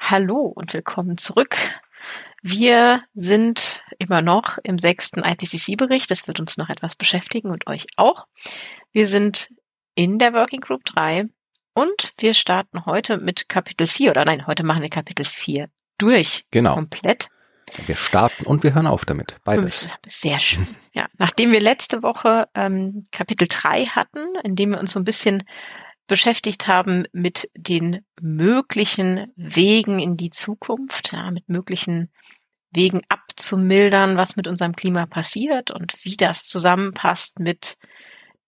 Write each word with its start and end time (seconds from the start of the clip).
Hallo 0.00 0.52
und 0.54 0.72
willkommen 0.72 1.18
zurück. 1.18 1.56
Wir 2.40 3.02
sind 3.14 3.84
immer 3.98 4.22
noch 4.22 4.58
im 4.62 4.78
sechsten 4.78 5.22
IPCC-Bericht. 5.22 6.10
Das 6.10 6.26
wird 6.26 6.40
uns 6.40 6.56
noch 6.56 6.68
etwas 6.68 6.96
beschäftigen 6.96 7.50
und 7.50 7.66
euch 7.66 7.86
auch. 7.96 8.26
Wir 8.92 9.06
sind 9.06 9.50
in 9.94 10.18
der 10.18 10.32
Working 10.32 10.60
Group 10.60 10.84
3 10.84 11.26
und 11.74 12.12
wir 12.18 12.32
starten 12.34 12.86
heute 12.86 13.18
mit 13.18 13.48
Kapitel 13.48 13.86
4 13.86 14.12
oder 14.12 14.24
nein, 14.24 14.46
heute 14.46 14.62
machen 14.62 14.82
wir 14.82 14.88
Kapitel 14.88 15.24
4 15.24 15.68
durch. 15.98 16.46
Genau. 16.50 16.74
Komplett. 16.74 17.28
Wir 17.86 17.96
starten 17.96 18.46
und 18.46 18.62
wir 18.62 18.74
hören 18.74 18.86
auf 18.86 19.04
damit. 19.04 19.36
Beides. 19.44 19.94
Sehr 20.06 20.38
schön. 20.38 20.66
Ja, 20.92 21.06
nachdem 21.18 21.52
wir 21.52 21.60
letzte 21.60 22.02
Woche 22.02 22.48
ähm, 22.54 23.02
Kapitel 23.12 23.46
3 23.48 23.86
hatten, 23.86 24.20
in 24.42 24.56
dem 24.56 24.70
wir 24.70 24.80
uns 24.80 24.92
so 24.92 25.00
ein 25.00 25.04
bisschen 25.04 25.44
beschäftigt 26.08 26.66
haben 26.66 27.04
mit 27.12 27.48
den 27.56 28.04
möglichen 28.20 29.32
Wegen 29.36 30.00
in 30.00 30.16
die 30.16 30.30
Zukunft, 30.30 31.12
ja, 31.12 31.30
mit 31.30 31.48
möglichen 31.48 32.10
Wegen 32.70 33.02
abzumildern, 33.08 34.16
was 34.16 34.36
mit 34.36 34.48
unserem 34.48 34.74
Klima 34.74 35.06
passiert 35.06 35.70
und 35.70 35.94
wie 36.04 36.16
das 36.16 36.46
zusammenpasst 36.46 37.38
mit 37.38 37.76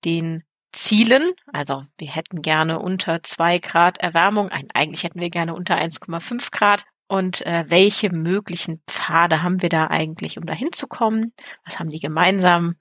den 0.05 0.43
Zielen. 0.73 1.33
Also 1.53 1.85
wir 1.99 2.09
hätten 2.09 2.43
gerne 2.43 2.79
unter 2.79 3.23
zwei 3.23 3.59
Grad 3.59 3.99
Erwärmung, 3.99 4.51
eigentlich 4.51 5.05
hätten 5.05 5.21
wir 5.21 5.31
gerne 5.31 5.55
unter 5.55 5.77
1,5 5.77 6.51
Grad 6.51 6.85
und 7.09 7.45
äh, 7.45 7.65
welche 7.69 8.11
möglichen 8.11 8.83
Pfade 8.87 9.43
haben 9.43 9.63
wir 9.63 9.69
da 9.69 9.89
eigentlich, 9.89 10.39
um 10.39 10.47
da 10.47 10.53
hinzukommen? 10.53 11.33
Was 11.65 11.79
haben 11.79 11.91
die 11.91 11.99
gemeinsam? 11.99 12.77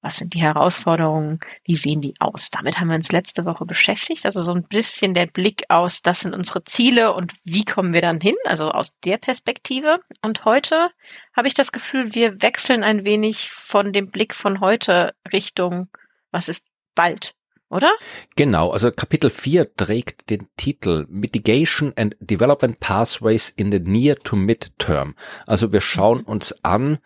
Was 0.00 0.16
sind 0.16 0.34
die 0.34 0.40
Herausforderungen? 0.40 1.40
Wie 1.64 1.74
sehen 1.74 2.00
die 2.00 2.14
aus? 2.20 2.50
Damit 2.50 2.78
haben 2.78 2.88
wir 2.88 2.96
uns 2.96 3.10
letzte 3.10 3.44
Woche 3.44 3.64
beschäftigt. 3.64 4.26
Also 4.26 4.42
so 4.42 4.52
ein 4.54 4.62
bisschen 4.62 5.12
der 5.12 5.26
Blick 5.26 5.64
aus, 5.68 6.02
das 6.02 6.20
sind 6.20 6.34
unsere 6.34 6.62
Ziele 6.64 7.14
und 7.14 7.34
wie 7.44 7.64
kommen 7.64 7.92
wir 7.92 8.00
dann 8.00 8.20
hin? 8.20 8.36
Also 8.44 8.70
aus 8.70 8.98
der 9.00 9.18
Perspektive. 9.18 10.00
Und 10.22 10.44
heute 10.44 10.90
habe 11.36 11.48
ich 11.48 11.54
das 11.54 11.72
Gefühl, 11.72 12.14
wir 12.14 12.40
wechseln 12.42 12.84
ein 12.84 13.04
wenig 13.04 13.50
von 13.50 13.92
dem 13.92 14.08
Blick 14.08 14.34
von 14.34 14.60
heute 14.60 15.14
Richtung, 15.32 15.88
was 16.30 16.48
ist 16.48 16.66
bald? 16.94 17.34
Oder? 17.70 17.92
Genau, 18.36 18.70
also 18.70 18.90
Kapitel 18.90 19.30
4 19.30 19.74
trägt 19.76 20.30
den 20.30 20.48
Titel 20.56 21.06
Mitigation 21.08 21.92
and 21.96 22.16
Development 22.20 22.78
Pathways 22.80 23.50
in 23.50 23.70
the 23.70 23.80
Near 23.80 24.16
to 24.16 24.36
Midterm. 24.36 25.14
Also 25.46 25.72
wir 25.72 25.80
schauen 25.80 26.22
uns 26.22 26.64
an 26.64 26.98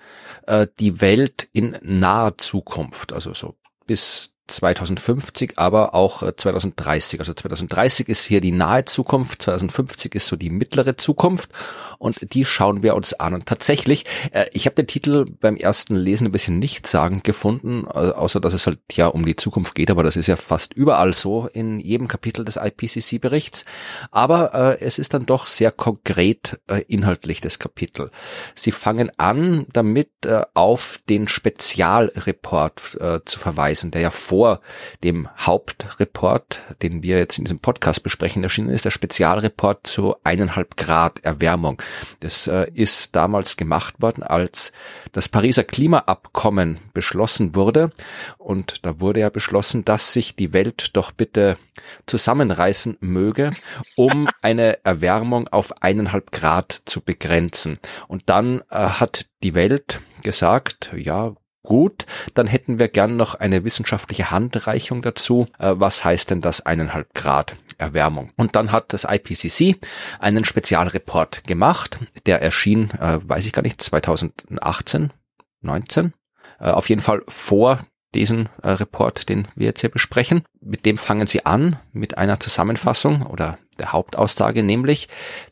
äh, 0.47 0.67
die 0.79 1.01
Welt 1.01 1.49
in 1.53 1.77
naher 1.83 2.39
Zukunft, 2.39 3.13
also 3.13 3.35
so 3.35 3.57
bis 3.87 4.32
2050, 4.47 5.59
aber 5.59 5.95
auch 5.95 6.23
2030. 6.35 7.19
Äh, 7.19 7.23
also 7.23 7.33
2030 7.33 8.09
ist 8.09 8.25
hier 8.25 8.41
die 8.41 8.53
nahe 8.53 8.85
Zukunft, 8.85 9.43
2050 9.43 10.15
ist 10.15 10.27
so 10.27 10.37
die 10.37 10.51
mittlere 10.51 10.97
Zukunft 10.97 11.51
und 11.99 12.35
die 12.35 12.45
schauen 12.45 12.83
wir 12.83 12.95
uns 12.95 13.15
an. 13.15 13.35
Und 13.35 13.47
tatsächlich, 13.47 14.05
äh, 14.33 14.47
ich 14.53 14.67
habe 14.67 14.75
den 14.75 14.87
Titel 14.87 15.27
beim 15.41 15.57
ersten 15.57 15.97
Lesen 15.97 16.27
ein 16.27 16.33
bisschen 16.33 16.59
nichtssagend 16.59 17.25
gefunden, 17.25 17.87
äh, 17.87 17.91
außer 17.91 18.41
dass 18.41 18.53
es 18.53 18.67
halt 18.67 18.81
ja 18.93 19.07
um 19.07 19.25
die 19.25 19.37
Zukunft 19.37 19.75
geht, 19.75 19.91
aber 19.91 20.03
das 20.03 20.17
ist 20.17 20.27
ja 20.27 20.37
fast 20.37 20.75
überall 20.75 21.15
so 21.15 21.49
in 21.53 21.79
jedem 21.81 22.09
Kapitel 22.09 22.45
des 22.45 22.57
IPCC-Berichts. 22.57 23.65
Aber 24.11 24.81
es 24.81 24.99
ist 24.99 25.15
dann 25.15 25.27
doch 25.27 25.47
sehr 25.47 25.71
konkret 25.71 26.61
inhaltlich 26.89 27.41
das 27.41 27.59
Kapitel. 27.59 28.11
Sie 28.55 28.73
fangen 28.73 29.11
an, 29.19 29.67
damit 29.73 30.11
auf 30.55 30.99
den 31.09 31.29
Spezialreport 31.29 32.99
zu 33.25 33.39
verweisen, 33.39 33.91
der 33.91 34.03
ja 34.03 34.11
vor 34.33 34.63
dem 35.05 35.29
Hauptreport, 35.37 36.63
den 36.81 37.03
wir 37.03 37.19
jetzt 37.19 37.37
in 37.37 37.45
diesem 37.45 37.59
Podcast 37.59 38.03
besprechen, 38.03 38.43
erschienen 38.43 38.71
ist, 38.71 38.87
der 38.87 38.91
Spezialreport 38.91 39.87
zu 39.87 40.17
eineinhalb 40.25 40.79
Grad 40.79 41.23
Erwärmung. 41.23 41.83
Das 42.21 42.47
äh, 42.47 42.67
ist 42.73 43.15
damals 43.15 43.59
gemacht 43.59 44.01
worden, 44.01 44.23
als 44.23 44.73
das 45.13 45.29
Pariser 45.29 45.65
Klimaabkommen 45.65 46.79
beschlossen 46.95 47.55
wurde. 47.55 47.91
Und 48.39 48.87
da 48.87 49.01
wurde 49.01 49.21
ja 49.21 49.29
beschlossen, 49.29 49.85
dass 49.85 50.15
sich 50.15 50.35
die 50.35 50.55
Welt 50.55 50.97
doch 50.97 51.13
bitte 51.13 51.59
zusammenreißen 52.07 52.97
möge, 53.01 53.53
um 53.97 54.31
eine 54.41 54.83
Erwärmung 54.83 55.47
auf 55.49 55.83
eineinhalb 55.83 56.33
Grad 56.33 56.73
zu 56.73 57.03
begrenzen. 57.03 57.79
Und 58.09 58.31
dann 58.31 58.63
äh, 58.71 58.77
hat 58.79 59.27
die 59.43 59.55
Welt 59.55 60.01
gesagt, 60.23 60.91
ja, 60.97 61.35
Gut, 61.65 62.07
dann 62.35 62.49
hätten 62.49 62.81
wir 62.81 62.89
gern 62.89 63.17
noch 63.17 63.37
eine 63.37 63.63
wissenschaftliche 63.63 64.33
Handreichung 64.33 65.01
dazu. 65.01 65.47
Äh, 65.59 65.75
was 65.77 66.05
heißt 66.05 66.31
denn 66.31 66.41
das 66.41 66.67
eineinhalb 66.67 67.15
Grad 67.15 67.57
Erwärmung? 67.79 68.33
Und 68.37 68.57
dann 68.57 68.73
hat 68.73 68.93
das 68.93 69.07
IPCC 69.09 69.79
einen 70.19 70.45
Spezialreport 70.45 71.45
gemacht. 71.45 72.01
Der 72.27 72.43
erschien, 72.43 72.91
äh, 72.99 73.21
weiß 73.23 73.47
ich 73.47 73.53
gar 73.53 73.63
nicht, 73.63 73.81
2018, 73.81 75.13
19. 75.61 76.13
Äh, 76.59 76.71
auf 76.71 76.89
jeden 76.89 77.01
Fall 77.01 77.23
vor 77.29 77.79
diesen 78.13 78.49
äh, 78.63 78.71
Report, 78.71 79.29
den 79.29 79.47
wir 79.55 79.67
jetzt 79.67 79.81
hier 79.83 79.91
besprechen. 79.91 80.45
Mit 80.61 80.85
dem 80.85 80.99
fangen 80.99 81.29
sie 81.29 81.47
an, 81.47 81.79
mit 81.93 82.19
einer 82.19 82.41
Zusammenfassung 82.41 83.25
oder 83.25 83.57
der 83.79 83.93
Hauptaussage, 83.93 84.65
nämlich, 84.65 85.09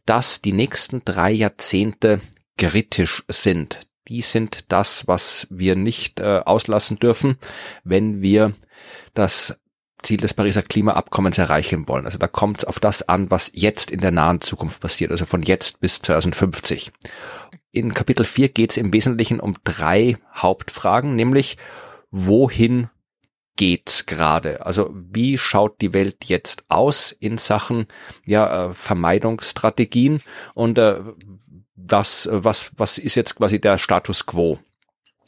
dass 0.06 0.42
die 0.42 0.52
nächsten 0.52 1.02
drei 1.04 1.30
Jahrzehnte 1.30 2.20
kritisch 2.58 3.22
sind 3.28 3.80
die 4.10 4.22
sind 4.22 4.72
das, 4.72 5.06
was 5.06 5.46
wir 5.50 5.76
nicht 5.76 6.20
äh, 6.20 6.42
auslassen 6.44 6.98
dürfen, 6.98 7.38
wenn 7.84 8.20
wir 8.20 8.52
das 9.14 9.58
Ziel 10.02 10.18
des 10.18 10.34
Pariser 10.34 10.62
Klimaabkommens 10.62 11.38
erreichen 11.38 11.86
wollen. 11.86 12.06
Also 12.06 12.18
da 12.18 12.26
kommt 12.26 12.58
es 12.58 12.64
auf 12.64 12.80
das 12.80 13.08
an, 13.08 13.30
was 13.30 13.52
jetzt 13.54 13.90
in 13.90 14.00
der 14.00 14.10
nahen 14.10 14.40
Zukunft 14.40 14.80
passiert, 14.80 15.12
also 15.12 15.26
von 15.26 15.42
jetzt 15.42 15.80
bis 15.80 16.02
2050. 16.02 16.90
In 17.70 17.94
Kapitel 17.94 18.26
4 18.26 18.48
geht 18.48 18.72
es 18.72 18.76
im 18.76 18.92
Wesentlichen 18.92 19.38
um 19.38 19.54
drei 19.62 20.18
Hauptfragen, 20.34 21.14
nämlich 21.14 21.56
wohin 22.10 22.88
geht's 23.54 24.06
gerade? 24.06 24.64
Also 24.66 24.90
wie 24.92 25.38
schaut 25.38 25.80
die 25.80 25.92
Welt 25.92 26.24
jetzt 26.24 26.64
aus 26.68 27.12
in 27.12 27.38
Sachen 27.38 27.86
ja, 28.24 28.70
äh, 28.70 28.74
Vermeidungsstrategien 28.74 30.22
und 30.54 30.78
äh, 30.78 31.00
was, 31.88 32.28
was, 32.30 32.70
was 32.76 32.98
ist 32.98 33.14
jetzt 33.14 33.36
quasi 33.36 33.60
der 33.60 33.78
Status 33.78 34.26
quo? 34.26 34.58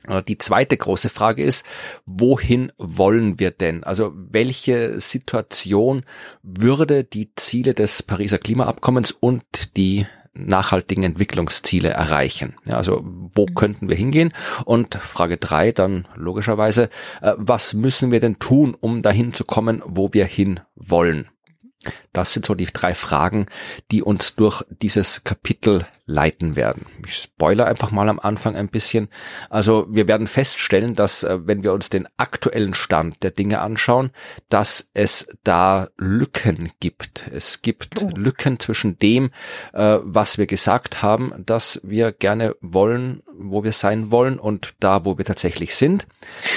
Äh, 0.08 0.22
die 0.22 0.38
zweite 0.38 0.76
große 0.76 1.08
Frage 1.08 1.42
ist, 1.42 1.66
wohin 2.06 2.72
wollen 2.78 3.38
wir 3.38 3.50
denn? 3.50 3.84
Also 3.84 4.12
welche 4.14 5.00
Situation 5.00 6.04
würde 6.42 7.04
die 7.04 7.34
Ziele 7.34 7.74
des 7.74 8.02
Pariser 8.02 8.38
Klimaabkommens 8.38 9.12
und 9.12 9.76
die 9.76 10.06
nachhaltigen 10.34 11.04
Entwicklungsziele 11.04 11.90
erreichen? 11.90 12.54
Ja, 12.66 12.76
also 12.76 13.02
wo 13.04 13.46
mhm. 13.46 13.54
könnten 13.54 13.88
wir 13.88 13.96
hingehen? 13.96 14.32
Und 14.64 14.94
Frage 14.94 15.36
drei 15.36 15.72
dann 15.72 16.08
logischerweise, 16.14 16.88
äh, 17.20 17.34
was 17.36 17.74
müssen 17.74 18.10
wir 18.10 18.20
denn 18.20 18.38
tun, 18.38 18.76
um 18.78 19.02
dahin 19.02 19.32
zu 19.32 19.44
kommen, 19.44 19.82
wo 19.84 20.12
wir 20.12 20.24
hin 20.24 20.60
wollen? 20.74 21.28
Das 22.12 22.32
sind 22.32 22.46
so 22.46 22.54
die 22.54 22.66
drei 22.66 22.94
Fragen, 22.94 23.46
die 23.90 24.02
uns 24.02 24.36
durch 24.36 24.62
dieses 24.68 25.24
Kapitel 25.24 25.86
leiten 26.06 26.56
werden. 26.56 26.86
Ich 27.06 27.16
spoilere 27.16 27.66
einfach 27.66 27.90
mal 27.90 28.08
am 28.08 28.20
Anfang 28.20 28.56
ein 28.56 28.68
bisschen. 28.68 29.08
Also 29.50 29.86
wir 29.88 30.08
werden 30.08 30.26
feststellen, 30.26 30.94
dass 30.94 31.24
äh, 31.24 31.38
wenn 31.46 31.62
wir 31.62 31.72
uns 31.72 31.90
den 31.90 32.08
aktuellen 32.16 32.74
Stand 32.74 33.22
der 33.22 33.30
Dinge 33.30 33.60
anschauen, 33.60 34.10
dass 34.48 34.90
es 34.94 35.26
da 35.44 35.88
Lücken 35.96 36.70
gibt. 36.80 37.28
Es 37.32 37.62
gibt 37.62 38.02
oh. 38.02 38.10
Lücken 38.14 38.60
zwischen 38.60 38.98
dem, 38.98 39.30
äh, 39.72 39.98
was 40.02 40.38
wir 40.38 40.46
gesagt 40.46 41.02
haben, 41.02 41.32
dass 41.46 41.80
wir 41.82 42.12
gerne 42.12 42.56
wollen, 42.60 43.22
wo 43.38 43.64
wir 43.64 43.72
sein 43.72 44.10
wollen 44.10 44.38
und 44.38 44.74
da, 44.80 45.04
wo 45.04 45.18
wir 45.18 45.24
tatsächlich 45.24 45.74
sind. 45.76 46.06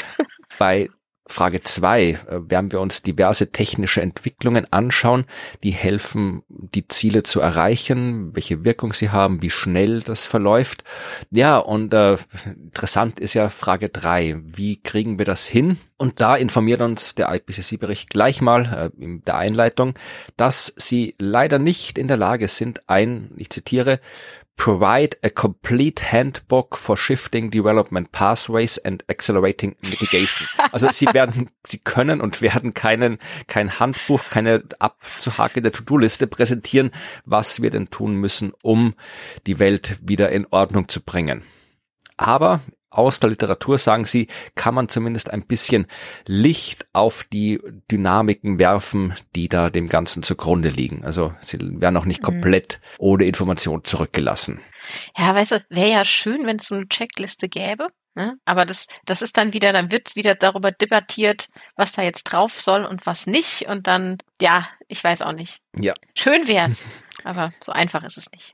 Bei 0.60 0.89
Frage 1.27 1.62
zwei 1.62 2.19
äh, 2.30 2.39
werden 2.50 2.72
wir 2.72 2.80
uns 2.80 3.01
diverse 3.01 3.51
technische 3.51 4.01
Entwicklungen 4.01 4.72
anschauen, 4.72 5.25
die 5.63 5.72
helfen, 5.72 6.44
die 6.48 6.88
Ziele 6.88 7.24
zu 7.24 7.39
erreichen, 7.39 8.36
welche 8.36 8.63
Wirkung 8.63 8.94
sie 8.94 9.10
haben, 9.10 9.42
wie 9.42 9.50
schnell 9.50 10.01
das 10.01 10.25
verläuft. 10.25 10.83
Ja, 11.31 11.57
und 11.57 11.94
äh, 11.94 12.18
interessant 12.45 13.19
ist 13.19 13.33
ja 13.33 13.50
Frage 13.50 13.89
drei: 13.89 14.39
Wie 14.44 14.81
kriegen 14.81 15.18
wir 15.18 15.25
das 15.25 15.48
hin? 15.48 15.77
Und 15.98 16.22
da 16.22 16.36
informiert 16.36 16.81
uns 16.81 17.16
der 17.16 17.33
IPCC-Bericht 17.33 18.10
gleich 18.10 18.42
mal 18.42 18.92
äh, 19.00 19.04
in 19.04 19.24
der 19.24 19.38
Einleitung, 19.38 19.95
dass 20.38 20.74
sie 20.78 21.16
leider 21.18 21.57
nicht 21.57 21.98
in 21.98 22.07
der 22.07 22.18
Lage 22.18 22.48
sind, 22.50 22.88
ein, 22.88 23.31
ich 23.38 23.50
zitiere, 23.50 24.00
provide 24.56 25.18
a 25.24 25.30
complete 25.30 26.12
handbook 26.12 26.78
for 26.78 26.98
shifting 26.98 27.52
development 27.52 28.12
pathways 28.12 28.78
and 28.78 29.04
accelerating 29.10 29.75
mitigation. 29.81 30.48
Also 30.72 30.90
sie 30.92 31.07
werden, 31.13 31.50
sie 31.66 31.78
können 31.78 32.19
und 32.19 32.42
werden 32.42 32.74
keinen, 32.74 33.19
kein 33.48 33.80
Handbuch, 33.80 34.30
keine 34.30 34.63
abzuhakende 34.80 35.72
To-Do-Liste 35.72 36.28
präsentieren, 36.28 36.92
was 37.24 37.62
wir 37.62 37.69
denn 37.69 37.90
tun 37.90 38.16
müssen, 38.16 38.52
um 38.62 38.94
die 39.48 39.60
Welt 39.60 39.98
wieder 40.02 40.30
in 40.30 40.46
Ordnung 40.48 40.90
zu 40.90 41.02
bringen. 41.02 41.44
Aber 42.18 42.62
aus 42.97 43.19
der 43.19 43.30
Literatur, 43.30 43.77
sagen 43.77 44.06
sie, 44.06 44.27
kann 44.56 44.75
man 44.75 44.89
zumindest 44.89 45.31
ein 45.31 45.45
bisschen 45.45 45.88
Licht 46.25 46.86
auf 46.94 47.24
die 47.25 47.62
Dynamiken 47.92 48.59
werfen, 48.59 49.13
die 49.36 49.50
da 49.50 49.69
dem 49.69 49.89
Ganzen 49.89 50.24
zugrunde 50.24 50.69
liegen. 50.69 51.03
Also 51.03 51.33
sie 51.42 51.57
werden 51.59 51.97
auch 51.97 52.06
nicht 52.06 52.21
mhm. 52.21 52.25
komplett 52.25 52.80
mhm. 52.81 52.95
ohne 53.00 53.25
Information 53.25 53.83
zurückgelassen. 53.83 54.59
Ja, 55.18 55.33
weißt 55.33 55.51
du, 55.51 55.65
wäre 55.69 55.92
ja 55.92 56.06
schön, 56.06 56.45
wenn 56.45 56.57
es 56.57 56.65
so 56.65 56.75
eine 56.75 56.88
Checkliste 56.88 57.50
gäbe. 57.50 57.88
Ne? 58.15 58.38
Aber 58.45 58.65
das, 58.65 58.88
das 59.03 59.21
ist 59.21 59.38
dann 59.38 59.51
wieder, 59.51 59.73
dann 59.73 59.91
wird 59.91 60.15
wieder 60.15 60.35
darüber 60.35 60.71
debattiert, 60.71 61.50
was 61.75 61.91
da 61.91 62.01
jetzt 62.01 62.23
drauf 62.23 62.62
soll 62.62 62.85
und 62.85 63.06
was 63.06 63.27
nicht. 63.27 63.67
Und 63.67 63.88
dann, 63.88 64.19
ja, 64.41 64.67
ich 64.88 65.03
weiß 65.03 65.21
auch 65.21 65.33
nicht. 65.33 65.59
Ja. 65.77 65.94
Schön 66.15 66.47
wär's. 66.47 66.83
aber 67.25 67.51
so 67.62 67.73
einfach 67.73 68.03
ist 68.03 68.17
es 68.17 68.31
nicht. 68.31 68.53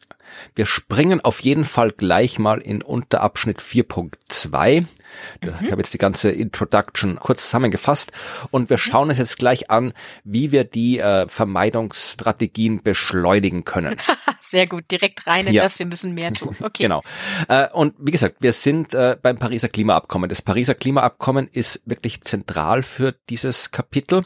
Wir 0.55 0.65
springen 0.65 1.21
auf 1.21 1.41
jeden 1.41 1.65
Fall 1.65 1.91
gleich 1.91 2.39
mal 2.39 2.59
in 2.59 2.81
Unterabschnitt 2.81 3.61
4.2. 3.61 4.85
Mhm. 5.43 5.53
Ich 5.61 5.71
habe 5.71 5.81
jetzt 5.81 5.93
die 5.93 5.97
ganze 5.97 6.31
Introduction 6.31 7.17
kurz 7.19 7.43
zusammengefasst 7.43 8.11
und 8.51 8.69
wir 8.69 8.77
schauen 8.77 9.09
uns 9.09 9.17
jetzt 9.17 9.37
gleich 9.37 9.69
an, 9.69 9.93
wie 10.23 10.51
wir 10.51 10.63
die 10.63 10.99
äh, 10.99 11.27
Vermeidungsstrategien 11.27 12.83
beschleunigen 12.83 13.65
können. 13.65 13.97
Sehr 14.41 14.67
gut, 14.67 14.83
direkt 14.91 15.27
rein 15.27 15.47
in 15.47 15.53
ja. 15.53 15.63
das, 15.63 15.79
wir 15.79 15.85
müssen 15.85 16.13
mehr 16.13 16.33
tun. 16.33 16.55
Okay. 16.71 16.83
Genau. 16.83 17.01
Äh, 17.47 17.69
und 17.71 17.95
wie 17.97 18.11
gesagt, 18.11 18.37
wir 18.39 18.53
sind 18.53 18.93
äh, 18.93 19.17
beim 19.21 19.37
Pariser 19.37 19.67
Klimaabkommen. 19.67 20.29
Das 20.29 20.41
Pariser 20.41 20.75
Klimaabkommen 20.75 21.47
ist 21.47 21.81
wirklich 21.85 22.21
zentral 22.21 22.83
für 22.83 23.15
dieses 23.29 23.71
Kapitel 23.71 24.25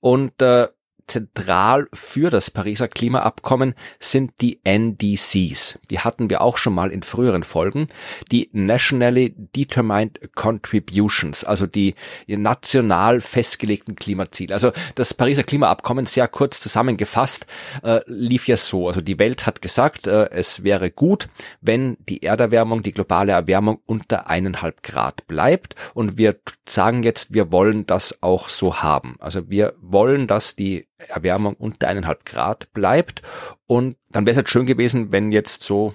und 0.00 0.40
äh, 0.40 0.68
zentral 1.06 1.88
für 1.92 2.30
das 2.30 2.50
Pariser 2.50 2.88
Klimaabkommen 2.88 3.74
sind 3.98 4.32
die 4.40 4.60
NDCs. 4.64 5.78
Die 5.90 6.00
hatten 6.00 6.30
wir 6.30 6.40
auch 6.40 6.56
schon 6.56 6.74
mal 6.74 6.90
in 6.90 7.02
früheren 7.02 7.42
Folgen. 7.42 7.88
Die 8.30 8.48
Nationally 8.52 9.34
Determined 9.36 10.34
Contributions, 10.34 11.44
also 11.44 11.66
die 11.66 11.94
national 12.26 13.20
festgelegten 13.20 13.96
Klimaziele. 13.96 14.54
Also 14.54 14.72
das 14.94 15.14
Pariser 15.14 15.44
Klimaabkommen, 15.44 16.06
sehr 16.06 16.28
kurz 16.28 16.60
zusammengefasst, 16.60 17.46
äh, 17.82 18.00
lief 18.06 18.48
ja 18.48 18.56
so. 18.56 18.88
Also 18.88 19.00
die 19.00 19.18
Welt 19.18 19.46
hat 19.46 19.62
gesagt, 19.62 20.06
äh, 20.06 20.30
es 20.30 20.64
wäre 20.64 20.90
gut, 20.90 21.28
wenn 21.60 21.96
die 22.08 22.22
Erderwärmung, 22.22 22.82
die 22.82 22.92
globale 22.92 23.32
Erwärmung 23.32 23.80
unter 23.86 24.28
eineinhalb 24.28 24.82
Grad 24.82 25.26
bleibt. 25.26 25.74
Und 25.94 26.18
wir 26.18 26.36
sagen 26.66 27.02
jetzt, 27.02 27.34
wir 27.34 27.52
wollen 27.52 27.86
das 27.86 28.22
auch 28.22 28.48
so 28.48 28.82
haben. 28.82 29.16
Also 29.18 29.48
wir 29.50 29.74
wollen, 29.80 30.26
dass 30.26 30.56
die 30.56 30.86
Erwärmung 30.98 31.54
unter 31.54 31.88
eineinhalb 31.88 32.24
Grad 32.24 32.72
bleibt. 32.72 33.22
Und 33.66 33.96
dann 34.14 34.26
wäre 34.26 34.32
es 34.32 34.36
halt 34.36 34.48
schön 34.48 34.64
gewesen, 34.64 35.10
wenn 35.10 35.32
jetzt 35.32 35.64
so 35.64 35.92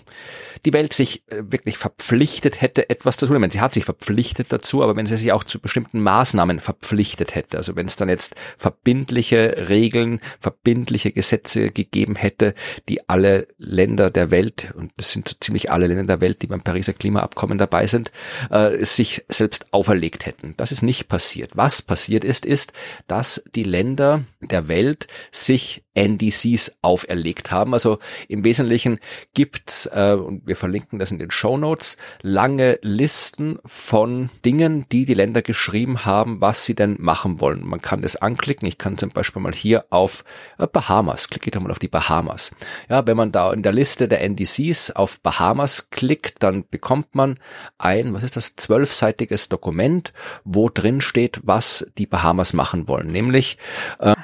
die 0.66 0.74
Welt 0.74 0.92
sich 0.92 1.24
äh, 1.28 1.44
wirklich 1.50 1.78
verpflichtet 1.78 2.60
hätte, 2.60 2.90
etwas 2.90 3.16
zu 3.16 3.26
tun. 3.26 3.38
Ich 3.38 3.40
meine, 3.40 3.54
sie 3.54 3.62
hat 3.62 3.74
sich 3.74 3.86
verpflichtet 3.86 4.52
dazu, 4.52 4.84
aber 4.84 4.98
wenn 4.98 5.06
sie 5.06 5.18
sich 5.18 5.32
auch 5.32 5.46
zu 5.46 5.60
bestimmten 5.60 6.02
Maßnahmen 6.02 6.60
verpflichtet 6.60 7.34
hätte, 7.34 7.58
also 7.58 7.78
wenn 7.78 7.86
es 7.86 7.96
dann 7.96 8.10
jetzt 8.10 8.36
verbindliche 8.58 9.70
Regeln, 9.70 10.20
verbindliche 10.42 11.12
Gesetze 11.12 11.72
gegeben 11.72 12.18
hätte, 12.18 12.56
die 12.90 13.08
alle 13.08 13.48
Länder 13.58 14.12
der 14.12 14.32
Welt, 14.32 14.74
und 14.76 14.92
das 14.98 15.14
sind 15.14 15.30
so 15.30 15.36
ziemlich 15.40 15.72
alle 15.72 15.88
Länder 15.88 16.04
der 16.04 16.22
Welt, 16.22 16.42
die 16.42 16.48
beim 16.48 16.62
Pariser 16.62 16.92
Klimaabkommen 16.92 17.58
dabei 17.58 17.88
sind, 17.88 18.12
äh, 18.50 18.84
sich 18.84 19.24
selbst 19.30 19.68
auferlegt 19.72 20.26
hätten. 20.26 20.56
Das 20.58 20.74
ist 20.74 20.82
nicht 20.82 21.08
passiert. 21.08 21.52
Was 21.56 21.82
passiert 21.82 22.26
ist, 22.26 22.46
ist, 22.46 22.74
dass 23.08 23.42
die 23.56 23.64
Länder 23.64 24.26
der 24.42 24.68
Welt 24.68 25.08
sich 25.32 25.84
NDCs 26.00 26.78
auferlegt 26.82 27.52
haben. 27.52 27.74
Also 27.74 28.00
im 28.28 28.44
Wesentlichen 28.44 29.00
gibt's, 29.34 29.86
äh, 29.88 30.14
und 30.14 30.48
wir 30.48 30.56
verlinken 30.56 30.98
das 30.98 31.12
in 31.12 31.20
den 31.20 31.32
Show 31.32 31.58
Notes, 31.58 31.98
lange 32.22 32.80
Listen 32.82 33.60
von 33.66 34.30
Dingen, 34.46 34.86
die 34.92 35.06
die 35.06 35.14
Länder 35.14 35.42
geschrieben 35.42 36.06
haben, 36.06 36.40
was 36.40 36.64
sie 36.64 36.76
denn 36.76 36.96
machen 37.00 37.42
wollen. 37.42 37.66
Man 37.66 37.82
kann 37.82 38.02
das 38.02 38.16
anklicken. 38.16 38.68
Ich 38.68 38.78
kann 38.78 38.98
zum 38.98 39.10
Beispiel 39.10 39.42
mal 39.42 39.54
hier 39.54 39.86
auf 39.90 40.24
äh, 40.58 40.68
Bahamas, 40.68 41.30
klicke 41.30 41.48
ich 41.48 41.52
da 41.52 41.60
mal 41.60 41.72
auf 41.72 41.80
die 41.80 41.88
Bahamas. 41.88 42.52
Ja, 42.90 43.06
wenn 43.06 43.18
man 43.18 43.32
da 43.32 43.52
in 43.52 43.64
der 43.64 43.74
Liste 43.74 44.08
der 44.08 44.22
NDCs 44.22 44.92
auf 44.92 45.20
Bahamas 45.20 45.90
klickt, 45.90 46.42
dann 46.44 46.64
bekommt 46.70 47.16
man 47.16 47.36
ein, 47.78 48.14
was 48.14 48.24
ist 48.24 48.38
das, 48.38 48.56
zwölfseitiges 48.56 49.50
Dokument, 49.50 50.14
wo 50.44 50.70
drin 50.70 51.02
steht, 51.02 51.42
was 51.44 51.86
die 51.98 52.06
Bahamas 52.06 52.54
machen 52.54 52.88
wollen. 52.88 53.12
Nämlich, 53.12 53.58
äh, 54.00 54.16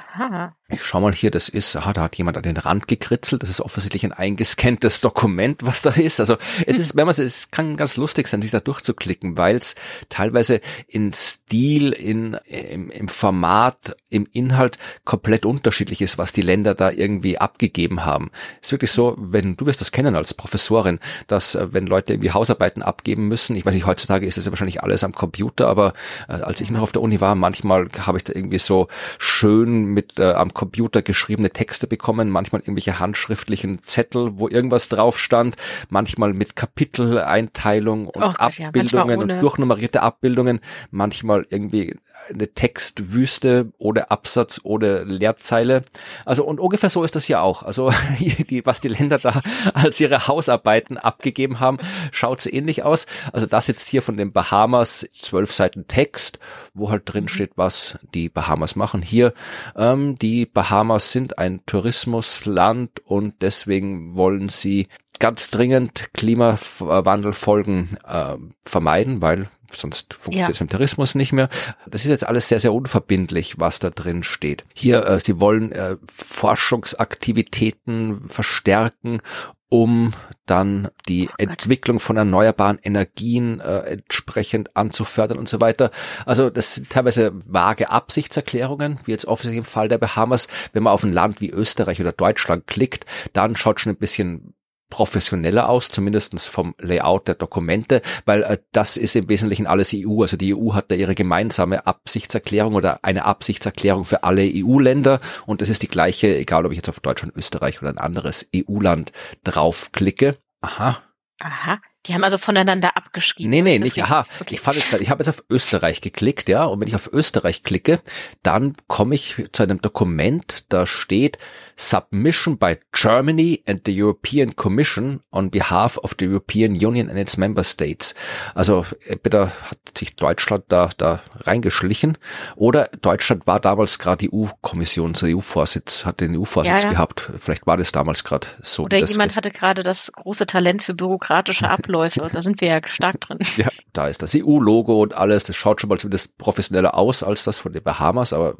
ich 0.68 0.82
schau 0.82 1.00
mal 1.00 1.12
hier, 1.12 1.30
das 1.30 1.48
ist, 1.48 1.65
ah, 1.74 1.92
da 1.92 2.02
hat 2.02 2.16
jemand 2.16 2.36
an 2.36 2.44
den 2.44 2.56
Rand 2.56 2.86
gekritzelt. 2.86 3.42
Das 3.42 3.50
ist 3.50 3.60
offensichtlich 3.60 4.04
ein 4.04 4.12
eingescanntes 4.12 5.00
Dokument, 5.00 5.64
was 5.64 5.82
da 5.82 5.90
ist. 5.90 6.20
Also 6.20 6.36
es 6.66 6.78
ist, 6.78 6.96
wenn 6.96 7.06
man 7.06 7.14
es, 7.16 7.50
kann 7.50 7.76
ganz 7.76 7.96
lustig 7.96 8.28
sein, 8.28 8.42
sich 8.42 8.52
da 8.52 8.60
durchzuklicken, 8.60 9.38
weil 9.38 9.56
es 9.56 9.74
teilweise 10.08 10.60
in 10.86 11.12
Stil, 11.12 11.92
in 11.92 12.36
im, 12.46 12.90
im 12.90 13.08
Format, 13.08 13.96
im 14.10 14.26
Inhalt 14.32 14.78
komplett 15.04 15.46
unterschiedlich 15.46 16.02
ist, 16.02 16.18
was 16.18 16.32
die 16.32 16.42
Länder 16.42 16.74
da 16.74 16.90
irgendwie 16.90 17.38
abgegeben 17.38 18.04
haben. 18.04 18.30
Es 18.60 18.68
ist 18.68 18.72
wirklich 18.72 18.92
so, 18.92 19.16
wenn 19.18 19.56
du 19.56 19.66
wirst 19.66 19.80
das 19.80 19.92
kennen 19.92 20.16
als 20.16 20.34
Professorin, 20.34 20.98
dass 21.26 21.54
äh, 21.54 21.72
wenn 21.72 21.86
Leute 21.86 22.12
irgendwie 22.12 22.32
Hausarbeiten 22.32 22.82
abgeben 22.82 23.28
müssen, 23.28 23.56
ich 23.56 23.64
weiß 23.64 23.74
nicht, 23.74 23.86
heutzutage 23.86 24.26
ist 24.26 24.36
das 24.36 24.44
ja 24.44 24.52
wahrscheinlich 24.52 24.82
alles 24.82 25.04
am 25.04 25.12
Computer, 25.12 25.68
aber 25.68 25.92
äh, 26.28 26.34
als 26.34 26.60
ich 26.60 26.70
noch 26.70 26.82
auf 26.82 26.92
der 26.92 27.02
Uni 27.02 27.20
war, 27.20 27.34
manchmal 27.34 27.88
habe 27.98 28.18
ich 28.18 28.24
da 28.24 28.32
irgendwie 28.34 28.58
so 28.58 28.88
schön 29.18 29.84
mit 29.86 30.18
äh, 30.18 30.32
am 30.32 30.54
Computer 30.54 31.02
geschriebene 31.02 31.45
Texte 31.50 31.86
bekommen, 31.86 32.30
manchmal 32.30 32.60
irgendwelche 32.60 32.98
handschriftlichen 32.98 33.82
Zettel, 33.82 34.38
wo 34.38 34.48
irgendwas 34.48 34.88
drauf 34.88 35.18
stand, 35.18 35.56
manchmal 35.88 36.32
mit 36.32 36.56
Kapiteleinteilung 36.56 38.08
und 38.08 38.22
oh 38.22 38.32
Abbildungen 38.38 39.28
ja, 39.28 39.36
und 39.36 39.42
durchnummerierte 39.42 40.02
Abbildungen, 40.02 40.60
manchmal 40.90 41.46
irgendwie 41.50 41.96
eine 42.32 42.48
Textwüste 42.48 43.72
ohne 43.78 44.10
Absatz, 44.10 44.60
ohne 44.62 45.04
Leerzeile. 45.04 45.84
Also 46.24 46.44
und 46.44 46.60
ungefähr 46.60 46.90
so 46.90 47.04
ist 47.04 47.16
das 47.16 47.24
hier 47.24 47.42
auch. 47.42 47.62
Also 47.62 47.92
die, 48.18 48.64
was 48.64 48.80
die 48.80 48.88
Länder 48.88 49.18
da 49.18 49.40
als 49.74 50.00
ihre 50.00 50.26
Hausarbeiten 50.26 50.98
abgegeben 50.98 51.60
haben, 51.60 51.78
schaut 52.10 52.40
so 52.40 52.50
ähnlich 52.50 52.82
aus. 52.82 53.06
Also 53.32 53.46
das 53.46 53.66
jetzt 53.66 53.88
hier 53.88 54.02
von 54.02 54.16
den 54.16 54.32
Bahamas 54.32 55.06
zwölf 55.12 55.52
Seiten 55.52 55.86
Text, 55.86 56.38
wo 56.74 56.90
halt 56.90 57.02
drin 57.06 57.24
mhm. 57.24 57.28
steht, 57.28 57.52
was 57.56 57.98
die 58.14 58.28
Bahamas 58.28 58.76
machen. 58.76 59.02
Hier 59.02 59.32
ähm, 59.76 60.18
die 60.18 60.46
Bahamas 60.46 61.12
sind 61.12 61.35
ein 61.38 61.64
Tourismusland 61.66 63.00
und 63.04 63.34
deswegen 63.42 64.16
wollen 64.16 64.48
sie 64.48 64.88
ganz 65.18 65.50
dringend 65.50 66.12
Klimawandelfolgen 66.12 67.96
äh, 68.06 68.36
vermeiden, 68.64 69.22
weil 69.22 69.48
sonst 69.72 70.14
funktioniert 70.14 70.50
es 70.50 70.58
ja. 70.58 70.64
mit 70.64 70.72
Tourismus 70.72 71.14
nicht 71.14 71.32
mehr. 71.32 71.48
Das 71.86 72.02
ist 72.02 72.08
jetzt 72.08 72.26
alles 72.26 72.48
sehr, 72.48 72.60
sehr 72.60 72.72
unverbindlich, 72.72 73.58
was 73.58 73.78
da 73.78 73.90
drin 73.90 74.22
steht. 74.22 74.64
Hier, 74.74 75.06
äh, 75.06 75.20
sie 75.20 75.40
wollen 75.40 75.72
äh, 75.72 75.96
Forschungsaktivitäten 76.14 78.28
verstärken, 78.28 79.20
um 79.68 80.12
dann 80.46 80.88
die 81.08 81.28
oh 81.28 81.34
Entwicklung 81.38 81.98
von 81.98 82.16
erneuerbaren 82.16 82.78
Energien 82.82 83.60
äh, 83.60 83.78
entsprechend 83.80 84.76
anzufördern 84.76 85.38
und 85.38 85.48
so 85.48 85.60
weiter. 85.60 85.90
Also 86.24 86.50
das 86.50 86.76
sind 86.76 86.90
teilweise 86.90 87.32
vage 87.46 87.90
Absichtserklärungen, 87.90 89.00
wie 89.04 89.10
jetzt 89.10 89.26
offensichtlich 89.26 89.64
im 89.66 89.70
Fall 89.70 89.88
der 89.88 89.98
Bahamas. 89.98 90.46
Wenn 90.72 90.84
man 90.84 90.92
auf 90.92 91.02
ein 91.02 91.12
Land 91.12 91.40
wie 91.40 91.50
Österreich 91.50 92.00
oder 92.00 92.12
Deutschland 92.12 92.66
klickt, 92.66 93.06
dann 93.32 93.56
schaut 93.56 93.80
schon 93.80 93.92
ein 93.92 93.98
bisschen 93.98 94.54
professioneller 94.90 95.68
aus, 95.68 95.88
zumindestens 95.90 96.46
vom 96.46 96.74
Layout 96.78 97.28
der 97.28 97.34
Dokumente, 97.34 98.02
weil 98.24 98.42
äh, 98.42 98.58
das 98.72 98.96
ist 98.96 99.16
im 99.16 99.28
Wesentlichen 99.28 99.66
alles 99.66 99.92
EU. 99.94 100.22
Also 100.22 100.36
die 100.36 100.54
EU 100.54 100.74
hat 100.74 100.90
da 100.90 100.94
ihre 100.94 101.14
gemeinsame 101.14 101.86
Absichtserklärung 101.86 102.74
oder 102.74 103.00
eine 103.02 103.24
Absichtserklärung 103.24 104.04
für 104.04 104.24
alle 104.24 104.42
EU-Länder 104.42 105.20
und 105.46 105.62
das 105.62 105.68
ist 105.68 105.82
die 105.82 105.88
gleiche, 105.88 106.36
egal 106.36 106.66
ob 106.66 106.72
ich 106.72 106.76
jetzt 106.76 106.88
auf 106.88 107.00
Deutschland, 107.00 107.36
Österreich 107.36 107.82
oder 107.82 107.90
ein 107.90 107.98
anderes 107.98 108.48
EU-Land 108.54 109.12
draufklicke. 109.44 110.38
Aha. 110.60 111.02
Aha. 111.40 111.80
Die 112.06 112.14
haben 112.14 112.24
also 112.24 112.38
voneinander 112.38 112.96
abgeschrieben. 112.96 113.50
Nee, 113.50 113.62
nee, 113.62 113.78
nicht. 113.78 114.00
Aha, 114.02 114.26
okay. 114.40 114.54
ich 114.54 114.60
fand 114.60 114.76
es 114.76 114.92
ich 114.92 115.10
habe 115.10 115.22
jetzt 115.22 115.28
auf 115.28 115.44
Österreich 115.50 116.00
geklickt, 116.00 116.48
ja, 116.48 116.64
und 116.64 116.80
wenn 116.80 116.88
ich 116.88 116.94
auf 116.94 117.12
Österreich 117.12 117.62
klicke, 117.62 118.00
dann 118.42 118.74
komme 118.86 119.14
ich 119.14 119.44
zu 119.52 119.62
einem 119.62 119.82
Dokument, 119.82 120.66
da 120.68 120.86
steht 120.86 121.38
Submission 121.76 122.56
by 122.56 122.78
Germany 122.92 123.62
and 123.66 123.82
the 123.84 123.92
European 123.92 124.56
Commission 124.56 125.20
on 125.30 125.50
behalf 125.50 125.98
of 125.98 126.14
the 126.18 126.24
European 126.24 126.74
Union 126.74 127.10
and 127.10 127.18
its 127.18 127.36
member 127.36 127.64
states. 127.64 128.14
Also 128.54 128.86
entweder 129.06 129.52
hat 129.70 129.78
sich 129.96 130.16
Deutschland 130.16 130.64
da 130.68 130.88
da 130.96 131.20
reingeschlichen 131.40 132.16
oder 132.56 132.88
Deutschland 133.02 133.46
war 133.46 133.60
damals 133.60 133.98
gerade 133.98 134.26
die 134.26 134.32
EU-Kommission, 134.32 135.14
so 135.14 135.26
EU-Vorsitz, 135.26 136.06
hat 136.06 136.20
den 136.20 136.36
EU-Vorsitz 136.36 136.84
ja, 136.84 136.88
ja. 136.88 136.90
gehabt. 136.94 137.30
Vielleicht 137.38 137.66
war 137.66 137.76
das 137.76 137.92
damals 137.92 138.24
gerade 138.24 138.46
so. 138.62 138.84
Oder 138.84 138.98
jemand 138.98 139.36
hatte 139.36 139.50
gerade 139.50 139.82
das 139.82 140.10
große 140.12 140.46
Talent 140.46 140.82
für 140.82 140.94
bürokratische 140.94 141.68
Abläufe. 141.70 142.26
da 142.32 142.40
sind 142.40 142.60
wir 142.60 142.68
ja 142.68 142.80
stark 142.86 143.20
drin. 143.20 143.38
Ja, 143.56 143.68
da 143.94 144.08
ist 144.08 144.22
das 144.22 144.34
EU-Logo 144.34 145.00
und 145.00 145.14
alles. 145.14 145.44
Das 145.44 145.56
schaut 145.56 145.80
schon 145.80 145.88
mal 145.88 145.98
zumindest 145.98 146.36
professioneller 146.36 146.94
aus 146.94 147.22
als 147.22 147.44
das 147.44 147.58
von 147.58 147.72
den 147.72 147.82
Bahamas, 147.82 148.34
aber 148.34 148.56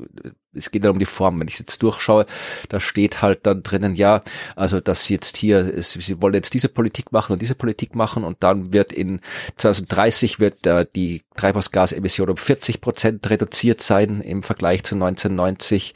es 0.54 0.70
geht 0.70 0.84
ja 0.84 0.90
um 0.90 0.98
die 0.98 1.06
Form. 1.06 1.38
Wenn 1.38 1.48
ich 1.48 1.58
jetzt 1.58 1.82
durchschaue, 1.82 2.24
da 2.70 2.80
steht 2.80 3.05
halt 3.14 3.46
dann 3.46 3.62
drinnen, 3.62 3.94
ja, 3.94 4.22
also 4.54 4.80
dass 4.80 5.08
jetzt 5.08 5.36
hier, 5.36 5.82
sie 5.82 6.22
wollen 6.22 6.34
jetzt 6.34 6.54
diese 6.54 6.68
Politik 6.68 7.12
machen 7.12 7.32
und 7.32 7.42
diese 7.42 7.54
Politik 7.54 7.94
machen 7.94 8.24
und 8.24 8.42
dann 8.42 8.72
wird 8.72 8.92
in 8.92 9.20
2030 9.56 10.40
wird 10.40 10.66
äh, 10.66 10.86
die 10.94 11.22
Treibhausgasemission 11.36 12.30
um 12.30 12.36
40 12.36 12.80
Prozent 12.80 13.28
reduziert 13.28 13.80
sein 13.80 14.20
im 14.20 14.42
Vergleich 14.42 14.84
zu 14.84 14.94
1990. 14.94 15.94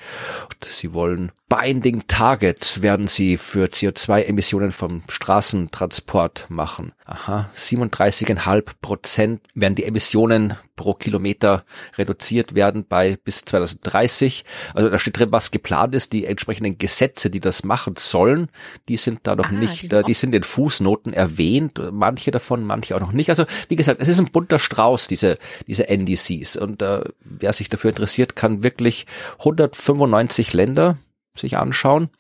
Und 0.51 0.65
sie 0.65 0.93
wollen 0.93 1.33
Binding 1.51 2.05
Targets 2.07 2.81
werden 2.81 3.09
sie 3.09 3.37
für 3.37 3.67
CO2-Emissionen 3.67 4.71
vom 4.71 5.03
Straßentransport 5.09 6.47
machen. 6.49 6.93
Aha, 7.07 7.51
37,5 7.57 8.67
Prozent 8.81 9.41
werden 9.55 9.75
die 9.75 9.85
Emissionen 9.85 10.55
pro 10.77 10.95
Kilometer 10.95 11.65
reduziert 11.99 12.55
werden 12.55 12.87
bei 12.89 13.19
bis 13.25 13.45
2030. 13.47 14.45
Also 14.75 14.91
da 14.91 14.99
steht 15.01 15.19
drin, 15.19 15.33
was 15.33 15.51
geplant 15.51 15.97
ist. 15.97 16.13
Die 16.13 16.25
entsprechenden 16.25 16.79
Gesetze, 16.79 17.31
die 17.31 17.41
das 17.41 17.65
machen 17.65 17.95
sollen, 17.99 18.49
die 18.89 18.97
sind 18.97 19.19
da 19.25 19.35
noch 19.35 19.49
ah, 19.49 19.53
nicht, 19.53 19.83
die 19.83 19.89
sind, 19.89 20.07
die 20.07 20.15
sind 20.15 20.35
in 20.37 20.45
Fußnoten 20.45 21.13
erwähnt. 21.13 21.83
Manche 21.91 22.31
davon, 22.31 22.63
manche 22.63 22.95
auch 22.95 23.01
noch 23.01 23.11
nicht. 23.11 23.29
Also 23.29 23.45
wie 23.67 23.75
gesagt, 23.75 24.01
es 24.01 24.07
ist 24.07 24.21
ein 24.21 24.31
bunter 24.31 24.61
Strauß, 24.61 25.09
diese, 25.09 25.37
diese 25.67 25.89
NDCs. 25.89 26.57
Und 26.57 26.81
äh, 26.81 27.03
wer 27.25 27.53
sich 27.53 27.69
dafür 27.69 27.91
interessiert, 27.91 28.37
kann 28.37 28.63
wirklich 28.63 29.07
195 29.41 30.53
Länder 30.53 30.97
sich 31.37 31.57
anschauen 31.57 32.11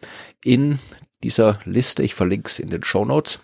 in 0.42 0.78
dieser 1.22 1.60
Liste. 1.64 2.02
Ich 2.02 2.14
verlinke 2.14 2.48
es 2.48 2.58
in 2.58 2.70
den 2.70 2.82
Show 2.82 3.04
Notes. 3.04 3.40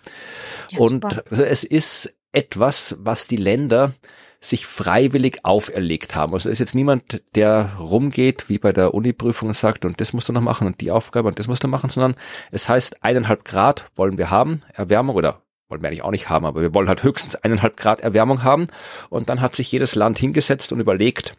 Ja, 0.69 0.79
und 0.79 1.05
also 1.29 1.43
es 1.43 1.63
ist 1.63 2.15
etwas, 2.31 2.95
was 2.99 3.27
die 3.27 3.37
Länder 3.37 3.93
sich 4.39 4.65
freiwillig 4.65 5.43
auferlegt 5.43 6.15
haben. 6.15 6.33
Also 6.33 6.49
es 6.49 6.53
ist 6.53 6.59
jetzt 6.59 6.75
niemand, 6.75 7.23
der 7.35 7.73
rumgeht, 7.79 8.49
wie 8.49 8.59
bei 8.59 8.71
der 8.71 8.93
Uni-Prüfung 8.93 9.49
und 9.49 9.55
sagt, 9.55 9.83
und 9.83 9.99
das 9.99 10.13
musst 10.13 10.29
du 10.29 10.33
noch 10.33 10.41
machen 10.41 10.67
und 10.67 10.79
die 10.81 10.91
Aufgabe 10.91 11.27
und 11.27 11.39
das 11.39 11.47
musst 11.47 11.63
du 11.63 11.67
machen, 11.67 11.89
sondern 11.89 12.15
es 12.51 12.69
heißt, 12.69 13.03
eineinhalb 13.03 13.45
Grad 13.45 13.89
wollen 13.95 14.17
wir 14.17 14.29
haben, 14.29 14.61
Erwärmung 14.73 15.15
oder 15.15 15.41
wollen 15.69 15.81
wir 15.81 15.89
eigentlich 15.89 16.03
auch 16.03 16.11
nicht 16.11 16.29
haben, 16.29 16.45
aber 16.45 16.61
wir 16.61 16.73
wollen 16.73 16.87
halt 16.87 17.03
höchstens 17.03 17.35
eineinhalb 17.35 17.77
Grad 17.77 18.01
Erwärmung 18.01 18.43
haben. 18.43 18.67
Und 19.09 19.29
dann 19.29 19.41
hat 19.41 19.55
sich 19.55 19.71
jedes 19.71 19.95
Land 19.95 20.19
hingesetzt 20.19 20.71
und 20.71 20.79
überlegt, 20.79 21.35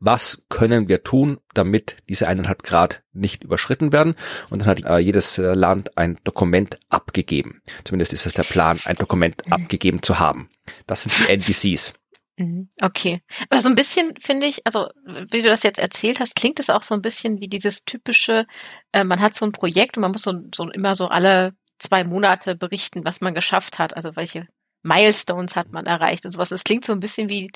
was 0.00 0.44
können 0.48 0.88
wir 0.88 1.02
tun, 1.02 1.38
damit 1.54 1.96
diese 2.08 2.28
eineinhalb 2.28 2.62
Grad 2.62 3.02
nicht 3.12 3.44
überschritten 3.44 3.92
werden? 3.92 4.14
Und 4.50 4.60
dann 4.60 4.68
hat 4.68 4.84
äh, 4.84 4.98
jedes 4.98 5.38
äh, 5.38 5.54
Land 5.54 5.96
ein 5.96 6.18
Dokument 6.24 6.78
abgegeben. 6.88 7.62
Zumindest 7.84 8.12
ist 8.12 8.26
es 8.26 8.34
der 8.34 8.44
Plan, 8.44 8.78
ein 8.84 8.96
Dokument 8.96 9.46
mhm. 9.46 9.52
abgegeben 9.52 10.02
zu 10.02 10.18
haben. 10.18 10.48
Das 10.86 11.02
sind 11.02 11.14
die 11.18 11.32
NDCs. 11.32 11.94
Mhm. 12.36 12.68
Okay. 12.80 13.22
Aber 13.48 13.60
so 13.60 13.68
ein 13.68 13.76
bisschen 13.76 14.14
finde 14.20 14.46
ich, 14.46 14.66
also 14.66 14.88
wie 15.04 15.42
du 15.42 15.48
das 15.48 15.62
jetzt 15.62 15.78
erzählt 15.78 16.18
hast, 16.18 16.34
klingt 16.34 16.58
es 16.58 16.68
auch 16.68 16.82
so 16.82 16.94
ein 16.94 17.00
bisschen 17.00 17.40
wie 17.40 17.46
dieses 17.46 17.84
typische, 17.84 18.46
äh, 18.90 19.04
man 19.04 19.20
hat 19.20 19.36
so 19.36 19.46
ein 19.46 19.52
Projekt 19.52 19.96
und 19.96 20.00
man 20.00 20.10
muss 20.10 20.22
so, 20.22 20.34
so 20.52 20.68
immer 20.68 20.96
so 20.96 21.06
alle 21.06 21.54
zwei 21.78 22.02
Monate 22.02 22.56
berichten, 22.56 23.04
was 23.04 23.20
man 23.20 23.34
geschafft 23.34 23.78
hat, 23.78 23.96
also 23.96 24.16
welche 24.16 24.48
Milestones 24.82 25.56
hat 25.56 25.72
man 25.72 25.86
erreicht 25.86 26.26
und 26.26 26.32
sowas. 26.32 26.50
Es 26.50 26.64
klingt 26.64 26.84
so 26.84 26.92
ein 26.92 27.00
bisschen 27.00 27.28
wie 27.28 27.50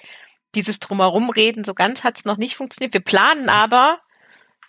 dieses 0.54 0.80
Drumherumreden, 0.80 1.64
so 1.64 1.74
ganz 1.74 2.04
hat 2.04 2.18
es 2.18 2.24
noch 2.24 2.36
nicht 2.36 2.56
funktioniert. 2.56 2.94
Wir 2.94 3.02
planen 3.02 3.44
mhm. 3.44 3.48
aber, 3.50 3.98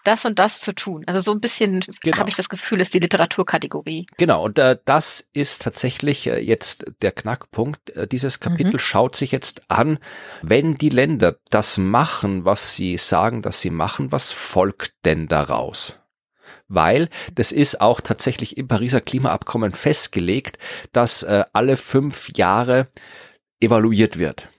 das 0.03 0.25
und 0.25 0.39
das 0.39 0.61
zu 0.61 0.73
tun. 0.73 1.03
Also 1.07 1.19
so 1.19 1.31
ein 1.31 1.41
bisschen 1.41 1.81
genau. 2.01 2.17
habe 2.17 2.29
ich 2.29 2.35
das 2.35 2.49
Gefühl, 2.49 2.81
ist 2.81 2.93
die 2.93 2.99
Literaturkategorie. 2.99 4.05
Genau, 4.17 4.43
und 4.43 4.57
äh, 4.57 4.77
das 4.85 5.27
ist 5.33 5.61
tatsächlich 5.61 6.27
äh, 6.27 6.39
jetzt 6.39 6.85
der 7.01 7.11
Knackpunkt. 7.11 7.91
Äh, 7.91 8.07
dieses 8.07 8.39
Kapitel 8.39 8.73
mhm. 8.73 8.79
schaut 8.79 9.15
sich 9.15 9.31
jetzt 9.31 9.63
an, 9.69 9.99
wenn 10.41 10.75
die 10.75 10.89
Länder 10.89 11.37
das 11.49 11.77
machen, 11.77 12.45
was 12.45 12.75
sie 12.75 12.97
sagen, 12.97 13.41
dass 13.41 13.61
sie 13.61 13.71
machen, 13.71 14.11
was 14.11 14.31
folgt 14.31 14.93
denn 15.05 15.27
daraus? 15.27 15.99
Weil 16.67 17.09
das 17.35 17.51
ist 17.51 17.81
auch 17.81 17.99
tatsächlich 17.99 18.57
im 18.57 18.67
Pariser 18.67 19.01
Klimaabkommen 19.01 19.73
festgelegt, 19.73 20.57
dass 20.93 21.23
äh, 21.23 21.43
alle 21.51 21.77
fünf 21.77 22.31
Jahre 22.35 22.87
evaluiert 23.59 24.17
wird. 24.17 24.49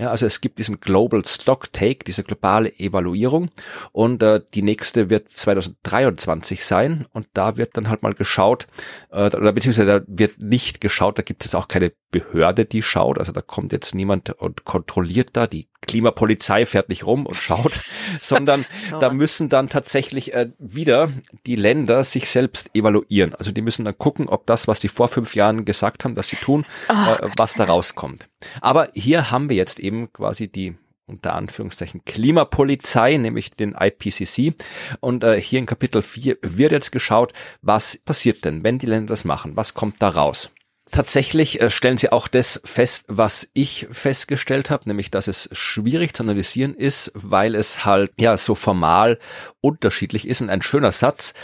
Ja, 0.00 0.10
also 0.10 0.24
es 0.24 0.40
gibt 0.40 0.58
diesen 0.58 0.80
Global 0.80 1.22
Stock 1.26 1.74
Take, 1.74 2.04
diese 2.06 2.24
globale 2.24 2.72
Evaluierung. 2.78 3.50
Und 3.92 4.22
äh, 4.22 4.40
die 4.54 4.62
nächste 4.62 5.10
wird 5.10 5.28
2023 5.28 6.64
sein. 6.64 7.06
Und 7.12 7.28
da 7.34 7.58
wird 7.58 7.76
dann 7.76 7.90
halt 7.90 8.02
mal 8.02 8.14
geschaut, 8.14 8.66
äh, 9.10 9.26
oder 9.26 9.52
beziehungsweise 9.52 10.00
da 10.00 10.00
wird 10.06 10.40
nicht 10.40 10.80
geschaut, 10.80 11.18
da 11.18 11.22
gibt 11.22 11.44
es 11.44 11.54
auch 11.54 11.68
keine 11.68 11.92
Behörde, 12.10 12.64
die 12.64 12.82
schaut, 12.82 13.18
also 13.18 13.30
da 13.30 13.42
kommt 13.42 13.72
jetzt 13.72 13.94
niemand 13.94 14.30
und 14.30 14.64
kontrolliert 14.64 15.30
da, 15.34 15.46
die 15.46 15.68
Klimapolizei 15.90 16.66
fährt 16.66 16.88
nicht 16.88 17.04
rum 17.04 17.26
und 17.26 17.34
schaut, 17.34 17.80
sondern 18.20 18.64
so. 18.76 19.00
da 19.00 19.10
müssen 19.10 19.48
dann 19.48 19.68
tatsächlich 19.68 20.32
äh, 20.34 20.50
wieder 20.60 21.10
die 21.46 21.56
Länder 21.56 22.04
sich 22.04 22.30
selbst 22.30 22.70
evaluieren. 22.74 23.34
Also 23.34 23.50
die 23.50 23.60
müssen 23.60 23.84
dann 23.84 23.98
gucken, 23.98 24.28
ob 24.28 24.46
das, 24.46 24.68
was 24.68 24.80
sie 24.80 24.86
vor 24.86 25.08
fünf 25.08 25.34
Jahren 25.34 25.64
gesagt 25.64 26.04
haben, 26.04 26.14
dass 26.14 26.28
sie 26.28 26.36
tun, 26.36 26.64
oh, 26.88 26.92
äh, 26.92 27.28
was 27.36 27.54
da 27.54 27.64
rauskommt. 27.64 28.28
Aber 28.60 28.88
hier 28.94 29.32
haben 29.32 29.48
wir 29.48 29.56
jetzt 29.56 29.80
eben 29.80 30.12
quasi 30.12 30.46
die 30.46 30.76
unter 31.06 31.34
Anführungszeichen 31.34 32.04
Klimapolizei, 32.04 33.16
nämlich 33.16 33.50
den 33.50 33.74
IPCC. 33.74 34.54
Und 35.00 35.24
äh, 35.24 35.40
hier 35.40 35.58
in 35.58 35.66
Kapitel 35.66 36.02
4 36.02 36.36
wird 36.42 36.70
jetzt 36.70 36.92
geschaut, 36.92 37.32
was 37.62 37.96
passiert 37.96 38.44
denn, 38.44 38.62
wenn 38.62 38.78
die 38.78 38.86
Länder 38.86 39.08
das 39.10 39.24
machen? 39.24 39.56
Was 39.56 39.74
kommt 39.74 40.00
da 40.00 40.10
raus? 40.10 40.50
Tatsächlich 40.90 41.60
äh, 41.60 41.70
stellen 41.70 41.98
sie 41.98 42.10
auch 42.10 42.26
das 42.26 42.60
fest, 42.64 43.04
was 43.06 43.48
ich 43.52 43.86
festgestellt 43.92 44.70
habe, 44.70 44.88
nämlich 44.88 45.10
dass 45.10 45.28
es 45.28 45.48
schwierig 45.52 46.14
zu 46.14 46.22
analysieren 46.22 46.74
ist, 46.74 47.12
weil 47.14 47.54
es 47.54 47.84
halt 47.84 48.10
ja 48.18 48.36
so 48.36 48.54
formal 48.54 49.18
unterschiedlich 49.60 50.26
ist. 50.26 50.40
Und 50.40 50.50
ein 50.50 50.62
schöner 50.62 50.90
Satz 50.90 51.34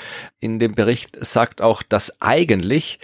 in 0.40 0.58
dem 0.58 0.74
Bericht 0.74 1.24
sagt 1.24 1.60
auch, 1.62 1.82
dass 1.82 2.20
eigentlich 2.20 2.98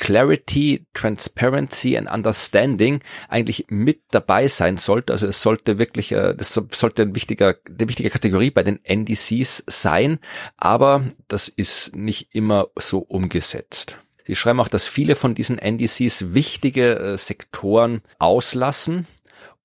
Clarity, 0.00 0.86
Transparency 0.94 1.96
and 1.96 2.10
Understanding 2.10 3.00
eigentlich 3.28 3.66
mit 3.68 4.02
dabei 4.10 4.48
sein 4.48 4.78
sollte. 4.78 5.12
Also 5.12 5.26
es 5.26 5.40
sollte 5.42 5.78
wirklich, 5.78 6.12
äh, 6.12 6.34
das 6.34 6.58
sollte 6.72 7.02
ein 7.02 7.14
wichtiger, 7.14 7.56
eine 7.68 7.88
wichtige 7.88 8.10
Kategorie 8.10 8.50
bei 8.50 8.62
den 8.62 8.84
NDCs 8.84 9.64
sein, 9.66 10.18
aber 10.56 11.04
das 11.28 11.48
ist 11.48 11.94
nicht 11.94 12.34
immer 12.34 12.68
so 12.76 12.98
umgesetzt. 12.98 13.98
Sie 14.30 14.36
schreiben 14.36 14.60
auch, 14.60 14.68
dass 14.68 14.86
viele 14.86 15.16
von 15.16 15.34
diesen 15.34 15.58
NDCs 15.58 16.34
wichtige 16.34 16.96
äh, 17.00 17.18
Sektoren 17.18 18.00
auslassen 18.20 19.08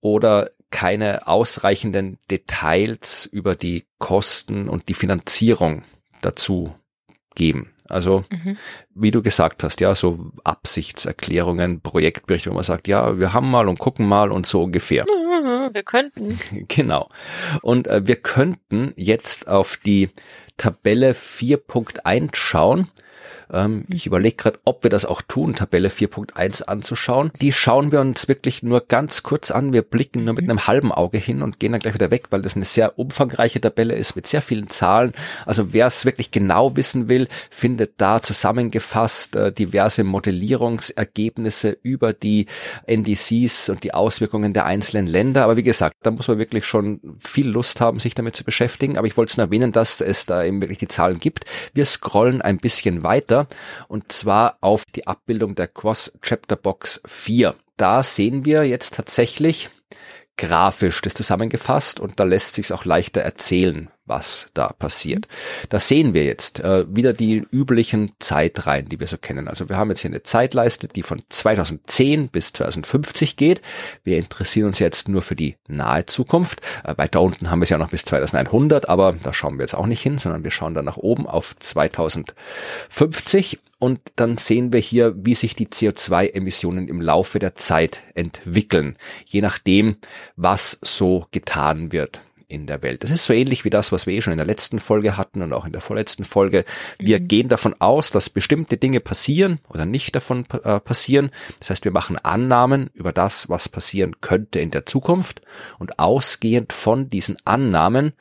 oder 0.02 0.50
keine 0.72 1.28
ausreichenden 1.28 2.18
Details 2.32 3.28
über 3.28 3.54
die 3.54 3.86
Kosten 4.00 4.68
und 4.68 4.90
die 4.90 4.96
Finanzierung 4.96 5.84
dazu 6.24 6.74
geben. 7.36 7.76
Also, 7.88 8.24
mhm. 8.32 8.58
wie 8.96 9.12
du 9.12 9.22
gesagt 9.22 9.64
hast, 9.64 9.82
ja, 9.82 9.94
so 9.94 10.32
Absichtserklärungen, 10.44 11.82
Projektberichte, 11.82 12.50
wo 12.50 12.56
man 12.56 12.64
sagt, 12.64 12.88
ja, 12.88 13.20
wir 13.20 13.34
haben 13.34 13.52
mal 13.52 13.70
und 13.70 13.78
gucken 13.78 14.08
mal 14.08 14.32
und 14.32 14.48
so 14.48 14.64
ungefähr. 14.64 15.06
Wir 15.74 15.84
könnten. 15.84 16.40
Genau. 16.68 17.10
Und 17.62 17.88
äh, 17.88 18.02
wir 18.06 18.16
könnten 18.16 18.94
jetzt 18.96 19.48
auf 19.48 19.78
die 19.78 20.10
Tabelle 20.58 21.12
4.1 21.12 22.36
schauen. 22.36 22.90
Ähm, 23.52 23.86
ich 23.90 24.06
überlege 24.06 24.36
gerade, 24.36 24.60
ob 24.66 24.84
wir 24.84 24.90
das 24.90 25.06
auch 25.06 25.22
tun, 25.22 25.56
Tabelle 25.56 25.90
4.1 25.90 26.64
anzuschauen. 26.64 27.32
Die 27.42 27.52
schauen 27.52 27.92
wir 27.92 28.02
uns 28.02 28.28
wirklich 28.28 28.64
nur 28.64 28.82
ganz 28.82 29.24
kurz 29.24 29.52
an. 29.52 29.74
Wir 29.74 29.82
blicken 29.82 30.24
nur 30.24 30.34
mit 30.34 30.46
mhm. 30.46 30.52
einem 30.52 30.68
halben 30.68 30.92
Auge 30.92 31.18
hin 31.18 31.42
und 31.42 31.60
gehen 31.60 31.72
dann 31.72 31.82
gleich 31.82 31.94
wieder 31.94 32.12
weg, 32.12 32.28
weil 32.30 32.42
das 32.42 32.56
eine 32.56 32.66
sehr 32.66 32.98
umfangreiche 32.98 33.62
Tabelle 33.62 33.96
ist 33.96 34.16
mit 34.16 34.28
sehr 34.28 34.42
vielen 34.42 34.70
Zahlen. 34.70 35.14
Also 35.46 35.74
wer 35.74 35.88
es 35.88 36.06
wirklich 36.06 36.32
genau 36.32 36.76
wissen 36.76 37.08
will, 37.08 37.28
findet 37.50 37.94
da 37.98 38.22
zusammengefasst 38.22 39.36
äh, 39.36 39.52
diverse 39.52 40.04
Modellierungsergebnisse 40.04 41.78
über 41.84 42.14
die 42.14 42.48
NDCs 42.88 43.70
und 43.70 43.84
die 43.84 43.94
Auswirkungen 43.94 44.54
der 44.54 44.66
einzelnen 44.66 45.08
Länder. 45.08 45.44
Aber 45.44 45.58
wie 45.58 45.64
gesagt, 45.64 45.96
da 46.04 46.12
muss 46.12 46.28
man 46.28 46.38
wirklich 46.38 46.66
schon 46.66 47.00
viel 47.20 47.48
Lust 47.48 47.82
haben, 47.82 48.00
sich 48.00 48.16
damit 48.16 48.36
zu 48.36 48.44
beschäftigen. 48.44 48.98
Aber 48.98 49.08
ich 49.08 49.18
wollte 49.18 49.32
es 49.32 49.38
nur 49.38 49.48
erwähnen, 49.48 49.72
dass 49.72 50.02
es 50.02 50.26
da 50.26 50.44
eben 50.44 50.62
wirklich 50.62 50.80
die 50.80 50.88
Zahlen 50.88 51.20
gibt. 51.20 51.46
Wir 51.74 51.86
scrollen 51.86 52.42
ein 52.42 52.58
bisschen 52.58 53.04
weiter 53.04 53.35
runter 53.36 53.48
und 53.88 54.12
zwar 54.12 54.58
auf 54.62 54.86
die 54.86 55.08
Abbildung 55.08 55.56
der 55.56 55.68
Cross 55.68 56.18
Chapter 56.22 56.56
Box 56.56 57.02
4. 57.06 57.56
Da 57.78 58.04
sehen 58.04 58.46
wir 58.46 58.64
jetzt 58.64 58.96
tatsächlich 58.96 59.70
grafisch 60.38 61.02
das 61.02 61.14
zusammengefasst 61.14 62.00
und 62.00 62.20
da 62.20 62.24
lässt 62.24 62.56
sich 62.56 62.72
auch 62.74 62.86
leichter 62.86 63.22
erzählen, 63.22 63.90
was 64.06 64.48
da 64.54 64.70
passiert. 64.70 65.28
Da 65.70 65.80
sehen 65.80 66.14
wir 66.14 66.26
jetzt 66.26 66.60
äh, 66.60 66.86
wieder 66.88 67.14
die 67.14 67.46
üblichen 67.52 68.12
Zeitreihen, 68.20 68.88
die 68.88 69.00
wir 69.00 69.08
so 69.08 69.18
kennen. 69.18 69.48
Also 69.48 69.70
wir 69.70 69.78
haben 69.78 69.90
jetzt 69.90 70.02
hier 70.02 70.12
eine 70.12 70.24
Zeitleiste, 70.24 70.88
die 70.88 71.02
von 71.02 71.24
2010 71.30 72.30
bis 72.30 72.54
2050 72.54 73.38
geht. 73.38 73.62
Wir 74.04 74.18
interessieren 74.18 74.68
uns 74.68 74.80
jetzt 74.80 75.10
nur 75.10 75.22
für 75.22 75.36
die 75.36 75.58
nahe 75.68 76.06
Zukunft. 76.06 76.62
Äh, 76.84 76.98
weiter 76.98 77.22
unten 77.22 77.50
haben 77.50 77.60
wir 77.60 77.64
es 77.64 77.70
ja 77.70 77.78
noch 77.78 77.90
bis 77.90 78.06
2100, 78.06 78.90
aber 78.90 79.14
da 79.14 79.34
schauen 79.34 79.58
wir 79.58 79.64
jetzt 79.64 79.76
auch 79.76 79.88
nicht 79.88 80.02
hin, 80.02 80.18
sondern 80.18 80.44
wir 80.44 80.52
schauen 80.52 80.76
dann 80.76 80.86
nach 80.86 80.98
oben 80.98 81.26
auf 81.26 81.56
2050 81.60 83.60
und 83.80 84.00
dann 84.16 84.38
sehen 84.38 84.72
wir 84.72 84.80
hier, 84.80 85.14
wie 85.18 85.36
sich 85.36 85.56
die 85.56 85.68
CO2-Emissionen 85.68 86.88
im 86.88 87.02
Laufe 87.02 87.40
der 87.40 87.56
Zeit 87.56 88.02
entwickeln, 88.14 88.98
je 89.26 89.42
nachdem, 89.42 89.98
was 90.36 90.80
so 90.82 91.26
getan 91.32 91.92
wird 91.92 92.22
in 92.48 92.68
der 92.68 92.84
Welt. 92.84 93.04
Das 93.04 93.12
ist 93.12 93.26
so 93.26 93.34
ähnlich 93.34 93.66
wie 93.66 93.70
das, 93.70 93.92
was 93.92 94.08
wir 94.08 94.14
eh 94.14 94.22
schon 94.22 94.34
in 94.34 94.38
der 94.38 94.48
letzten 94.48 94.80
Folge 94.80 95.18
hatten 95.18 95.42
und 95.42 95.54
auch 95.54 95.66
in 95.66 95.72
der 95.72 95.82
vorletzten 95.82 96.26
Folge. 96.26 96.66
Wir 96.98 97.20
mhm. 97.20 97.28
gehen 97.28 97.50
davon 97.50 97.76
aus, 97.80 98.12
dass 98.12 98.30
bestimmte 98.30 98.78
Dinge 98.78 99.00
passieren 99.00 99.60
oder 99.70 99.86
nicht 99.86 100.16
davon 100.16 100.46
äh, 100.64 100.80
passieren. 100.80 101.32
Das 101.60 101.70
heißt, 101.70 101.86
wir 101.86 101.92
machen 101.92 102.18
Annahmen 102.18 102.90
über 102.94 103.12
das, 103.12 103.50
was 103.50 103.70
passieren 103.70 104.22
könnte 104.22 104.60
in 104.60 104.72
der 104.72 104.86
Zukunft 104.86 105.42
und 105.80 106.00
ausgehend 106.00 106.74
von 106.74 107.10
diesen 107.10 107.38
Annahmen 107.46 108.14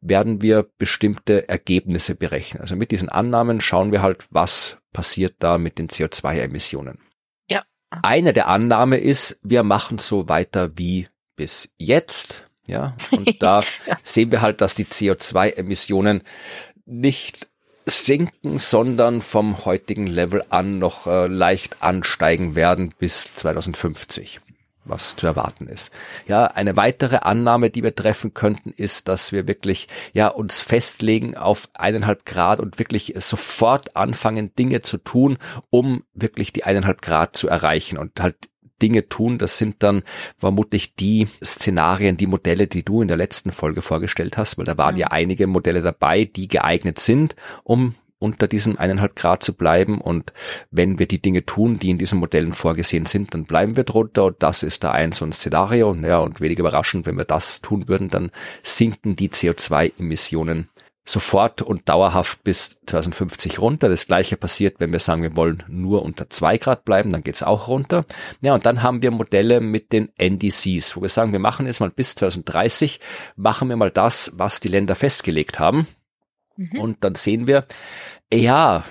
werden 0.00 0.42
wir 0.42 0.68
bestimmte 0.78 1.48
Ergebnisse 1.48 2.14
berechnen. 2.14 2.60
Also 2.60 2.76
mit 2.76 2.90
diesen 2.90 3.08
Annahmen 3.08 3.60
schauen 3.60 3.90
wir 3.90 4.02
halt, 4.02 4.26
was 4.30 4.78
passiert 4.92 5.36
da 5.38 5.58
mit 5.58 5.78
den 5.78 5.88
CO2-Emissionen. 5.88 6.98
Ja. 7.48 7.64
Eine 8.02 8.32
der 8.32 8.48
Annahme 8.48 8.98
ist, 8.98 9.40
wir 9.42 9.62
machen 9.62 9.98
so 9.98 10.28
weiter 10.28 10.76
wie 10.76 11.08
bis 11.36 11.72
jetzt. 11.78 12.43
Ja, 12.66 12.96
und 13.10 13.42
da 13.42 13.60
ja. 13.86 13.96
sehen 14.02 14.30
wir 14.30 14.40
halt, 14.40 14.60
dass 14.60 14.74
die 14.74 14.86
CO2-Emissionen 14.86 16.22
nicht 16.86 17.48
sinken, 17.86 18.58
sondern 18.58 19.20
vom 19.20 19.64
heutigen 19.64 20.06
Level 20.06 20.42
an 20.48 20.78
noch 20.78 21.06
äh, 21.06 21.26
leicht 21.26 21.82
ansteigen 21.82 22.54
werden 22.54 22.94
bis 22.98 23.34
2050 23.34 24.40
was 24.84 25.16
zu 25.16 25.26
erwarten 25.26 25.66
ist. 25.66 25.90
Ja, 26.26 26.44
eine 26.44 26.76
weitere 26.76 27.16
Annahme, 27.16 27.70
die 27.70 27.82
wir 27.82 27.94
treffen 27.94 28.34
könnten, 28.34 28.70
ist, 28.70 29.08
dass 29.08 29.32
wir 29.32 29.48
wirklich, 29.48 29.88
ja, 30.12 30.28
uns 30.28 30.60
festlegen 30.60 31.36
auf 31.36 31.68
eineinhalb 31.74 32.24
Grad 32.26 32.60
und 32.60 32.78
wirklich 32.78 33.14
sofort 33.18 33.96
anfangen, 33.96 34.54
Dinge 34.54 34.82
zu 34.82 34.98
tun, 34.98 35.38
um 35.70 36.04
wirklich 36.12 36.52
die 36.52 36.64
eineinhalb 36.64 37.02
Grad 37.02 37.36
zu 37.36 37.48
erreichen 37.48 37.98
und 37.98 38.20
halt 38.20 38.36
Dinge 38.84 39.08
tun. 39.08 39.38
Das 39.38 39.56
sind 39.56 39.82
dann 39.82 40.02
vermutlich 40.36 40.94
die 40.94 41.26
Szenarien, 41.42 42.18
die 42.18 42.26
Modelle, 42.26 42.66
die 42.66 42.84
du 42.84 43.00
in 43.00 43.08
der 43.08 43.16
letzten 43.16 43.50
Folge 43.50 43.80
vorgestellt 43.80 44.36
hast, 44.36 44.58
weil 44.58 44.66
da 44.66 44.76
waren 44.76 44.98
ja 44.98 45.06
einige 45.06 45.46
Modelle 45.46 45.80
dabei, 45.80 46.26
die 46.26 46.48
geeignet 46.48 46.98
sind, 46.98 47.34
um 47.62 47.94
unter 48.18 48.46
diesen 48.46 48.78
eineinhalb 48.78 49.16
Grad 49.16 49.42
zu 49.42 49.54
bleiben. 49.54 50.02
Und 50.02 50.34
wenn 50.70 50.98
wir 50.98 51.06
die 51.06 51.22
Dinge 51.22 51.46
tun, 51.46 51.78
die 51.78 51.90
in 51.90 51.98
diesen 51.98 52.18
Modellen 52.18 52.52
vorgesehen 52.52 53.06
sind, 53.06 53.32
dann 53.32 53.44
bleiben 53.44 53.76
wir 53.76 53.84
drunter. 53.84 54.24
Und 54.26 54.42
das 54.42 54.62
ist 54.62 54.84
da 54.84 54.90
ein 54.90 55.12
so 55.12 55.24
ein 55.24 55.32
Szenario. 55.32 55.94
Ja, 55.94 56.18
und 56.18 56.42
wenig 56.42 56.58
überraschend, 56.58 57.06
wenn 57.06 57.16
wir 57.16 57.24
das 57.24 57.62
tun 57.62 57.88
würden, 57.88 58.10
dann 58.10 58.30
sinken 58.62 59.16
die 59.16 59.30
CO2-Emissionen 59.30 60.68
sofort 61.04 61.60
und 61.60 61.88
dauerhaft 61.88 62.42
bis 62.44 62.80
2050 62.86 63.58
runter. 63.58 63.88
Das 63.88 64.06
gleiche 64.06 64.36
passiert, 64.36 64.80
wenn 64.80 64.92
wir 64.92 65.00
sagen, 65.00 65.22
wir 65.22 65.36
wollen 65.36 65.62
nur 65.68 66.02
unter 66.02 66.30
zwei 66.30 66.56
Grad 66.56 66.84
bleiben, 66.84 67.10
dann 67.10 67.22
geht's 67.22 67.42
auch 67.42 67.68
runter. 67.68 68.06
Ja, 68.40 68.54
und 68.54 68.64
dann 68.64 68.82
haben 68.82 69.02
wir 69.02 69.10
Modelle 69.10 69.60
mit 69.60 69.92
den 69.92 70.08
NDCs, 70.16 70.96
wo 70.96 71.02
wir 71.02 71.10
sagen, 71.10 71.32
wir 71.32 71.38
machen 71.38 71.66
jetzt 71.66 71.80
mal 71.80 71.90
bis 71.90 72.14
2030, 72.14 73.00
machen 73.36 73.68
wir 73.68 73.76
mal 73.76 73.90
das, 73.90 74.32
was 74.36 74.60
die 74.60 74.68
Länder 74.68 74.94
festgelegt 74.94 75.58
haben. 75.58 75.86
Mhm. 76.56 76.80
Und 76.80 77.04
dann 77.04 77.14
sehen 77.16 77.46
wir, 77.46 77.66
ja, 78.32 78.82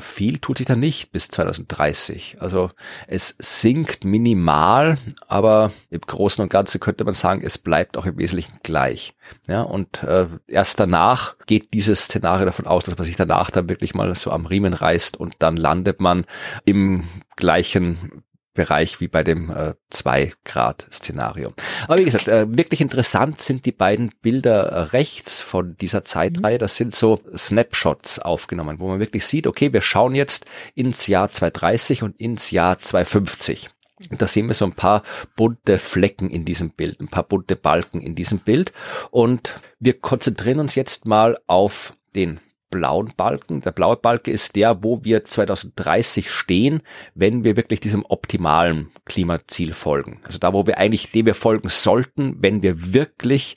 viel 0.00 0.38
tut 0.38 0.58
sich 0.58 0.66
da 0.66 0.76
nicht 0.76 1.12
bis 1.12 1.28
2030. 1.28 2.38
Also 2.40 2.70
es 3.06 3.34
sinkt 3.38 4.04
minimal, 4.04 4.98
aber 5.26 5.72
im 5.90 6.00
Großen 6.00 6.42
und 6.42 6.50
Ganzen 6.50 6.80
könnte 6.80 7.04
man 7.04 7.14
sagen, 7.14 7.42
es 7.44 7.58
bleibt 7.58 7.96
auch 7.96 8.06
im 8.06 8.18
Wesentlichen 8.18 8.58
gleich. 8.62 9.14
Ja, 9.46 9.62
und 9.62 10.02
äh, 10.02 10.26
erst 10.46 10.80
danach 10.80 11.36
geht 11.46 11.74
dieses 11.74 12.04
Szenario 12.04 12.46
davon 12.46 12.66
aus, 12.66 12.84
dass 12.84 12.96
man 12.96 13.04
sich 13.04 13.16
danach 13.16 13.50
dann 13.50 13.68
wirklich 13.68 13.94
mal 13.94 14.14
so 14.14 14.30
am 14.30 14.46
Riemen 14.46 14.74
reißt 14.74 15.16
und 15.18 15.34
dann 15.38 15.56
landet 15.56 16.00
man 16.00 16.24
im 16.64 17.04
gleichen 17.36 18.22
Bereich 18.58 19.00
wie 19.00 19.08
bei 19.08 19.22
dem 19.22 19.50
äh, 19.50 19.74
2-Grad-Szenario. 19.92 21.54
Aber 21.84 21.96
wie 21.96 22.04
gesagt, 22.04 22.28
äh, 22.28 22.46
wirklich 22.50 22.80
interessant 22.80 23.40
sind 23.40 23.64
die 23.64 23.72
beiden 23.72 24.10
Bilder 24.20 24.64
äh, 24.64 24.80
rechts 24.80 25.40
von 25.40 25.76
dieser 25.76 26.02
Zeitreihe. 26.04 26.56
Mhm. 26.56 26.58
Das 26.58 26.76
sind 26.76 26.94
so 26.94 27.20
Snapshots 27.36 28.18
aufgenommen, 28.18 28.80
wo 28.80 28.88
man 28.88 28.98
wirklich 28.98 29.24
sieht, 29.24 29.46
okay, 29.46 29.72
wir 29.72 29.80
schauen 29.80 30.16
jetzt 30.16 30.44
ins 30.74 31.06
Jahr 31.06 31.30
230 31.30 32.02
und 32.02 32.20
ins 32.20 32.50
Jahr 32.50 32.80
250. 32.80 33.70
Und 34.10 34.20
da 34.20 34.28
sehen 34.28 34.48
wir 34.48 34.54
so 34.54 34.64
ein 34.64 34.72
paar 34.72 35.02
bunte 35.36 35.78
Flecken 35.78 36.30
in 36.30 36.44
diesem 36.44 36.70
Bild, 36.70 37.00
ein 37.00 37.08
paar 37.08 37.24
bunte 37.24 37.56
Balken 37.56 38.00
in 38.00 38.14
diesem 38.16 38.40
Bild. 38.40 38.72
Und 39.10 39.54
wir 39.78 39.98
konzentrieren 39.98 40.60
uns 40.60 40.74
jetzt 40.74 41.06
mal 41.06 41.38
auf 41.46 41.92
den 42.14 42.40
blauen 42.70 43.12
Balken. 43.16 43.60
Der 43.60 43.72
blaue 43.72 43.96
Balken 43.96 44.30
ist 44.30 44.56
der, 44.56 44.82
wo 44.82 45.04
wir 45.04 45.24
2030 45.24 46.30
stehen, 46.30 46.82
wenn 47.14 47.44
wir 47.44 47.56
wirklich 47.56 47.80
diesem 47.80 48.04
optimalen 48.08 48.90
Klimaziel 49.04 49.72
folgen. 49.72 50.20
Also 50.24 50.38
da, 50.38 50.52
wo 50.52 50.66
wir 50.66 50.78
eigentlich 50.78 51.10
dem 51.10 51.26
wir 51.26 51.34
folgen 51.34 51.68
sollten, 51.68 52.36
wenn 52.40 52.62
wir 52.62 52.92
wirklich 52.92 53.56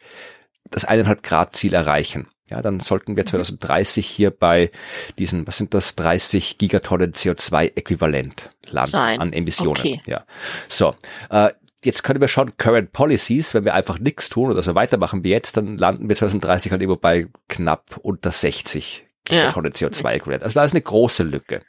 das 0.69 0.85
eineinhalb 0.85 1.23
Grad 1.23 1.55
Ziel 1.55 1.73
erreichen. 1.73 2.27
Ja, 2.51 2.61
dann 2.61 2.81
sollten 2.81 3.15
wir 3.15 3.25
2030 3.25 4.05
mhm. 4.05 4.13
hier 4.13 4.31
bei 4.31 4.71
diesen, 5.17 5.47
was 5.47 5.57
sind 5.57 5.73
das, 5.73 5.95
30 5.95 6.57
Gigatonnen 6.57 7.13
CO2-Äquivalent 7.13 8.49
landen 8.69 8.91
Sein. 8.91 9.21
an 9.21 9.31
Emissionen. 9.31 9.79
Okay. 9.79 10.01
Ja. 10.05 10.25
So, 10.67 10.95
äh, 11.29 11.51
jetzt 11.83 12.03
können 12.03 12.21
wir 12.21 12.27
schon 12.27 12.57
Current 12.57 12.91
Policies, 12.91 13.53
wenn 13.53 13.65
wir 13.65 13.73
einfach 13.73 13.99
nichts 13.99 14.29
tun 14.29 14.51
oder 14.51 14.63
so 14.63 14.75
weitermachen 14.75 15.23
wie 15.23 15.29
jetzt, 15.29 15.57
dann 15.57 15.77
landen 15.77 16.09
wir 16.09 16.15
2030 16.15 16.71
halt 16.71 16.81
immer 16.81 16.97
bei 16.97 17.27
knapp 17.47 17.99
unter 18.01 18.31
60 18.31 19.05
Tonnen 19.25 19.71
ja. 19.75 19.87
CO2-Äquivalent. 19.87 20.43
Also 20.43 20.59
da 20.59 20.65
ist 20.65 20.73
eine 20.73 20.81
große 20.81 21.23
Lücke. 21.23 21.61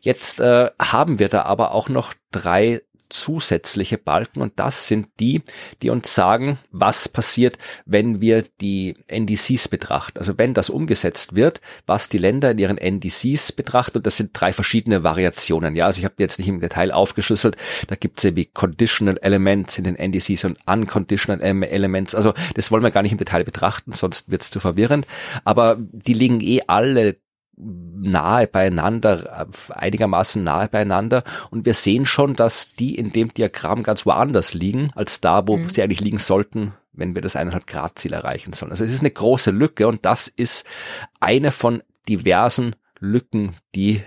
Jetzt 0.00 0.40
äh, 0.40 0.70
haben 0.80 1.18
wir 1.18 1.28
da 1.28 1.42
aber 1.42 1.72
auch 1.72 1.88
noch 1.88 2.14
drei 2.30 2.80
zusätzliche 3.10 3.98
Balken 3.98 4.40
und 4.40 4.54
das 4.56 4.88
sind 4.88 5.08
die, 5.20 5.42
die 5.82 5.90
uns 5.90 6.14
sagen, 6.14 6.58
was 6.70 7.08
passiert, 7.08 7.58
wenn 7.84 8.20
wir 8.20 8.44
die 8.60 8.96
NDCs 9.08 9.68
betrachten. 9.68 10.18
Also 10.18 10.38
wenn 10.38 10.54
das 10.54 10.70
umgesetzt 10.70 11.34
wird, 11.34 11.60
was 11.86 12.08
die 12.08 12.18
Länder 12.18 12.52
in 12.52 12.58
ihren 12.58 12.78
NDCs 12.78 13.52
betrachten 13.52 13.98
und 13.98 14.06
das 14.06 14.16
sind 14.16 14.30
drei 14.32 14.52
verschiedene 14.52 15.04
Variationen. 15.04 15.76
Ja, 15.76 15.86
also 15.86 15.98
ich 15.98 16.04
habe 16.04 16.14
jetzt 16.18 16.38
nicht 16.38 16.48
im 16.48 16.60
Detail 16.60 16.92
aufgeschlüsselt, 16.92 17.56
da 17.88 17.96
gibt 17.96 18.22
es 18.22 18.36
wie 18.36 18.46
Conditional 18.46 19.18
Elements 19.22 19.78
in 19.78 19.84
den 19.84 19.96
NDCs 19.96 20.44
und 20.44 20.58
Unconditional 20.66 21.40
Elements. 21.64 22.14
Also 22.14 22.34
das 22.54 22.70
wollen 22.70 22.82
wir 22.82 22.90
gar 22.90 23.02
nicht 23.02 23.12
im 23.12 23.18
Detail 23.18 23.44
betrachten, 23.44 23.92
sonst 23.92 24.30
wird 24.30 24.42
es 24.42 24.50
zu 24.50 24.60
verwirrend. 24.60 25.06
Aber 25.44 25.76
die 25.78 26.14
liegen 26.14 26.40
eh 26.40 26.62
alle 26.66 27.16
nahe 27.62 28.46
beieinander, 28.46 29.48
einigermaßen 29.70 30.42
nahe 30.42 30.68
beieinander. 30.68 31.24
Und 31.50 31.64
wir 31.66 31.74
sehen 31.74 32.06
schon, 32.06 32.34
dass 32.34 32.74
die 32.74 32.94
in 32.94 33.12
dem 33.12 33.32
Diagramm 33.34 33.82
ganz 33.82 34.06
woanders 34.06 34.54
liegen, 34.54 34.90
als 34.94 35.20
da, 35.20 35.46
wo 35.46 35.56
mhm. 35.56 35.68
sie 35.68 35.82
eigentlich 35.82 36.00
liegen 36.00 36.18
sollten, 36.18 36.72
wenn 36.92 37.14
wir 37.14 37.22
das 37.22 37.36
eineinhalb 37.36 37.66
Grad 37.66 37.98
Ziel 37.98 38.12
erreichen 38.12 38.52
sollen. 38.52 38.72
Also 38.72 38.84
es 38.84 38.92
ist 38.92 39.00
eine 39.00 39.10
große 39.10 39.50
Lücke 39.50 39.86
und 39.86 40.04
das 40.04 40.28
ist 40.28 40.64
eine 41.20 41.52
von 41.52 41.82
diversen 42.08 42.76
Lücken, 42.98 43.56
die 43.74 44.02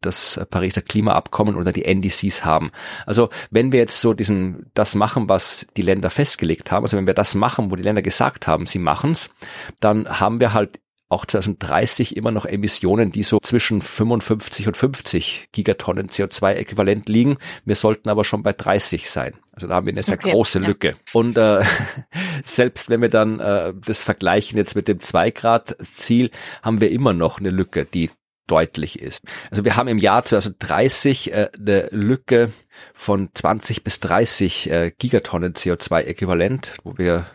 das 0.00 0.40
Pariser 0.50 0.80
Klimaabkommen 0.80 1.56
oder 1.56 1.72
die 1.72 1.84
NDCs 1.84 2.44
haben. 2.44 2.70
Also 3.04 3.28
wenn 3.50 3.70
wir 3.72 3.80
jetzt 3.80 4.00
so 4.00 4.14
diesen 4.14 4.70
das 4.72 4.94
machen, 4.94 5.28
was 5.28 5.66
die 5.76 5.82
Länder 5.82 6.08
festgelegt 6.08 6.70
haben, 6.72 6.84
also 6.84 6.96
wenn 6.96 7.06
wir 7.06 7.14
das 7.14 7.34
machen, 7.34 7.70
wo 7.70 7.76
die 7.76 7.82
Länder 7.82 8.02
gesagt 8.02 8.46
haben, 8.46 8.66
sie 8.66 8.78
machen's, 8.78 9.30
dann 9.78 10.20
haben 10.20 10.40
wir 10.40 10.54
halt 10.54 10.80
auch 11.10 11.26
2030 11.26 12.16
immer 12.16 12.30
noch 12.30 12.46
Emissionen, 12.46 13.10
die 13.10 13.24
so 13.24 13.40
zwischen 13.40 13.82
55 13.82 14.68
und 14.68 14.76
50 14.76 15.48
Gigatonnen 15.52 16.08
CO2-Äquivalent 16.08 17.10
liegen. 17.10 17.36
Wir 17.64 17.74
sollten 17.74 18.08
aber 18.08 18.24
schon 18.24 18.42
bei 18.44 18.52
30 18.52 19.10
sein. 19.10 19.34
Also 19.52 19.66
da 19.66 19.74
haben 19.74 19.86
wir 19.86 19.92
eine 19.92 20.04
sehr 20.04 20.14
okay, 20.14 20.30
große 20.30 20.60
ja. 20.60 20.66
Lücke. 20.68 20.96
Und 21.12 21.36
äh, 21.36 21.62
selbst 22.44 22.88
wenn 22.88 23.02
wir 23.02 23.08
dann 23.08 23.40
äh, 23.40 23.74
das 23.84 24.02
vergleichen 24.02 24.56
jetzt 24.56 24.76
mit 24.76 24.86
dem 24.86 24.98
2-Grad-Ziel, 24.98 26.30
haben 26.62 26.80
wir 26.80 26.92
immer 26.92 27.12
noch 27.12 27.40
eine 27.40 27.50
Lücke, 27.50 27.84
die 27.84 28.10
deutlich 28.46 29.00
ist. 29.00 29.24
Also 29.50 29.64
wir 29.64 29.76
haben 29.76 29.88
im 29.88 29.98
Jahr 29.98 30.24
2030 30.24 31.32
äh, 31.32 31.48
eine 31.58 31.88
Lücke 31.90 32.52
von 32.94 33.30
20 33.34 33.82
bis 33.82 33.98
30 34.00 34.70
äh, 34.70 34.92
Gigatonnen 34.96 35.54
CO2-Äquivalent, 35.54 36.72
wo 36.84 36.98
wir 36.98 37.26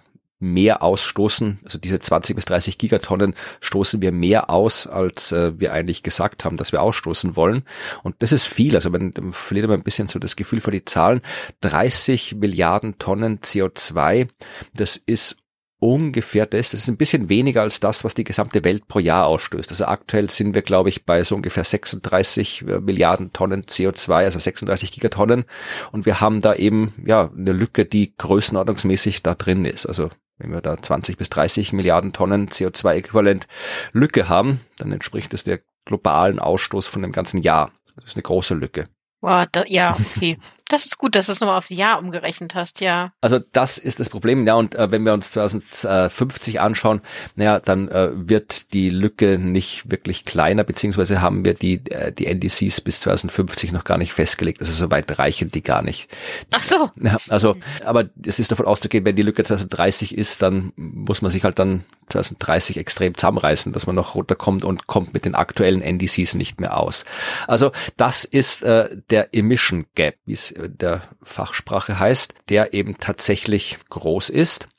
mehr 0.54 0.84
ausstoßen, 0.84 1.60
also 1.64 1.78
diese 1.78 2.00
20 2.00 2.36
bis 2.36 2.46
30 2.46 2.78
Gigatonnen 2.78 3.36
stoßen 3.62 4.02
wir 4.02 4.12
mehr 4.12 4.50
aus, 4.50 4.88
als 4.88 5.32
äh, 5.32 5.60
wir 5.60 5.74
eigentlich 5.74 6.04
gesagt 6.04 6.46
haben, 6.46 6.58
dass 6.58 6.72
wir 6.72 6.82
ausstoßen 6.82 7.36
wollen. 7.36 7.64
Und 8.04 8.16
das 8.20 8.32
ist 8.32 8.46
viel. 8.46 8.76
Also 8.76 8.90
man, 8.90 9.14
man 9.20 9.34
verliert 9.34 9.66
immer 9.66 9.74
ein 9.74 9.84
bisschen 9.84 10.08
so 10.08 10.20
das 10.20 10.36
Gefühl 10.36 10.62
für 10.62 10.72
die 10.72 10.86
Zahlen. 10.86 11.22
30 11.62 12.36
Milliarden 12.36 12.98
Tonnen 13.00 13.40
CO2, 13.40 14.28
das 14.74 14.98
ist 14.98 15.38
ungefähr 15.80 16.46
das. 16.46 16.72
Das 16.72 16.82
ist 16.82 16.88
ein 16.88 16.98
bisschen 16.98 17.30
weniger 17.30 17.62
als 17.62 17.80
das, 17.80 18.04
was 18.04 18.16
die 18.16 18.24
gesamte 18.24 18.64
Welt 18.64 18.88
pro 18.88 19.00
Jahr 19.00 19.28
ausstößt. 19.28 19.70
Also 19.70 19.86
aktuell 19.86 20.30
sind 20.30 20.56
wir, 20.56 20.62
glaube 20.62 20.90
ich, 20.90 21.06
bei 21.06 21.24
so 21.24 21.36
ungefähr 21.36 21.64
36 21.64 22.66
äh, 22.68 22.80
Milliarden 22.80 23.34
Tonnen 23.34 23.64
CO2, 23.64 24.12
also 24.26 24.40
36 24.40 24.92
Gigatonnen. 24.92 25.46
Und 25.92 26.06
wir 26.06 26.22
haben 26.22 26.42
da 26.42 26.56
eben, 26.56 26.94
ja, 27.06 27.32
eine 27.36 27.54
Lücke, 27.54 27.86
die 27.86 28.16
größenordnungsmäßig 28.16 29.24
da 29.24 29.36
drin 29.36 29.66
ist. 29.66 29.86
Also 29.86 30.10
wenn 30.38 30.52
wir 30.52 30.62
da 30.62 30.78
20 30.78 31.18
bis 31.18 31.30
30 31.30 31.74
Milliarden 31.74 32.14
Tonnen 32.14 32.50
CO2-Äquivalent 32.50 33.48
Lücke 33.94 34.30
haben, 34.30 34.62
dann 34.78 34.92
entspricht 34.92 35.34
das 35.34 35.44
der 35.44 35.62
globalen 35.86 36.40
Ausstoß 36.40 36.88
von 36.88 37.02
dem 37.02 37.12
ganzen 37.12 37.42
Jahr. 37.42 37.72
Das 37.96 38.06
ist 38.06 38.16
eine 38.16 38.24
große 38.24 38.54
Lücke. 38.54 38.88
Wow, 39.22 39.46
da, 39.52 39.64
ja, 39.66 39.96
okay. 40.16 40.38
Das 40.68 40.86
ist 40.86 40.98
gut, 40.98 41.16
dass 41.16 41.28
du 41.28 41.32
es 41.32 41.40
nochmal 41.40 41.58
aufs 41.58 41.70
Jahr 41.70 42.00
umgerechnet 42.00 42.56
hast, 42.56 42.82
ja. 42.82 43.12
Also 43.22 43.40
das 43.52 43.78
ist 43.78 44.00
das 44.00 44.10
Problem. 44.10 44.48
Ja, 44.48 44.56
und 44.56 44.74
äh, 44.74 44.90
wenn 44.90 45.06
wir 45.06 45.14
uns 45.14 45.30
2050 45.32 46.60
anschauen, 46.60 47.02
naja, 47.36 47.60
dann 47.60 47.88
äh, 47.90 48.10
wird 48.14 48.74
die 48.74 48.90
Lücke 48.90 49.38
nicht 49.38 49.92
wirklich 49.92 50.26
kleiner, 50.26 50.64
beziehungsweise 50.64 51.22
haben 51.22 51.46
wir 51.46 51.54
die, 51.54 51.86
äh, 51.92 52.12
die 52.12 52.26
NDCs 52.26 52.82
bis 52.82 53.00
2050 53.02 53.74
noch 53.74 53.84
gar 53.84 54.00
nicht 54.00 54.14
festgelegt. 54.14 54.60
Also 54.60 54.72
so 54.72 54.90
weit 54.90 55.20
reichen 55.20 55.52
die 55.52 55.62
gar 55.62 55.84
nicht. 55.84 56.10
Ach 56.52 56.64
so. 56.64 56.90
Ja, 57.00 57.18
also, 57.30 57.56
aber 57.84 58.06
es 58.26 58.40
ist 58.40 58.52
davon 58.52 58.66
auszugehen, 58.66 59.06
wenn 59.06 59.16
die 59.16 59.22
Lücke 59.22 59.44
2030 59.44 60.18
ist, 60.18 60.42
dann 60.42 60.74
muss 60.76 61.22
man 61.22 61.30
sich 61.30 61.44
halt 61.44 61.60
dann 61.60 61.86
2030 62.10 62.78
extrem 62.78 63.16
zusammenreißen, 63.16 63.72
dass 63.72 63.88
man 63.88 63.96
noch 63.96 64.16
runterkommt 64.16 64.64
und 64.64 64.88
kommt 64.88 65.14
mit 65.14 65.26
den 65.26 65.36
aktuellen 65.36 65.82
NDCs 65.82 66.36
nicht 66.36 66.60
mehr 66.60 66.78
aus. 66.78 67.06
Also 67.48 67.72
das 67.98 68.26
ist 68.26 68.64
äh, 68.64 68.98
der 69.10 69.34
Emission 69.34 69.86
Gap, 69.96 70.16
wie 70.26 70.34
es 70.34 70.55
der 70.56 71.04
Fachsprache 71.22 72.00
heißt, 72.00 72.34
der 72.50 72.74
eben 72.74 72.98
tatsächlich 72.98 73.78
groß 73.90 74.30
ist. 74.30 74.70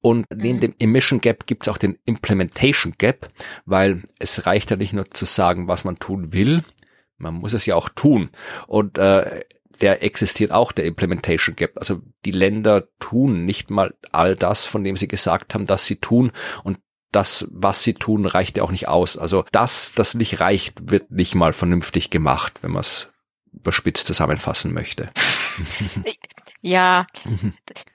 Und 0.00 0.26
neben 0.34 0.58
mhm. 0.58 0.60
dem 0.60 0.74
Emission 0.78 1.20
Gap 1.20 1.46
gibt 1.46 1.66
es 1.66 1.72
auch 1.72 1.78
den 1.78 1.98
Implementation 2.04 2.94
Gap, 2.96 3.30
weil 3.64 4.04
es 4.18 4.46
reicht 4.46 4.70
ja 4.70 4.76
nicht 4.76 4.92
nur 4.92 5.10
zu 5.10 5.24
sagen, 5.24 5.68
was 5.68 5.84
man 5.84 5.98
tun 5.98 6.32
will, 6.32 6.62
man 7.18 7.34
muss 7.34 7.54
es 7.54 7.66
ja 7.66 7.74
auch 7.74 7.88
tun. 7.88 8.30
Und 8.66 8.98
äh, 8.98 9.44
der 9.80 10.02
existiert 10.02 10.52
auch, 10.52 10.72
der 10.72 10.84
Implementation 10.84 11.56
Gap. 11.56 11.76
Also 11.76 12.00
die 12.24 12.30
Länder 12.30 12.88
tun 12.98 13.44
nicht 13.44 13.70
mal 13.70 13.94
all 14.12 14.36
das, 14.36 14.66
von 14.66 14.84
dem 14.84 14.96
sie 14.96 15.08
gesagt 15.08 15.54
haben, 15.54 15.66
dass 15.66 15.84
sie 15.84 15.96
tun. 15.96 16.32
Und 16.62 16.78
das, 17.12 17.46
was 17.50 17.82
sie 17.82 17.94
tun, 17.94 18.26
reicht 18.26 18.58
ja 18.58 18.62
auch 18.62 18.70
nicht 18.70 18.88
aus. 18.88 19.16
Also 19.16 19.44
das, 19.52 19.92
das 19.94 20.14
nicht 20.14 20.40
reicht, 20.40 20.90
wird 20.90 21.10
nicht 21.10 21.34
mal 21.34 21.52
vernünftig 21.52 22.10
gemacht, 22.10 22.58
wenn 22.62 22.72
man 22.72 22.80
es 22.80 23.12
überspitzt 23.56 24.06
zusammenfassen 24.06 24.72
möchte. 24.72 25.10
ja, 26.60 27.06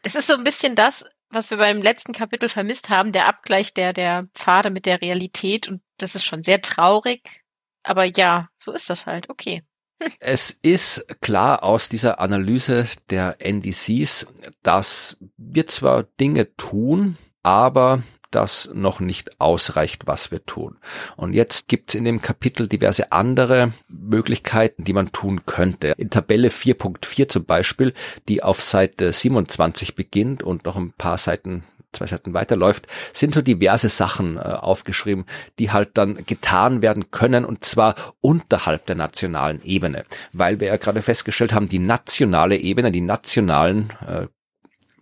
das 0.04 0.15
ist 0.15 0.28
so 0.28 0.34
ein 0.34 0.43
bisschen 0.43 0.76
das, 0.76 1.06
was 1.30 1.50
wir 1.50 1.58
beim 1.58 1.82
letzten 1.82 2.13
Kapitel 2.13 2.50
vermisst 2.50 2.89
haben, 2.89 3.12
der 3.12 3.28
Abgleich 3.28 3.74
der, 3.74 3.93
der 3.93 4.28
Pfade 4.34 4.69
mit 4.69 4.86
der 4.86 5.02
Realität. 5.02 5.67
Und 5.67 5.82
das 5.97 6.15
ist 6.15 6.26
schon 6.26 6.43
sehr 6.43 6.62
traurig. 6.62 7.43
Aber 7.84 8.04
ja, 8.06 8.50
so 8.60 8.74
ist 8.74 8.89
das 8.89 9.06
halt. 9.06 9.30
Okay. 9.30 9.63
Es 10.19 10.50
ist 10.50 11.06
klar 11.21 11.63
aus 11.63 11.88
dieser 11.88 12.19
Analyse 12.19 12.86
der 13.12 13.38
NDCs, 13.39 14.26
dass 14.63 15.17
wir 15.38 15.67
zwar 15.67 16.04
Dinge 16.04 16.56
tun, 16.56 17.17
aber 17.43 18.02
das 18.32 18.72
noch 18.74 19.00
nicht 19.00 19.39
ausreicht, 19.39 20.08
was 20.08 20.32
wir 20.32 20.46
tun. 20.46 20.78
Und 21.15 21.34
jetzt 21.34 21.67
gibt 21.67 21.91
es 21.91 21.96
in 21.96 22.06
dem 22.06 22.22
Kapitel 22.22 22.67
diverse 22.67 23.12
andere 23.12 23.74
Möglichkeiten, 23.88 24.84
die 24.84 24.94
man 24.94 25.12
tun 25.12 25.46
könnte. 25.46 25.94
In 25.98 26.10
Tabelle 26.10 26.50
4.4 26.50 27.28
zum 27.28 27.46
Beispiel, 27.46 27.94
die 28.28 28.44
auf 28.44 28.62
Seite 28.62 29.13
27 29.13 29.96
beginnt 29.96 30.44
und 30.44 30.65
noch 30.65 30.76
ein 30.76 30.94
paar 30.94 31.17
Seiten 31.17 31.63
zwei 31.94 32.08
Seiten 32.08 32.34
weiterläuft, 32.34 32.88
sind 33.13 33.34
so 33.34 33.41
diverse 33.41 33.89
Sachen 33.89 34.38
äh, 34.38 34.39
aufgeschrieben, 34.39 35.26
die 35.60 35.72
halt 35.72 35.89
dann 35.96 36.26
getan 36.26 36.82
werden 36.82 37.12
können 37.12 37.46
und 37.46 37.65
zwar 37.65 37.96
unterhalb 38.22 38.86
der 38.86 38.96
nationalen 38.96 39.62
Ebene, 39.63 40.06
weil 40.32 40.60
wir 40.60 40.67
ja 40.67 40.78
gerade 40.78 41.02
festgestellt 41.02 41.54
haben, 41.54 41.70
die 41.70 41.80
nationale 41.80 42.58
Ebene, 42.58 42.91
die 42.91 43.02
nationalen 43.02 43.91
äh, 44.08 44.28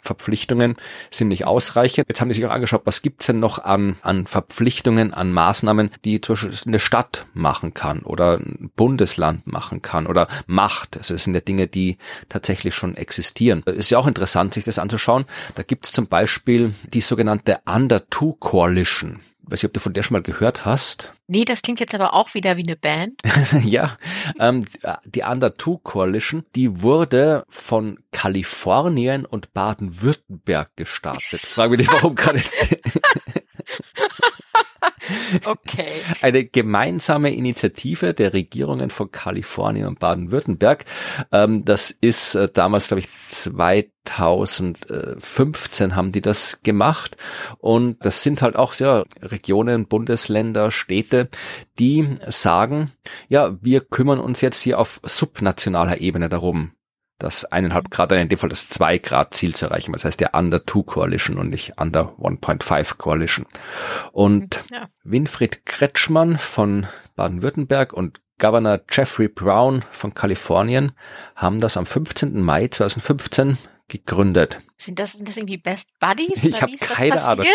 Verpflichtungen 0.01 0.75
sind 1.11 1.27
nicht 1.27 1.45
ausreichend. 1.45 2.07
Jetzt 2.07 2.21
haben 2.21 2.29
die 2.29 2.35
sich 2.35 2.45
auch 2.45 2.51
angeschaut, 2.51 2.81
was 2.85 3.01
gibt's 3.01 3.27
denn 3.27 3.39
noch 3.39 3.59
an, 3.59 3.97
an 4.01 4.27
Verpflichtungen, 4.27 5.13
an 5.13 5.31
Maßnahmen, 5.31 5.91
die 6.05 6.21
zum 6.21 6.35
Beispiel 6.35 6.51
eine 6.65 6.79
Stadt 6.79 7.25
machen 7.33 7.73
kann 7.73 8.01
oder 8.01 8.37
ein 8.37 8.71
Bundesland 8.75 9.47
machen 9.47 9.81
kann 9.81 10.07
oder 10.07 10.27
macht. 10.47 10.97
Also 10.97 11.13
das 11.13 11.23
sind 11.23 11.35
ja 11.35 11.41
Dinge, 11.41 11.67
die 11.67 11.97
tatsächlich 12.29 12.75
schon 12.75 12.95
existieren. 12.95 13.63
Ist 13.63 13.91
ja 13.91 13.97
auch 13.97 14.07
interessant, 14.07 14.53
sich 14.53 14.63
das 14.63 14.79
anzuschauen. 14.79 15.25
Da 15.55 15.63
gibt's 15.63 15.91
zum 15.91 16.07
Beispiel 16.07 16.73
die 16.93 17.01
sogenannte 17.01 17.59
Under 17.65 18.09
Two 18.09 18.33
Coalition 18.39 19.19
weiß 19.49 19.63
nicht, 19.63 19.69
ob 19.69 19.73
du 19.73 19.79
von 19.79 19.93
der 19.93 20.03
schon 20.03 20.15
mal 20.15 20.21
gehört 20.21 20.65
hast. 20.65 21.11
Nee, 21.27 21.45
das 21.45 21.61
klingt 21.61 21.79
jetzt 21.79 21.95
aber 21.95 22.13
auch 22.13 22.33
wieder 22.33 22.57
wie 22.57 22.65
eine 22.65 22.75
Band. 22.75 23.21
ja, 23.63 23.97
ähm, 24.39 24.65
die 25.05 25.21
Under 25.23 25.55
Two 25.55 25.77
Coalition, 25.77 26.45
die 26.55 26.81
wurde 26.81 27.45
von 27.49 27.99
Kalifornien 28.11 29.25
und 29.25 29.53
Baden-Württemberg 29.53 30.75
gestartet. 30.75 31.41
Frage 31.41 31.71
mich 31.71 31.79
nicht, 31.79 31.93
warum 31.93 32.15
gerade. 32.15 32.41
Okay. 35.45 36.01
Eine 36.21 36.45
gemeinsame 36.45 37.33
Initiative 37.33 38.13
der 38.13 38.33
Regierungen 38.33 38.89
von 38.89 39.11
Kalifornien 39.11 39.87
und 39.87 39.99
Baden-Württemberg. 39.99 40.85
Ähm, 41.31 41.63
das 41.65 41.91
ist 41.91 42.35
äh, 42.35 42.47
damals, 42.51 42.87
glaube 42.87 43.01
ich, 43.01 43.09
2015 43.29 45.95
haben 45.95 46.11
die 46.11 46.21
das 46.21 46.63
gemacht. 46.63 47.17
Und 47.59 48.03
das 48.05 48.23
sind 48.23 48.41
halt 48.41 48.55
auch 48.55 48.73
sehr 48.73 49.05
Regionen, 49.21 49.85
Bundesländer, 49.87 50.71
Städte, 50.71 51.29
die 51.77 52.15
sagen, 52.27 52.91
ja, 53.27 53.55
wir 53.61 53.81
kümmern 53.81 54.19
uns 54.19 54.41
jetzt 54.41 54.61
hier 54.61 54.79
auf 54.79 54.99
subnationaler 55.03 56.01
Ebene 56.01 56.29
darum, 56.29 56.71
das 57.19 57.45
eineinhalb 57.45 57.91
Grad, 57.91 58.11
in 58.13 58.29
dem 58.29 58.39
Fall 58.39 58.49
das 58.49 58.69
zwei 58.69 58.97
Grad 58.97 59.33
Ziel 59.33 59.53
zu 59.53 59.65
erreichen. 59.67 59.93
Das 59.93 60.05
heißt 60.05 60.19
der 60.19 60.33
Under 60.33 60.65
Two 60.65 60.83
Coalition 60.83 61.37
und 61.37 61.49
nicht 61.49 61.73
Under 61.79 62.13
1.5 62.19 62.97
Coalition. 62.97 63.45
Und 64.11 64.63
ja. 64.71 64.87
Winfried 65.03 65.65
Kretschmann 65.65 66.37
von 66.39 66.87
Baden-Württemberg 67.15 67.93
und 67.93 68.21
Governor 68.39 68.79
Jeffrey 68.89 69.27
Brown 69.27 69.83
von 69.91 70.13
Kalifornien 70.13 70.93
haben 71.35 71.59
das 71.59 71.75
am 71.75 71.85
15. 71.85 72.41
Mai 72.41 72.69
2015 72.69 73.57
gegründet. 73.89 74.59
Sind 74.77 74.97
das, 74.97 75.13
sind 75.13 75.27
das 75.27 75.35
irgendwie 75.35 75.57
Best 75.57 75.89
Buddies? 75.99 76.43
Ich 76.43 76.61
habe 76.61 76.75
keine 76.77 77.21
Ahnung. 77.21 77.45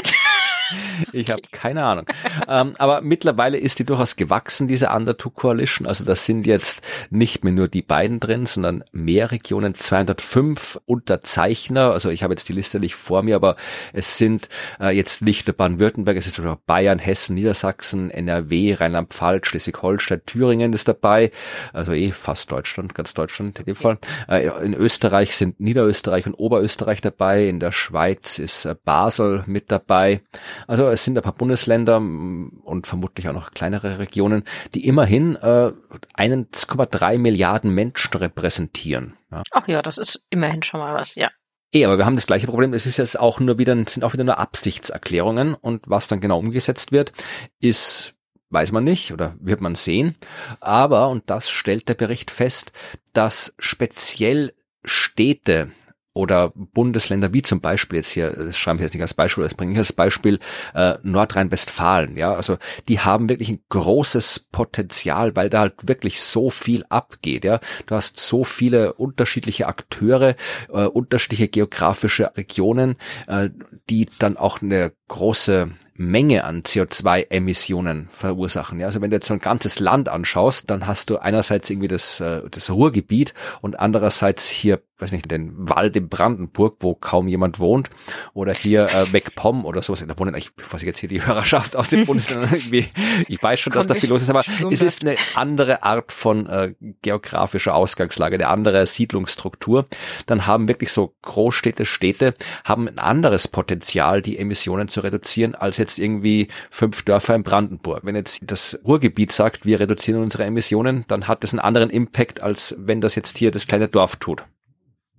Ich 1.13 1.31
habe 1.31 1.43
keine 1.53 1.85
Ahnung. 1.85 2.07
ähm, 2.49 2.75
aber 2.79 3.01
mittlerweile 3.01 3.59
ist 3.59 3.79
die 3.79 3.85
durchaus 3.85 4.17
gewachsen, 4.17 4.69
diese 4.69 4.91
Under 4.91 5.17
Two 5.17 5.31
Coalition. 5.31 5.87
Also 5.87 6.05
da 6.05 6.17
sind 6.17 6.47
jetzt 6.47 6.83
nicht 7.11 7.45
mehr 7.45 7.53
nur 7.53 7.69
die 7.69 7.83
beiden 7.83 8.21
drin, 8.21 8.47
sondern 8.47 8.85
mehr 8.93 9.31
Regionen, 9.31 9.75
205 9.75 10.81
Unterzeichner. 10.87 11.93
Also 11.93 12.11
ich 12.11 12.23
habe 12.23 12.33
jetzt 12.33 12.49
die 12.49 12.53
Liste 12.53 12.81
nicht 12.81 12.95
vor 12.95 13.23
mir, 13.23 13.37
aber 13.37 13.57
es 13.93 14.19
sind 14.19 14.49
äh, 14.81 14.91
jetzt 14.91 15.23
nicht 15.23 15.47
nur 15.47 15.57
Baden-Württemberg, 15.57 16.17
es 16.17 16.27
ist 16.27 16.37
sogar 16.37 16.59
Bayern, 16.67 16.99
Hessen, 16.99 17.35
Niedersachsen, 17.35 18.11
NRW, 18.11 18.75
Rheinland-Pfalz, 18.75 19.47
Schleswig-Holstein, 19.49 20.23
Thüringen 20.27 20.73
ist 20.73 20.89
dabei. 20.89 21.31
Also 21.73 21.93
eh 21.93 22.13
fast 22.13 22.51
Deutschland, 22.51 22.95
ganz 22.95 23.15
Deutschland 23.15 23.59
in 23.61 23.65
dem 23.67 23.77
Fall. 23.77 23.99
Äh, 24.29 24.49
in 24.65 24.75
Österreich 24.75 25.37
sind 25.37 25.61
Niederösterreich 25.61 26.27
und 26.27 26.35
Oberösterreich 26.35 27.01
dabei. 27.01 27.49
In 27.49 27.61
der 27.61 27.73
Schweiz 27.73 28.39
ist 28.39 28.65
äh, 28.65 28.75
Basel 28.85 29.45
mit 29.47 29.71
dabei. 29.71 30.21
Also 30.67 30.89
es 30.89 31.05
sind 31.05 31.17
ein 31.17 31.23
paar 31.23 31.35
Bundesländer 31.35 31.97
und 31.97 32.87
vermutlich 32.87 33.29
auch 33.29 33.35
noch 33.35 33.53
kleinere 33.53 33.99
Regionen, 33.99 34.45
die 34.75 34.87
immerhin 34.87 35.37
äh, 35.37 35.73
1,3 36.17 37.19
Milliarden 37.19 37.75
Menschen 37.75 38.17
repräsentieren. 38.17 39.15
Ja. 39.31 39.43
Ach 39.53 39.69
ja, 39.69 39.83
das 39.83 39.99
ist 39.99 40.25
immerhin 40.31 40.63
schon 40.63 40.81
mal 40.81 40.95
was, 40.95 41.15
ja. 41.15 41.31
Eh, 41.73 41.85
aber 41.85 41.99
wir 41.99 42.07
haben 42.07 42.15
das 42.15 42.27
gleiche 42.27 42.47
Problem. 42.47 42.73
Es 42.73 42.87
ist 42.87 42.99
jetzt 42.99 43.19
auch 43.19 43.41
nur 43.41 43.59
wieder, 43.59 43.75
sind 43.75 44.05
auch 44.05 44.13
wieder 44.13 44.25
nur 44.25 44.39
Absichtserklärungen 44.39 45.55
und 45.55 45.83
was 45.87 46.07
dann 46.07 46.21
genau 46.21 46.39
umgesetzt 46.39 46.93
wird, 46.93 47.13
ist 47.61 48.15
weiß 48.51 48.73
man 48.73 48.85
nicht 48.85 49.13
oder 49.13 49.35
wird 49.41 49.61
man 49.61 49.75
sehen. 49.75 50.15
Aber, 50.61 51.09
und 51.09 51.29
das 51.29 51.51
stellt 51.51 51.89
der 51.89 51.95
Bericht 51.95 52.31
fest, 52.31 52.73
dass 53.13 53.55
speziell 53.59 54.55
Städte 54.85 55.73
oder 56.15 56.53
Bundesländer 56.55 57.35
wie 57.35 57.43
zum 57.43 57.61
Beispiel 57.61 57.97
jetzt 57.97 58.13
hier, 58.13 58.31
das 58.31 58.57
schreiben 58.57 58.79
wir 58.79 58.85
jetzt 58.85 58.95
nicht 58.95 59.03
als 59.03 59.15
Beispiel, 59.15 59.45
das 59.45 59.55
bringe 59.55 59.73
ich 59.73 59.79
als 59.79 59.93
Beispiel 59.93 60.39
äh, 60.75 60.95
Nordrhein-Westfalen, 61.03 62.17
ja, 62.17 62.33
also 62.33 62.57
die 62.89 63.01
haben 63.01 63.29
wirklich 63.29 63.51
ein 63.51 63.63
großes 63.69 64.47
Potenzial, 64.53 65.35
weil 65.37 65.51
da 65.51 65.61
halt 65.61 65.89
wirklich 65.89 66.23
so 66.23 66.51
viel 66.51 66.85
abgeht, 66.89 67.45
ja. 67.45 67.61
Du 67.87 67.97
hast 67.97 68.19
so 68.21 68.45
viele 68.45 68.95
unterschiedliche 68.95 69.67
Akteure, 69.67 70.37
äh, 70.73 70.87
unterschiedliche 70.87 71.49
geografische 71.49 72.37
Regionen, 72.37 72.95
äh, 73.27 73.51
die 73.91 74.07
dann 74.19 74.37
auch 74.37 74.63
eine 74.63 74.93
große 75.09 75.71
Menge 75.97 76.45
an 76.45 76.63
CO2-Emissionen 76.63 78.09
verursachen. 78.11 78.81
Ja, 78.81 78.87
also 78.87 79.01
wenn 79.01 79.11
du 79.11 79.17
jetzt 79.17 79.27
so 79.27 79.35
ein 79.35 79.41
ganzes 79.41 79.79
Land 79.79 80.09
anschaust, 80.09 80.69
dann 80.71 80.87
hast 80.87 81.11
du 81.11 81.19
einerseits 81.19 81.71
irgendwie 81.71 81.89
das, 81.89 82.21
äh, 82.21 82.43
das 82.51 82.71
Ruhrgebiet 82.71 83.33
und 83.61 83.79
andererseits 83.79 84.49
hier 84.49 84.83
weiß 85.05 85.13
nicht, 85.13 85.31
den 85.31 85.53
Wald 85.57 85.97
in 85.97 86.09
Brandenburg, 86.09 86.77
wo 86.81 86.95
kaum 86.95 87.29
jemand 87.29 87.59
wohnt, 87.59 87.91
oder 88.33 88.55
hier 88.55 88.87
äh, 88.87 89.07
MacPom 89.13 89.65
oder 89.65 89.83
sowas. 89.83 90.05
Da 90.07 90.19
wohnen 90.19 90.35
eigentlich, 90.35 90.55
bevor 90.55 90.79
ich 90.81 90.87
jetzt 90.87 90.99
hier 90.99 91.09
die 91.09 91.25
Hörerschaft 91.25 91.77
aus 91.77 91.89
den 91.89 92.05
Bundesländern 92.07 92.51
irgendwie, 92.53 92.87
ich 93.29 93.43
weiß 93.43 93.61
schon, 93.61 93.73
dass 93.73 93.87
da 93.87 93.95
viel 93.95 94.09
los 94.09 94.23
ist, 94.23 94.31
aber 94.31 94.43
es 94.71 94.83
ist 94.83 95.03
eine 95.03 95.17
andere 95.35 95.83
Art 95.83 96.11
von 96.11 96.47
äh, 96.47 96.75
geografischer 97.03 97.75
Ausgangslage, 97.75 98.35
eine 98.35 98.49
andere 98.49 98.87
Siedlungsstruktur. 98.87 99.87
Dann 100.27 100.47
haben 100.47 100.69
wirklich 100.69 100.91
so 100.91 101.15
Großstädte, 101.23 101.87
Städte, 101.87 102.35
haben 102.65 102.89
ein 102.89 102.99
anderes 102.99 103.47
Potenzial, 103.47 104.23
die 104.23 104.39
Emissionen 104.39 104.89
zu 104.89 105.01
reduzieren, 105.01 105.55
als 105.55 105.77
jetzt 105.77 105.99
irgendwie 105.99 106.49
fünf 106.71 107.03
Dörfer 107.03 107.35
in 107.35 107.43
Brandenburg. 107.43 108.01
Wenn 108.05 108.17
jetzt 108.17 108.41
das 108.43 108.79
Ruhrgebiet 108.85 109.33
sagt, 109.33 109.67
wir 109.67 109.81
reduzieren 109.81 110.23
unsere 110.23 110.45
Emissionen, 110.45 111.05
dann 111.09 111.29
hat 111.29 111.45
das 111.45 111.53
einen 111.53 111.61
anderen 111.61 111.91
Impact, 111.91 112.43
als 112.43 112.75
wenn 112.79 113.01
das 113.01 113.15
jetzt 113.15 113.37
hier 113.39 113.51
das 113.51 113.67
kleine 113.67 113.89
Dorf 113.89 114.17
tut. 114.17 114.45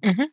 Mhm. 0.05 0.27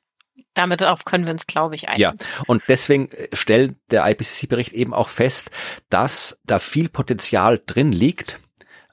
Damit 0.54 0.80
darauf 0.80 1.04
können 1.04 1.26
wir 1.26 1.32
uns, 1.32 1.46
glaube 1.46 1.74
ich, 1.74 1.88
einigen. 1.88 2.02
Ja, 2.02 2.14
und 2.46 2.62
deswegen 2.68 3.10
äh, 3.10 3.28
stellt 3.32 3.76
der 3.90 4.06
IPCC-Bericht 4.06 4.72
eben 4.72 4.94
auch 4.94 5.08
fest, 5.08 5.50
dass 5.88 6.40
da 6.44 6.58
viel 6.58 6.88
Potenzial 6.88 7.60
drin 7.64 7.92
liegt, 7.92 8.40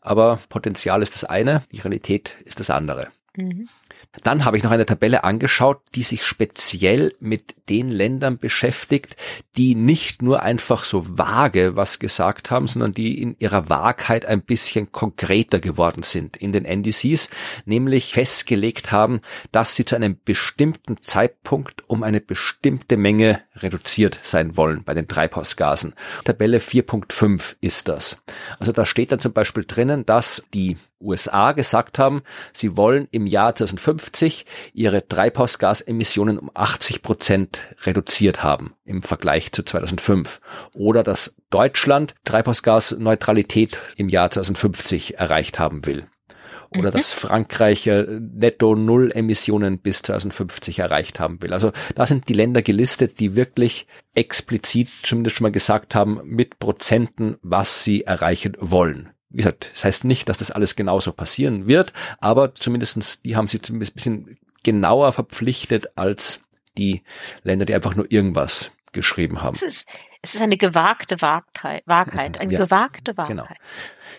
aber 0.02 0.40
Potenzial 0.50 1.02
ist 1.02 1.16
das 1.16 1.26
eine, 1.26 1.64
die 1.72 1.80
Realität 1.80 2.38
ist 2.46 2.60
das 2.60 2.70
andere. 2.70 3.12
Mhm. 3.36 3.70
Dann 4.24 4.46
habe 4.46 4.58
ich 4.58 4.64
noch 4.64 4.72
eine 4.72 4.86
Tabelle 4.86 5.24
angeschaut, 5.24 5.82
die 5.96 6.04
sich 6.04 6.24
speziell 6.24 7.14
mit 7.20 7.56
den 7.70 7.90
Ländern 7.90 8.38
beschäftigt, 8.38 9.16
die 9.58 9.76
nicht 9.76 10.22
nur 10.22 10.42
einfach 10.42 10.84
so 10.84 11.18
vage 11.18 11.76
was 11.76 12.00
gesagt 12.00 12.50
haben, 12.50 12.68
sondern 12.68 12.94
die 12.94 13.22
in 13.22 13.36
ihrer 13.40 13.70
Wahrheit 13.70 14.26
ein 14.26 14.42
bisschen 14.42 14.92
konkreter 14.92 15.60
geworden 15.60 16.04
sind 16.04 16.38
in 16.38 16.52
den 16.52 16.66
NDCs, 16.66 17.30
nämlich 17.66 18.14
festgelegt 18.14 18.92
haben, 18.92 19.22
dass 19.52 19.76
sie 19.76 19.86
zu 19.86 19.96
einem 19.96 20.18
bestimmten 20.24 21.02
Zeitpunkt 21.02 21.88
um 21.88 22.04
eine 22.04 22.22
bestimmte 22.22 22.98
Menge 22.98 23.42
reduziert 23.56 24.20
sein 24.24 24.58
wollen 24.58 24.84
bei 24.84 24.94
den 24.94 25.08
Treibhausgasen. 25.08 25.94
Tabelle 26.26 26.60
4.5 26.60 27.58
ist 27.62 27.88
das. 27.88 28.22
Also 28.60 28.72
da 28.72 28.86
steht 28.86 29.12
dann 29.12 29.20
zum 29.20 29.34
Beispiel 29.34 29.66
drinnen, 29.66 30.06
dass 30.06 30.46
die 30.54 30.78
USA 31.02 31.54
gesagt 31.54 31.98
haben, 32.00 32.24
sie 32.54 32.76
wollen 32.76 33.08
im 33.12 33.19
Jahr 33.28 33.56
2050 33.56 34.46
ihre 34.74 35.08
Treibhausgasemissionen 35.08 36.38
um 36.38 36.52
80 36.54 37.02
Prozent 37.02 37.68
reduziert 37.84 38.44
haben 38.44 38.74
im 38.86 39.04
Vergleich 39.04 39.52
zu 39.52 39.64
2005. 39.64 40.42
Oder 40.74 41.04
dass 41.04 41.36
Deutschland 41.50 42.16
Treibhausgasneutralität 42.26 43.80
im 43.96 44.10
Jahr 44.10 44.32
2050 44.32 45.18
erreicht 45.18 45.60
haben 45.60 45.86
will. 45.86 46.08
Oder 46.72 46.90
mhm. 46.90 46.94
dass 46.94 47.14
Frankreich 47.14 47.88
äh, 47.88 48.06
netto 48.20 48.76
Null 48.76 49.12
Emissionen 49.12 49.80
bis 49.80 50.04
2050 50.04 50.80
erreicht 50.80 51.20
haben 51.20 51.42
will. 51.42 51.54
Also 51.54 51.72
da 51.96 52.06
sind 52.06 52.30
die 52.30 52.34
Länder 52.34 52.62
gelistet, 52.62 53.20
die 53.20 53.36
wirklich 53.36 53.88
explizit 54.14 54.90
zumindest 55.04 55.38
schon 55.38 55.46
mal 55.46 55.52
gesagt 55.52 55.96
haben, 55.96 56.20
mit 56.24 56.60
Prozenten, 56.60 57.38
was 57.42 57.84
sie 57.84 58.04
erreichen 58.04 58.56
wollen 58.60 59.10
wie 59.30 59.38
gesagt, 59.38 59.70
das 59.72 59.84
heißt 59.84 60.06
nicht, 60.06 60.28
dass 60.30 60.40
das 60.40 60.52
alles 60.52 60.76
genauso 60.76 61.12
passieren 61.12 61.68
wird, 61.68 61.94
aber 62.20 62.56
zumindestens 62.56 63.22
die 63.22 63.36
haben 63.36 63.48
sie 63.48 63.60
ein 63.70 63.80
bisschen 63.80 64.38
genauer 64.64 65.14
verpflichtet 65.14 65.98
als 65.98 66.42
die 66.78 67.04
Länder, 67.44 67.66
die 67.66 67.76
einfach 67.76 67.96
nur 67.96 68.12
irgendwas 68.12 68.72
geschrieben 68.92 69.42
haben. 69.42 69.56
Es 69.56 69.62
ist, 69.62 69.88
es 70.22 70.36
ist 70.36 70.42
eine 70.42 70.58
gewagte 70.58 71.22
Wahrheit, 71.22 71.84
Wahrheit 71.86 72.40
eine 72.40 72.52
ja, 72.52 72.60
gewagte 72.60 73.16
Wahrheit. 73.18 73.30
Genau. 73.30 73.48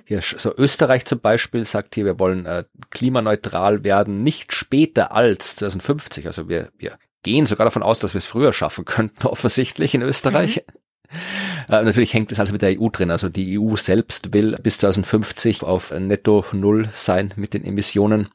Hier, 0.04 0.22
so 0.22 0.54
Österreich 0.56 1.04
zum 1.04 1.20
Beispiel 1.20 1.64
sagt 1.64 1.94
hier, 1.94 2.04
wir 2.04 2.18
wollen 2.18 2.46
äh, 2.46 2.64
klimaneutral 2.90 3.84
werden, 3.84 4.22
nicht 4.22 4.52
später 4.52 5.12
als 5.12 5.56
2050. 5.56 6.26
Also 6.26 6.48
wir, 6.48 6.70
wir 6.78 6.98
gehen 7.22 7.46
sogar 7.46 7.64
davon 7.64 7.82
aus, 7.82 7.98
dass 7.98 8.14
wir 8.14 8.18
es 8.18 8.26
früher 8.26 8.52
schaffen 8.52 8.84
könnten, 8.84 9.26
offensichtlich 9.26 9.94
in 9.94 10.02
Österreich. 10.02 10.64
Mhm. 10.66 10.80
Äh, 11.70 11.84
natürlich 11.84 12.12
hängt 12.14 12.30
das 12.30 12.40
alles 12.40 12.50
mit 12.50 12.62
der 12.62 12.80
EU 12.80 12.88
drin. 12.88 13.10
Also 13.10 13.28
die 13.28 13.58
EU 13.58 13.76
selbst 13.76 14.32
will 14.32 14.56
bis 14.62 14.78
2050 14.78 15.62
auf 15.62 15.92
netto 15.92 16.44
Null 16.52 16.88
sein 16.94 17.32
mit 17.36 17.54
den 17.54 17.64
Emissionen. 17.64 18.28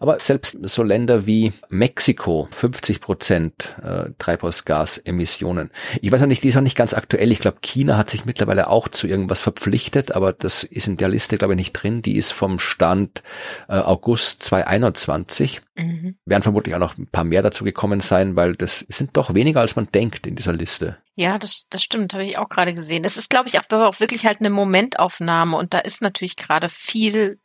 Aber 0.00 0.18
selbst 0.18 0.58
so 0.62 0.82
Länder 0.82 1.26
wie 1.26 1.52
Mexiko, 1.68 2.48
50 2.50 3.00
Prozent 3.00 3.76
äh, 3.82 4.10
Treibhausgasemissionen. 4.18 5.70
Ich 6.00 6.10
weiß 6.10 6.20
noch 6.20 6.28
nicht, 6.28 6.42
die 6.42 6.48
ist 6.48 6.56
noch 6.56 6.62
nicht 6.62 6.76
ganz 6.76 6.92
aktuell. 6.92 7.30
Ich 7.30 7.38
glaube, 7.38 7.58
China 7.62 7.96
hat 7.96 8.10
sich 8.10 8.24
mittlerweile 8.24 8.68
auch 8.68 8.88
zu 8.88 9.06
irgendwas 9.06 9.40
verpflichtet, 9.40 10.12
aber 10.12 10.32
das 10.32 10.64
ist 10.64 10.88
in 10.88 10.96
der 10.96 11.08
Liste, 11.08 11.38
glaube 11.38 11.54
ich, 11.54 11.58
nicht 11.58 11.72
drin. 11.72 12.02
Die 12.02 12.16
ist 12.16 12.32
vom 12.32 12.58
Stand 12.58 13.22
äh, 13.68 13.74
August 13.74 14.42
2021. 14.42 15.60
Mhm. 15.76 16.16
Werden 16.26 16.42
vermutlich 16.42 16.74
auch 16.74 16.80
noch 16.80 16.98
ein 16.98 17.06
paar 17.06 17.24
mehr 17.24 17.42
dazu 17.42 17.64
gekommen 17.64 18.00
sein, 18.00 18.34
weil 18.34 18.56
das 18.56 18.80
sind 18.80 19.16
doch 19.16 19.34
weniger, 19.34 19.60
als 19.60 19.76
man 19.76 19.88
denkt 19.92 20.26
in 20.26 20.34
dieser 20.34 20.52
Liste. 20.52 20.98
Ja, 21.14 21.38
das, 21.38 21.66
das 21.68 21.82
stimmt, 21.82 22.14
habe 22.14 22.24
ich 22.24 22.38
auch 22.38 22.48
gerade 22.48 22.71
gesehen. 22.74 23.02
Das 23.02 23.16
ist, 23.16 23.30
glaube 23.30 23.48
ich, 23.48 23.58
auch, 23.58 23.70
auch 23.70 24.00
wirklich 24.00 24.26
halt 24.26 24.40
eine 24.40 24.50
Momentaufnahme 24.50 25.56
und 25.56 25.74
da 25.74 25.78
ist 25.78 26.02
natürlich 26.02 26.36
gerade 26.36 26.68
viel 26.68 27.38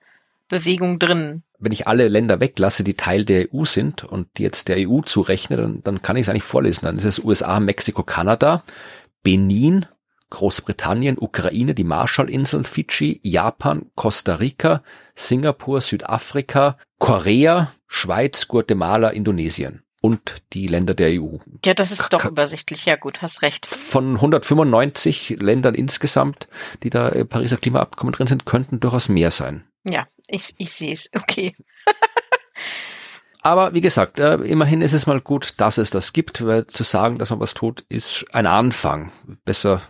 Bewegung 0.48 1.00
drin. 1.00 1.44
Wenn 1.60 1.72
ich 1.72 1.88
alle 1.88 2.08
Länder 2.08 2.40
weglasse, 2.40 2.84
die 2.84 2.94
Teil 2.94 3.26
der 3.26 3.48
EU 3.54 3.66
sind 3.66 4.04
und 4.04 4.28
jetzt 4.40 4.68
der 4.68 4.78
EU 4.88 5.02
zurechne, 5.02 5.58
dann, 5.58 5.84
dann 5.84 6.02
kann 6.02 6.16
ich 6.16 6.24
es 6.24 6.30
eigentlich 6.30 6.44
vorlesen. 6.44 6.86
Dann 6.86 6.98
ist 6.98 7.04
es 7.04 7.24
USA, 7.24 7.60
Mexiko, 7.60 8.04
Kanada, 8.04 8.64
Benin, 9.24 9.86
Großbritannien, 10.30 11.18
Ukraine, 11.18 11.74
die 11.74 11.84
Marshallinseln, 11.84 12.66
Fidschi, 12.66 13.20
Japan, 13.24 13.90
Costa 13.96 14.36
Rica, 14.36 14.84
Singapur, 15.16 15.82
Südafrika, 15.82 16.78
Korea, 17.00 17.72
Schweiz, 17.88 18.48
Guatemala, 18.48 19.10
Indonesien 19.10 19.84
und 20.08 20.36
die 20.54 20.68
Länder 20.68 20.94
der 20.94 21.22
EU. 21.22 21.36
Ja, 21.66 21.74
das 21.74 21.92
ist 21.92 22.08
doch 22.14 22.24
übersichtlich. 22.24 22.86
Ja 22.86 22.96
gut, 22.96 23.22
hast 23.22 23.42
recht. 23.42 23.66
Von 23.66 24.16
195 24.16 25.36
Ländern 25.38 25.76
insgesamt, 25.76 26.48
die 26.82 26.90
da 26.90 27.10
im 27.10 27.28
Pariser 27.28 27.58
Klimaabkommen 27.58 28.14
drin 28.14 28.28
sind, 28.28 28.46
könnten 28.46 28.80
durchaus 28.80 29.10
mehr 29.10 29.32
sein. 29.32 29.66
Ja, 29.84 30.08
ich, 30.30 30.54
ich 30.58 30.72
sehe 30.72 30.94
es. 30.94 31.10
Okay. 31.14 31.58
Aber 33.42 33.74
wie 33.74 33.82
gesagt, 33.82 34.22
äh, 34.22 34.36
immerhin 34.36 34.82
ist 34.82 34.94
es 34.94 35.08
mal 35.08 35.20
gut, 35.20 35.56
dass 35.58 35.78
es 35.78 35.90
das 35.90 36.14
gibt, 36.14 36.46
weil 36.46 36.68
zu 36.68 36.84
sagen, 36.84 37.18
dass 37.18 37.32
man 37.32 37.42
was 37.42 37.54
tut, 37.54 37.84
ist 37.90 38.26
ein 38.32 38.46
Anfang. 38.46 39.12
Besser 39.44 39.82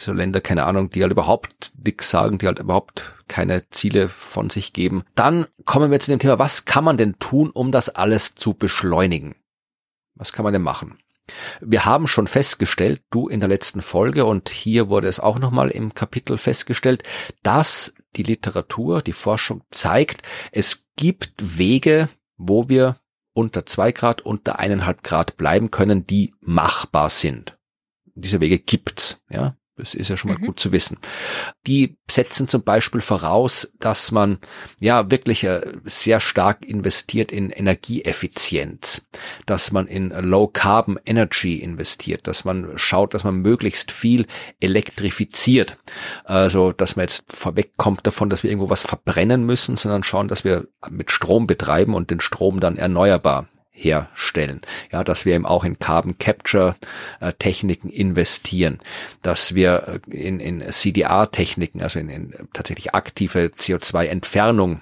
so 0.00 0.12
Länder, 0.12 0.40
keine 0.40 0.64
Ahnung, 0.64 0.90
die 0.90 1.02
halt 1.02 1.12
überhaupt 1.12 1.72
nichts 1.84 2.10
sagen, 2.10 2.38
die 2.38 2.46
halt 2.46 2.58
überhaupt 2.58 3.14
keine 3.28 3.68
Ziele 3.70 4.08
von 4.08 4.50
sich 4.50 4.72
geben. 4.72 5.02
Dann 5.14 5.46
kommen 5.64 5.90
wir 5.90 6.00
zu 6.00 6.10
dem 6.10 6.20
Thema, 6.20 6.38
was 6.38 6.64
kann 6.64 6.84
man 6.84 6.96
denn 6.96 7.18
tun, 7.18 7.50
um 7.50 7.72
das 7.72 7.90
alles 7.90 8.34
zu 8.34 8.54
beschleunigen? 8.54 9.34
Was 10.18 10.32
kann 10.32 10.42
man 10.42 10.52
denn 10.52 10.62
machen? 10.62 10.98
Wir 11.60 11.84
haben 11.84 12.06
schon 12.06 12.26
festgestellt, 12.26 13.02
du 13.10 13.28
in 13.28 13.40
der 13.40 13.48
letzten 13.48 13.82
Folge 13.82 14.24
und 14.24 14.48
hier 14.48 14.88
wurde 14.88 15.08
es 15.08 15.20
auch 15.20 15.38
nochmal 15.38 15.70
im 15.70 15.94
Kapitel 15.94 16.38
festgestellt, 16.38 17.02
dass 17.42 17.94
die 18.16 18.22
Literatur, 18.22 19.02
die 19.02 19.12
Forschung 19.12 19.62
zeigt, 19.70 20.22
es 20.52 20.86
gibt 20.96 21.58
Wege, 21.58 22.08
wo 22.36 22.68
wir 22.68 22.96
unter 23.34 23.66
zwei 23.66 23.92
Grad, 23.92 24.22
unter 24.22 24.58
eineinhalb 24.58 25.02
Grad 25.02 25.36
bleiben 25.36 25.70
können, 25.70 26.06
die 26.06 26.34
machbar 26.40 27.10
sind. 27.10 27.58
Diese 28.14 28.40
Wege 28.40 28.58
gibt's, 28.58 29.20
ja. 29.30 29.57
Das 29.78 29.94
ist 29.94 30.08
ja 30.08 30.16
schon 30.16 30.32
mal 30.32 30.38
mhm. 30.38 30.46
gut 30.46 30.60
zu 30.60 30.72
wissen. 30.72 30.98
Die 31.66 31.96
setzen 32.10 32.48
zum 32.48 32.62
Beispiel 32.62 33.00
voraus, 33.00 33.72
dass 33.78 34.12
man 34.12 34.38
ja 34.80 35.10
wirklich 35.10 35.44
äh, 35.44 35.60
sehr 35.84 36.20
stark 36.20 36.64
investiert 36.64 37.32
in 37.32 37.50
Energieeffizienz, 37.50 39.06
dass 39.46 39.72
man 39.72 39.86
in 39.86 40.10
Low 40.10 40.48
Carbon 40.48 40.98
Energy 41.06 41.56
investiert, 41.56 42.26
dass 42.26 42.44
man 42.44 42.76
schaut, 42.76 43.14
dass 43.14 43.24
man 43.24 43.36
möglichst 43.36 43.92
viel 43.92 44.26
elektrifiziert. 44.60 45.78
Also, 46.24 46.72
dass 46.72 46.96
man 46.96 47.04
jetzt 47.04 47.24
vorwegkommt 47.28 48.06
davon, 48.06 48.30
dass 48.30 48.42
wir 48.42 48.50
irgendwo 48.50 48.70
was 48.70 48.82
verbrennen 48.82 49.46
müssen, 49.46 49.76
sondern 49.76 50.02
schauen, 50.02 50.28
dass 50.28 50.44
wir 50.44 50.66
mit 50.90 51.10
Strom 51.10 51.46
betreiben 51.46 51.94
und 51.94 52.10
den 52.10 52.20
Strom 52.20 52.60
dann 52.60 52.76
erneuerbar 52.76 53.48
herstellen. 53.78 54.60
Ja, 54.92 55.04
dass 55.04 55.24
wir 55.24 55.34
eben 55.34 55.46
auch 55.46 55.64
in 55.64 55.78
Carbon 55.78 56.18
Capture 56.18 56.76
äh, 57.20 57.32
Techniken 57.32 57.88
investieren, 57.88 58.78
dass 59.22 59.54
wir 59.54 60.00
äh, 60.10 60.16
in, 60.16 60.40
in 60.40 60.70
CDR 60.70 61.30
Techniken, 61.30 61.82
also 61.82 61.98
in, 61.98 62.08
in 62.08 62.34
tatsächlich 62.52 62.94
aktive 62.94 63.50
CO2 63.56 64.06
Entfernung 64.06 64.80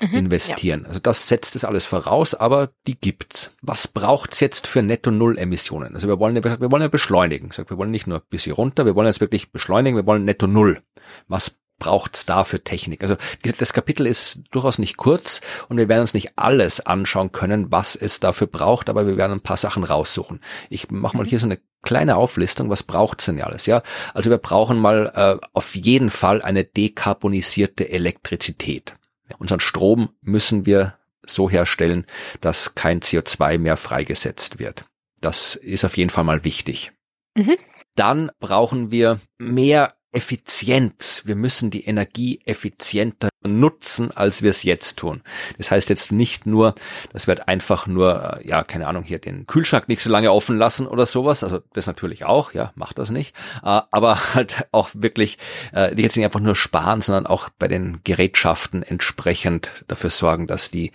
mhm, 0.00 0.14
investieren. 0.14 0.82
Ja. 0.82 0.88
Also 0.88 1.00
das 1.00 1.28
setzt 1.28 1.56
es 1.56 1.64
alles 1.64 1.84
voraus, 1.84 2.34
aber 2.34 2.70
die 2.86 2.98
gibt's. 2.98 3.52
Was 3.62 3.88
braucht's 3.88 4.40
jetzt 4.40 4.66
für 4.66 4.82
Netto-Null-Emissionen? 4.82 5.94
Also 5.94 6.08
wir 6.08 6.18
wollen, 6.18 6.42
wir 6.42 6.70
wollen 6.70 6.82
ja 6.82 6.88
beschleunigen. 6.88 7.50
Wir 7.56 7.78
wollen 7.78 7.90
nicht 7.90 8.06
nur 8.06 8.18
ein 8.18 8.24
bisschen 8.30 8.52
runter, 8.52 8.86
wir 8.86 8.94
wollen 8.94 9.06
jetzt 9.06 9.20
wirklich 9.20 9.50
beschleunigen, 9.52 9.96
wir 9.96 10.06
wollen 10.06 10.24
Netto-Null. 10.24 10.82
Was 11.28 11.56
braucht's 11.78 12.26
da 12.26 12.44
für 12.44 12.62
Technik? 12.62 13.02
Also 13.02 13.16
das 13.58 13.72
Kapitel 13.72 14.06
ist 14.06 14.40
durchaus 14.50 14.78
nicht 14.78 14.96
kurz 14.96 15.40
und 15.68 15.76
wir 15.76 15.88
werden 15.88 16.00
uns 16.02 16.14
nicht 16.14 16.38
alles 16.38 16.84
anschauen 16.84 17.32
können, 17.32 17.70
was 17.70 17.96
es 17.96 18.20
dafür 18.20 18.46
braucht, 18.46 18.88
aber 18.88 19.06
wir 19.06 19.16
werden 19.16 19.32
ein 19.32 19.40
paar 19.40 19.56
Sachen 19.56 19.84
raussuchen. 19.84 20.40
Ich 20.70 20.90
mache 20.90 21.16
mal 21.16 21.24
mhm. 21.24 21.28
hier 21.28 21.38
so 21.38 21.46
eine 21.46 21.58
kleine 21.82 22.16
Auflistung, 22.16 22.68
was 22.70 22.82
braucht's 22.82 23.26
denn 23.26 23.40
alles? 23.40 23.66
Ja, 23.66 23.82
also 24.14 24.30
wir 24.30 24.38
brauchen 24.38 24.78
mal 24.78 25.12
äh, 25.14 25.46
auf 25.52 25.74
jeden 25.74 26.10
Fall 26.10 26.42
eine 26.42 26.64
dekarbonisierte 26.64 27.88
Elektrizität. 27.88 28.94
Unseren 29.38 29.60
Strom 29.60 30.10
müssen 30.22 30.66
wir 30.66 30.98
so 31.24 31.50
herstellen, 31.50 32.06
dass 32.40 32.74
kein 32.74 33.00
CO2 33.00 33.58
mehr 33.58 33.76
freigesetzt 33.76 34.58
wird. 34.58 34.84
Das 35.20 35.54
ist 35.54 35.84
auf 35.84 35.96
jeden 35.96 36.10
Fall 36.10 36.24
mal 36.24 36.44
wichtig. 36.44 36.92
Mhm. 37.34 37.56
Dann 37.94 38.30
brauchen 38.38 38.90
wir 38.90 39.20
mehr 39.38 39.94
Effizienz. 40.12 41.22
Wir 41.24 41.36
müssen 41.36 41.70
die 41.70 41.84
Energie 41.84 42.40
effizienter 42.44 43.28
nutzen, 43.42 44.10
als 44.16 44.42
wir 44.42 44.50
es 44.50 44.62
jetzt 44.62 44.98
tun. 44.98 45.22
Das 45.58 45.70
heißt 45.70 45.90
jetzt 45.90 46.10
nicht 46.12 46.46
nur, 46.46 46.74
dass 47.12 47.26
wir 47.26 47.36
halt 47.36 47.48
einfach 47.48 47.86
nur, 47.86 48.38
äh, 48.40 48.48
ja, 48.48 48.64
keine 48.64 48.86
Ahnung, 48.86 49.04
hier 49.04 49.18
den 49.18 49.46
Kühlschrank 49.46 49.88
nicht 49.88 50.00
so 50.00 50.10
lange 50.10 50.32
offen 50.32 50.58
lassen 50.58 50.86
oder 50.86 51.06
sowas. 51.06 51.44
Also 51.44 51.60
das 51.72 51.86
natürlich 51.86 52.24
auch, 52.24 52.52
ja, 52.54 52.72
macht 52.74 52.98
das 52.98 53.10
nicht. 53.10 53.36
Äh, 53.62 53.80
aber 53.90 54.18
halt 54.34 54.66
auch 54.72 54.90
wirklich 54.94 55.38
äh, 55.74 55.94
jetzt 56.00 56.16
nicht 56.16 56.24
einfach 56.24 56.40
nur 56.40 56.56
sparen, 56.56 57.02
sondern 57.02 57.26
auch 57.26 57.48
bei 57.58 57.68
den 57.68 58.00
Gerätschaften 58.04 58.82
entsprechend 58.82 59.84
dafür 59.86 60.10
sorgen, 60.10 60.46
dass 60.46 60.70
die 60.70 60.92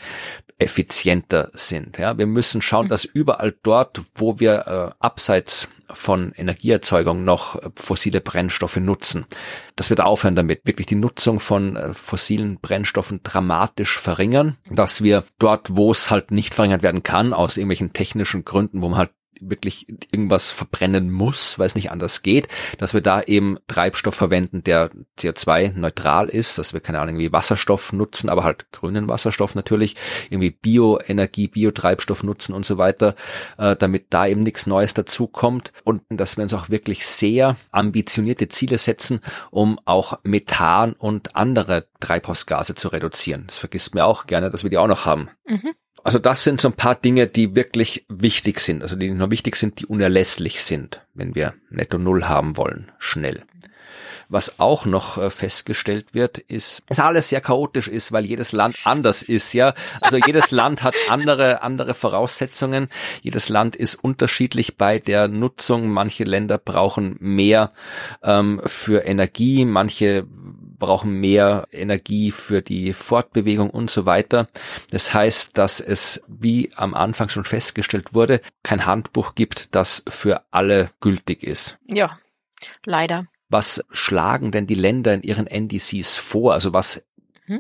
effizienter 0.58 1.50
sind. 1.54 1.98
Ja, 1.98 2.18
wir 2.18 2.28
müssen 2.28 2.62
schauen, 2.62 2.88
dass 2.88 3.04
überall 3.04 3.56
dort, 3.64 4.02
wo 4.14 4.40
wir 4.40 4.68
äh, 4.68 5.04
abseits 5.04 5.70
von 5.94 6.32
Energieerzeugung 6.34 7.24
noch 7.24 7.56
äh, 7.56 7.70
fossile 7.76 8.22
Brennstoffe 8.22 8.78
nutzen, 8.78 9.26
dass 9.76 9.90
wir 9.90 9.96
da 9.96 10.04
aufhören 10.04 10.36
damit, 10.36 10.62
wirklich 10.66 10.88
die 10.88 10.96
Nutzung 10.96 11.40
von 11.40 11.76
äh, 11.76 11.94
fossilen 11.94 12.60
Brennstoffen 12.60 13.22
dramatisch 13.24 14.00
verringern, 14.00 14.58
dass 14.70 15.04
wir 15.04 15.24
dort, 15.40 15.76
wo 15.76 15.92
es 15.92 16.10
halt 16.10 16.32
nicht 16.32 16.54
verringert 16.54 16.84
werden 16.84 17.04
kann, 17.04 17.34
aus 17.34 17.58
irgendwelchen 17.58 17.94
technischen 17.94 18.46
Gründen, 18.46 18.82
wo 18.82 18.90
man 18.90 18.98
halt 18.98 19.12
wirklich 19.42 19.88
irgendwas 20.12 20.52
verbrennen 20.52 21.12
muss, 21.12 21.60
weil 21.60 21.68
es 21.68 21.76
nicht 21.76 21.92
anders 21.92 22.22
geht, 22.22 22.48
dass 22.78 22.94
wir 22.94 23.02
da 23.02 23.22
eben 23.22 23.58
Treibstoff 23.68 24.16
verwenden, 24.16 24.64
der 24.64 24.90
CO2-neutral 25.20 26.30
ist, 26.30 26.58
dass 26.58 26.74
wir 26.74 26.80
keine 26.80 27.00
Ahnung 27.00 27.18
wie 27.18 27.32
Wasserstoff 27.32 27.92
nutzen, 27.92 28.30
aber 28.30 28.44
halt 28.44 28.72
grünen 28.72 29.10
Wasserstoff 29.10 29.56
natürlich, 29.56 29.96
irgendwie 30.30 30.52
Bioenergie, 30.52 31.48
Biotreibstoff 31.48 32.24
nutzen 32.24 32.54
und 32.54 32.66
so 32.66 32.78
weiter, 32.78 33.16
äh, 33.58 33.76
damit 33.76 34.08
da 34.12 34.28
eben 34.28 34.42
nichts 34.42 34.68
Neues 34.68 34.94
dazukommt 34.94 35.72
und 35.84 36.02
dass 36.10 36.38
wir 36.38 36.44
uns 36.44 36.54
auch 36.54 36.70
wirklich 36.70 37.06
sehr 37.06 37.58
ambitionierte 37.72 38.48
Ziele 38.48 38.78
setzen, 38.78 39.20
um 39.50 39.80
auch 39.86 40.20
Methan 40.24 40.94
und 40.94 41.36
andere 41.36 41.88
Treibhausgase 42.00 42.76
zu 42.76 42.90
reduzieren. 42.90 43.46
Das 43.48 43.58
vergisst 43.58 43.96
mir 43.96 44.06
auch 44.06 44.28
gerne, 44.28 44.50
dass 44.50 44.64
wir 44.64 44.70
die 44.70 44.78
auch 44.78 44.88
noch 44.88 45.06
haben. 45.06 45.30
Mhm. 45.46 45.74
Also 46.04 46.20
das 46.20 46.44
sind 46.44 46.60
so 46.60 46.70
ein 46.70 46.74
paar 46.74 46.96
Dinge, 46.96 47.28
die 47.28 47.56
wirklich 47.56 48.06
wichtig 48.10 48.60
sind, 48.60 48.82
also 48.82 48.96
die 48.96 49.10
nicht 49.10 49.20
nur 49.20 49.32
wichtig 49.32 49.56
sind, 49.56 49.80
die 49.80 49.86
unerlässlich 49.86 50.64
sind, 50.64 51.06
wenn 51.14 51.36
wir 51.36 51.54
Netto 51.70 51.98
Null 51.98 52.26
haben 52.26 52.58
wollen, 52.58 52.92
schnell. 52.98 53.44
Was 54.32 54.62
auch 54.62 54.86
noch 54.86 55.18
äh, 55.18 55.30
festgestellt 55.30 56.14
wird, 56.14 56.38
ist, 56.38 56.84
dass 56.88 57.02
alles 57.02 57.28
sehr 57.28 57.42
chaotisch 57.42 57.90
ist, 57.90 58.14
weil 58.14 58.24
jedes 58.24 58.54
Land 58.54 58.78
anders 58.86 59.24
ist, 59.24 59.52
ja. 59.52 59.74
Also 60.00 60.16
jedes 60.26 60.52
Land 60.52 60.84
hat 60.84 60.96
andere, 61.10 61.64
andere 61.64 61.94
Voraussetzungen. 61.94 62.88
Jedes 63.22 63.50
Land 63.50 63.76
ist 63.76 63.96
unterschiedlich 63.96 64.78
bei 64.78 65.00
der 65.00 65.28
Nutzung. 65.28 65.90
Manche 65.90 66.24
Länder 66.24 66.58
brauchen 66.58 67.18
mehr 67.20 67.74
ähm, 68.24 68.62
für 68.66 69.04
Energie, 69.04 69.66
manche 69.66 70.26
brauchen 70.82 71.14
mehr 71.14 71.68
Energie 71.72 72.32
für 72.32 72.62
die 72.62 72.92
Fortbewegung 72.92 73.70
und 73.70 73.90
so 73.90 74.06
weiter. 74.06 74.48
Das 74.90 75.14
heißt, 75.14 75.58
dass 75.58 75.80
es, 75.80 76.24
wie 76.28 76.72
am 76.76 76.94
Anfang 76.94 77.30
schon 77.30 77.46
festgestellt 77.46 78.14
wurde, 78.14 78.42
kein 78.64 78.86
Handbuch 78.86 79.36
gibt, 79.36 79.76
das 79.76 80.04
für 80.10 80.44
alle 80.52 80.90
gültig 81.00 81.44
ist. 81.44 81.78
Ja, 81.88 82.20
leider. 82.86 83.28
Was 83.48 83.86
schlagen 83.92 84.52
denn 84.52 84.68
die 84.68 84.76
Länder 84.76 85.14
in 85.14 85.22
ihren 85.22 85.48
NDCs 85.48 86.18
vor? 86.18 86.54
Also 86.54 86.74
was. 86.74 87.04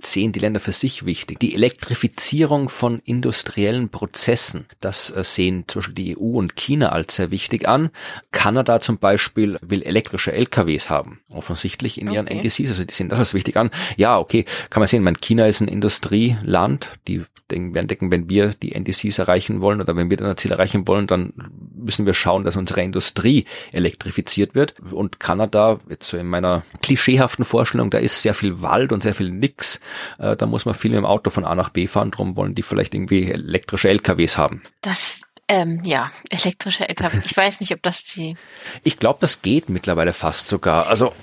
Sehen 0.02 0.32
die 0.32 0.40
Länder 0.40 0.60
für 0.60 0.74
sich 0.74 1.06
wichtig. 1.06 1.40
Die 1.40 1.54
Elektrifizierung 1.54 2.70
von 2.70 3.00
industriellen 3.00 3.90
Prozessen, 3.90 4.66
das 4.80 5.10
äh, 5.10 5.24
sehen 5.24 5.66
Beispiel 5.68 5.94
die 5.94 6.18
EU 6.18 6.38
und 6.38 6.56
China 6.56 6.90
als 6.90 7.16
sehr 7.16 7.32
wichtig 7.32 7.68
an. 7.68 7.90
Kanada 8.32 8.80
zum 8.80 8.98
Beispiel 8.98 9.58
will 9.62 9.84
elektrische 9.84 10.32
LKWs 10.32 10.90
haben, 10.90 11.20
offensichtlich 11.30 12.00
in 12.00 12.12
ihren 12.12 12.28
okay. 12.28 12.38
NDCs, 12.38 12.70
also 12.70 12.84
die 12.84 12.94
sehen 12.94 13.10
das 13.10 13.20
als 13.20 13.34
wichtig 13.34 13.58
an. 13.58 13.72
Ja, 13.98 14.18
okay, 14.18 14.46
kann 14.70 14.82
man 14.82 14.88
sehen, 14.88 15.04
mein 15.04 15.20
China 15.20 15.48
ist 15.48 15.62
ein 15.62 15.68
Industrieland, 15.68 16.92
die 17.08 17.24
denken, 17.52 17.74
werden 17.76 17.88
denken, 17.88 18.12
wenn 18.12 18.30
wir 18.30 18.50
die 18.50 18.74
NDCs 18.74 19.20
erreichen 19.20 19.62
wollen 19.62 19.82
oder 19.82 19.96
wenn 19.96 20.10
wir 20.10 20.18
dann 20.18 20.30
ein 20.30 20.38
Ziel 20.38 20.52
erreichen 20.52 20.88
wollen, 20.88 21.08
dann 21.08 21.34
müssen 21.76 22.06
wir 22.06 22.14
schauen, 22.14 22.44
dass 22.44 22.56
unsere 22.56 22.82
Industrie 22.82 23.46
elektrifiziert 23.72 24.56
wird. 24.56 24.76
Und 24.92 25.20
Kanada, 25.20 25.80
jetzt 25.90 26.08
so 26.08 26.18
in 26.18 26.28
meiner 26.28 26.64
klischeehaften 26.82 27.46
Vorstellung, 27.46 27.90
da 27.90 27.98
ist 27.98 28.22
sehr 28.22 28.34
viel 28.34 28.62
Wald 28.62 28.92
und 28.92 29.04
sehr 29.04 29.14
viel 29.14 29.30
Nix 29.30 29.82
äh, 30.18 30.36
da 30.36 30.46
muss 30.46 30.66
man 30.66 30.76
viel 30.76 30.94
im 30.94 31.06
Auto 31.06 31.30
von 31.30 31.46
A 31.46 31.56
nach 31.56 31.70
B 31.70 31.88
fahren, 31.88 32.12
drum 32.12 32.36
wollen 32.36 32.56
die 32.56 32.64
vielleicht 32.64 32.94
irgendwie 32.94 33.32
elektrische 33.32 33.90
LKWs 33.90 34.38
haben. 34.38 34.62
Das 34.82 35.22
ähm, 35.48 35.82
ja, 35.84 36.12
elektrische 36.30 36.88
LKW. 36.88 37.22
Ich 37.26 37.36
weiß 37.36 37.60
nicht, 37.60 37.74
ob 37.74 37.82
das 37.82 38.06
die. 38.06 38.38
Ich 38.84 39.00
glaube, 39.00 39.20
das 39.22 39.42
geht 39.42 39.70
mittlerweile 39.70 40.14
fast 40.14 40.50
sogar. 40.50 40.88
Also 40.88 41.14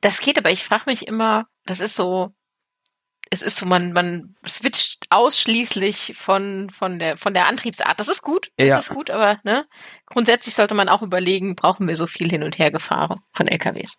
das 0.00 0.20
geht, 0.20 0.38
aber 0.38 0.50
ich 0.50 0.64
frage 0.64 0.84
mich 0.86 1.06
immer, 1.06 1.46
das 1.64 1.80
ist 1.80 1.96
so, 1.96 2.32
es 3.34 3.42
ist 3.42 3.58
so, 3.58 3.66
man, 3.66 3.92
man 3.92 4.34
switcht 4.48 5.06
ausschließlich 5.10 6.14
von, 6.16 6.70
von 6.70 6.98
der, 6.98 7.16
von 7.16 7.34
der 7.34 7.46
Antriebsart. 7.46 7.98
Das 8.00 8.08
ist 8.08 8.22
gut, 8.22 8.50
das 8.56 8.66
ja. 8.66 8.78
ist 8.78 8.88
gut, 8.88 9.10
aber, 9.10 9.40
ne, 9.44 9.66
grundsätzlich 10.06 10.54
sollte 10.54 10.74
man 10.74 10.88
auch 10.88 11.02
überlegen, 11.02 11.56
brauchen 11.56 11.86
wir 11.88 11.96
so 11.96 12.06
viel 12.06 12.30
hin 12.30 12.44
und 12.44 12.58
her 12.58 12.70
gefahren 12.70 13.20
von 13.32 13.48
LKWs. 13.48 13.98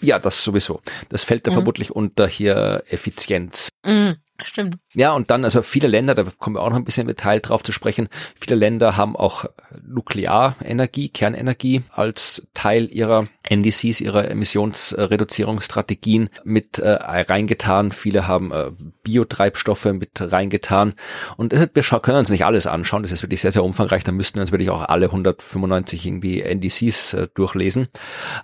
Ja, 0.00 0.18
das 0.18 0.44
sowieso. 0.44 0.80
Das 1.08 1.24
fällt 1.24 1.46
da 1.46 1.50
mhm. 1.50 1.56
vermutlich 1.56 1.90
unter 1.90 2.28
hier 2.28 2.84
Effizienz. 2.86 3.68
Mhm. 3.84 4.16
Stimmt. 4.44 4.76
Ja, 4.96 5.12
und 5.12 5.30
dann, 5.30 5.44
also 5.44 5.60
viele 5.60 5.88
Länder, 5.88 6.14
da 6.14 6.24
kommen 6.38 6.56
wir 6.56 6.62
auch 6.62 6.70
noch 6.70 6.76
ein 6.76 6.84
bisschen 6.84 7.02
im 7.02 7.08
Detail 7.08 7.40
drauf 7.40 7.62
zu 7.62 7.70
sprechen, 7.70 8.08
viele 8.34 8.56
Länder 8.56 8.96
haben 8.96 9.14
auch 9.14 9.44
Nuklearenergie, 9.86 11.10
Kernenergie 11.10 11.82
als 11.90 12.48
Teil 12.54 12.88
ihrer 12.90 13.28
NDCs, 13.46 14.00
ihrer 14.00 14.30
Emissionsreduzierungsstrategien 14.30 16.30
mit 16.44 16.78
äh, 16.78 16.88
reingetan. 16.88 17.92
Viele 17.92 18.26
haben 18.26 18.52
äh, 18.52 18.70
Biotreibstoffe 19.02 19.84
mit 19.84 20.12
reingetan. 20.18 20.94
Und 21.36 21.52
wir 21.52 21.82
können 22.00 22.18
uns 22.18 22.30
nicht 22.30 22.46
alles 22.46 22.66
anschauen, 22.66 23.02
das 23.02 23.12
ist 23.12 23.22
wirklich 23.22 23.42
sehr, 23.42 23.52
sehr 23.52 23.64
umfangreich, 23.64 24.02
da 24.02 24.12
müssten 24.12 24.36
wir 24.36 24.42
uns 24.42 24.52
wirklich 24.52 24.70
auch 24.70 24.88
alle 24.88 25.06
195 25.06 26.06
irgendwie 26.06 26.40
NDCs 26.40 27.12
äh, 27.12 27.28
durchlesen. 27.34 27.88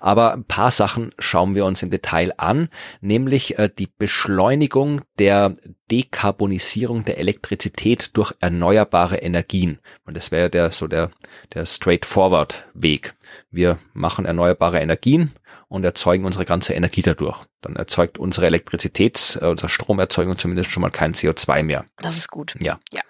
Aber 0.01 0.35
ein 0.35 0.45
paar 0.45 0.71
Sachen 0.71 1.13
schauen 1.19 1.55
wir 1.55 1.65
uns 1.65 1.83
im 1.83 1.89
Detail 1.89 2.35
an, 2.37 2.69
nämlich 3.01 3.59
äh, 3.59 3.71
die 3.77 3.87
Beschleunigung 3.87 5.01
der 5.19 5.57
Dekarbonisierung 6.43 7.05
der 7.05 7.19
Elektrizität 7.19 8.17
durch 8.17 8.33
erneuerbare 8.41 9.17
Energien. 9.17 9.79
Und 10.05 10.17
das 10.17 10.33
wäre 10.33 10.51
der, 10.51 10.73
so 10.73 10.89
der, 10.89 11.11
der 11.55 11.67
straightforward 11.67 12.67
Weg. 12.75 13.15
Wir 13.51 13.79
machen 13.93 14.25
erneuerbare 14.25 14.81
Energien 14.81 15.33
und 15.69 15.85
erzeugen 15.85 16.25
unsere 16.25 16.45
ganze 16.45 16.75
Energie 16.75 17.03
dadurch. 17.03 17.45
Dann 17.61 17.77
erzeugt 17.77 18.19
unsere 18.19 18.47
Elektrizität, 18.47 19.39
äh, 19.41 19.47
unsere 19.47 19.69
Stromerzeugung 19.69 20.37
zumindest 20.37 20.71
schon 20.71 20.81
mal 20.81 20.91
kein 20.91 21.15
CO2 21.15 21.63
mehr. 21.63 21.85
Das 21.99 22.17
ist 22.17 22.29
gut. 22.29 22.57
Ja. 22.61 22.81
Ja. 22.93 23.03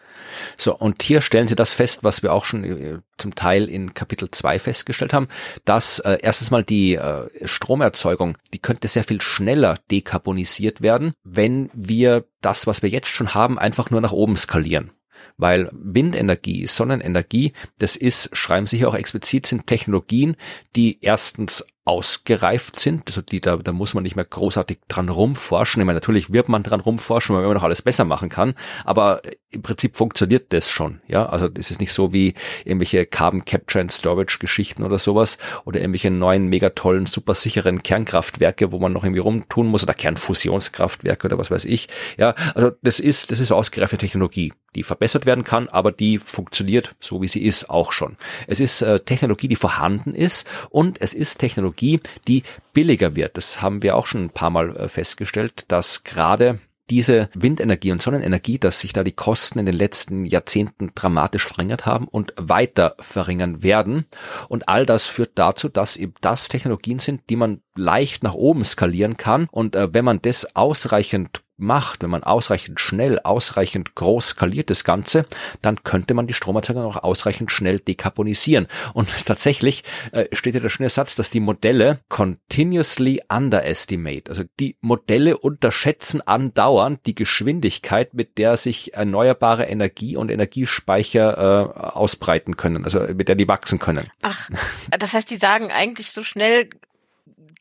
So, 0.56 0.76
und 0.76 1.02
hier 1.02 1.20
stellen 1.20 1.48
Sie 1.48 1.54
das 1.54 1.72
fest, 1.72 2.04
was 2.04 2.22
wir 2.22 2.32
auch 2.32 2.44
schon 2.44 2.64
äh, 2.64 2.98
zum 3.18 3.34
Teil 3.34 3.68
in 3.68 3.94
Kapitel 3.94 4.30
2 4.30 4.58
festgestellt 4.58 5.12
haben, 5.12 5.28
dass 5.64 5.98
äh, 6.00 6.18
erstens 6.22 6.50
mal 6.50 6.64
die 6.64 6.94
äh, 6.94 7.28
Stromerzeugung, 7.44 8.36
die 8.52 8.58
könnte 8.58 8.88
sehr 8.88 9.04
viel 9.04 9.20
schneller 9.20 9.78
dekarbonisiert 9.90 10.82
werden, 10.82 11.14
wenn 11.24 11.70
wir 11.72 12.24
das, 12.40 12.66
was 12.66 12.82
wir 12.82 12.90
jetzt 12.90 13.08
schon 13.08 13.34
haben, 13.34 13.58
einfach 13.58 13.90
nur 13.90 14.00
nach 14.00 14.12
oben 14.12 14.36
skalieren. 14.36 14.92
Weil 15.36 15.70
Windenergie, 15.72 16.66
Sonnenenergie, 16.66 17.52
das 17.78 17.96
ist, 17.96 18.36
schreiben 18.36 18.66
Sie 18.66 18.76
hier 18.76 18.88
auch 18.88 18.94
explizit, 18.94 19.46
sind 19.46 19.66
Technologien, 19.66 20.36
die 20.76 20.98
erstens 21.00 21.64
ausgereift 21.84 22.78
sind, 22.78 23.02
also 23.08 23.22
die 23.22 23.40
da, 23.40 23.56
da 23.56 23.72
muss 23.72 23.94
man 23.94 24.04
nicht 24.04 24.14
mehr 24.14 24.24
großartig 24.24 24.78
dran 24.86 25.08
rumforschen. 25.08 25.82
Ich 25.82 25.86
meine, 25.86 25.96
natürlich 25.96 26.32
wird 26.32 26.48
man 26.48 26.62
dran 26.62 26.80
rumforschen, 26.80 27.34
weil 27.34 27.42
man 27.42 27.54
noch 27.54 27.64
alles 27.64 27.82
besser 27.82 28.04
machen 28.04 28.28
kann, 28.28 28.54
aber 28.84 29.20
im 29.50 29.62
Prinzip 29.62 29.96
funktioniert 29.96 30.52
das 30.52 30.70
schon, 30.70 31.00
ja. 31.08 31.26
Also 31.26 31.48
das 31.48 31.72
ist 31.72 31.80
nicht 31.80 31.92
so 31.92 32.12
wie 32.12 32.34
irgendwelche 32.64 33.04
Carbon 33.04 33.44
Capture 33.44 33.80
and 33.80 33.90
Storage 33.90 34.38
Geschichten 34.38 34.84
oder 34.84 34.98
sowas 34.98 35.38
oder 35.64 35.80
irgendwelche 35.80 36.10
neuen 36.10 36.46
mega 36.46 36.70
tollen, 36.70 37.06
super 37.06 37.34
sicheren 37.34 37.82
Kernkraftwerke, 37.82 38.70
wo 38.70 38.78
man 38.78 38.92
noch 38.92 39.02
irgendwie 39.02 39.20
rumtun 39.20 39.66
muss 39.66 39.82
oder 39.82 39.94
Kernfusionskraftwerke 39.94 41.26
oder 41.26 41.38
was 41.38 41.50
weiß 41.50 41.64
ich. 41.64 41.88
Ja, 42.16 42.34
also 42.54 42.70
das 42.82 43.00
ist, 43.00 43.32
das 43.32 43.40
ist 43.40 43.50
ausgereifte 43.50 43.98
Technologie, 43.98 44.52
die 44.76 44.84
verbessert 44.84 45.26
werden 45.26 45.42
kann, 45.42 45.68
aber 45.68 45.90
die 45.90 46.18
funktioniert 46.18 46.94
so 47.00 47.20
wie 47.20 47.28
sie 47.28 47.42
ist 47.42 47.68
auch 47.68 47.92
schon. 47.92 48.16
Es 48.46 48.60
ist 48.60 48.82
äh, 48.82 49.00
Technologie, 49.00 49.48
die 49.48 49.56
vorhanden 49.56 50.14
ist 50.14 50.46
und 50.70 51.00
es 51.00 51.12
ist 51.12 51.38
Technologie 51.38 51.71
Technologie, 51.72 52.00
die 52.28 52.42
billiger 52.72 53.16
wird. 53.16 53.36
Das 53.36 53.62
haben 53.62 53.82
wir 53.82 53.96
auch 53.96 54.06
schon 54.06 54.24
ein 54.24 54.30
paar 54.30 54.50
Mal 54.50 54.76
äh, 54.76 54.88
festgestellt, 54.88 55.64
dass 55.68 56.04
gerade 56.04 56.58
diese 56.90 57.30
Windenergie 57.32 57.92
und 57.92 58.02
Sonnenenergie, 58.02 58.58
dass 58.58 58.80
sich 58.80 58.92
da 58.92 59.02
die 59.02 59.12
Kosten 59.12 59.58
in 59.58 59.66
den 59.66 59.76
letzten 59.76 60.26
Jahrzehnten 60.26 60.90
dramatisch 60.94 61.46
verringert 61.46 61.86
haben 61.86 62.06
und 62.08 62.34
weiter 62.36 62.96
verringern 62.98 63.62
werden. 63.62 64.06
Und 64.48 64.68
all 64.68 64.84
das 64.84 65.06
führt 65.06 65.30
dazu, 65.36 65.68
dass 65.68 65.96
eben 65.96 66.14
das 66.20 66.48
Technologien 66.48 66.98
sind, 66.98 67.22
die 67.30 67.36
man 67.36 67.62
leicht 67.76 68.22
nach 68.22 68.34
oben 68.34 68.64
skalieren 68.64 69.16
kann. 69.16 69.48
Und 69.50 69.76
äh, 69.76 69.94
wenn 69.94 70.04
man 70.04 70.20
das 70.20 70.54
ausreichend 70.54 71.41
macht, 71.62 72.02
wenn 72.02 72.10
man 72.10 72.22
ausreichend 72.22 72.80
schnell, 72.80 73.18
ausreichend 73.20 73.94
groß 73.94 74.28
skaliert 74.30 74.70
das 74.70 74.84
Ganze, 74.84 75.26
dann 75.62 75.82
könnte 75.84 76.14
man 76.14 76.26
die 76.26 76.34
Stromerzeugung 76.34 76.84
auch 76.84 77.02
ausreichend 77.02 77.50
schnell 77.50 77.80
dekarbonisieren. 77.80 78.66
Und 78.92 79.08
tatsächlich 79.26 79.84
äh, 80.12 80.26
steht 80.32 80.54
ja 80.54 80.60
der 80.60 80.68
schöne 80.68 80.90
Satz, 80.90 81.14
dass 81.14 81.30
die 81.30 81.40
Modelle 81.40 82.00
continuously 82.08 83.22
underestimate, 83.28 84.28
also 84.28 84.42
die 84.60 84.76
Modelle 84.80 85.38
unterschätzen 85.38 86.20
andauernd 86.20 87.00
die 87.06 87.14
Geschwindigkeit, 87.14 88.14
mit 88.14 88.38
der 88.38 88.56
sich 88.56 88.94
erneuerbare 88.94 89.64
Energie 89.64 90.16
und 90.16 90.30
Energiespeicher 90.30 91.38
äh, 91.38 91.80
ausbreiten 91.80 92.56
können, 92.56 92.84
also 92.84 93.00
mit 93.00 93.28
der 93.28 93.36
die 93.36 93.48
wachsen 93.48 93.78
können. 93.78 94.10
Ach, 94.22 94.50
das 94.90 95.14
heißt, 95.14 95.30
die 95.30 95.36
sagen 95.36 95.70
eigentlich 95.70 96.10
so 96.10 96.22
schnell 96.22 96.68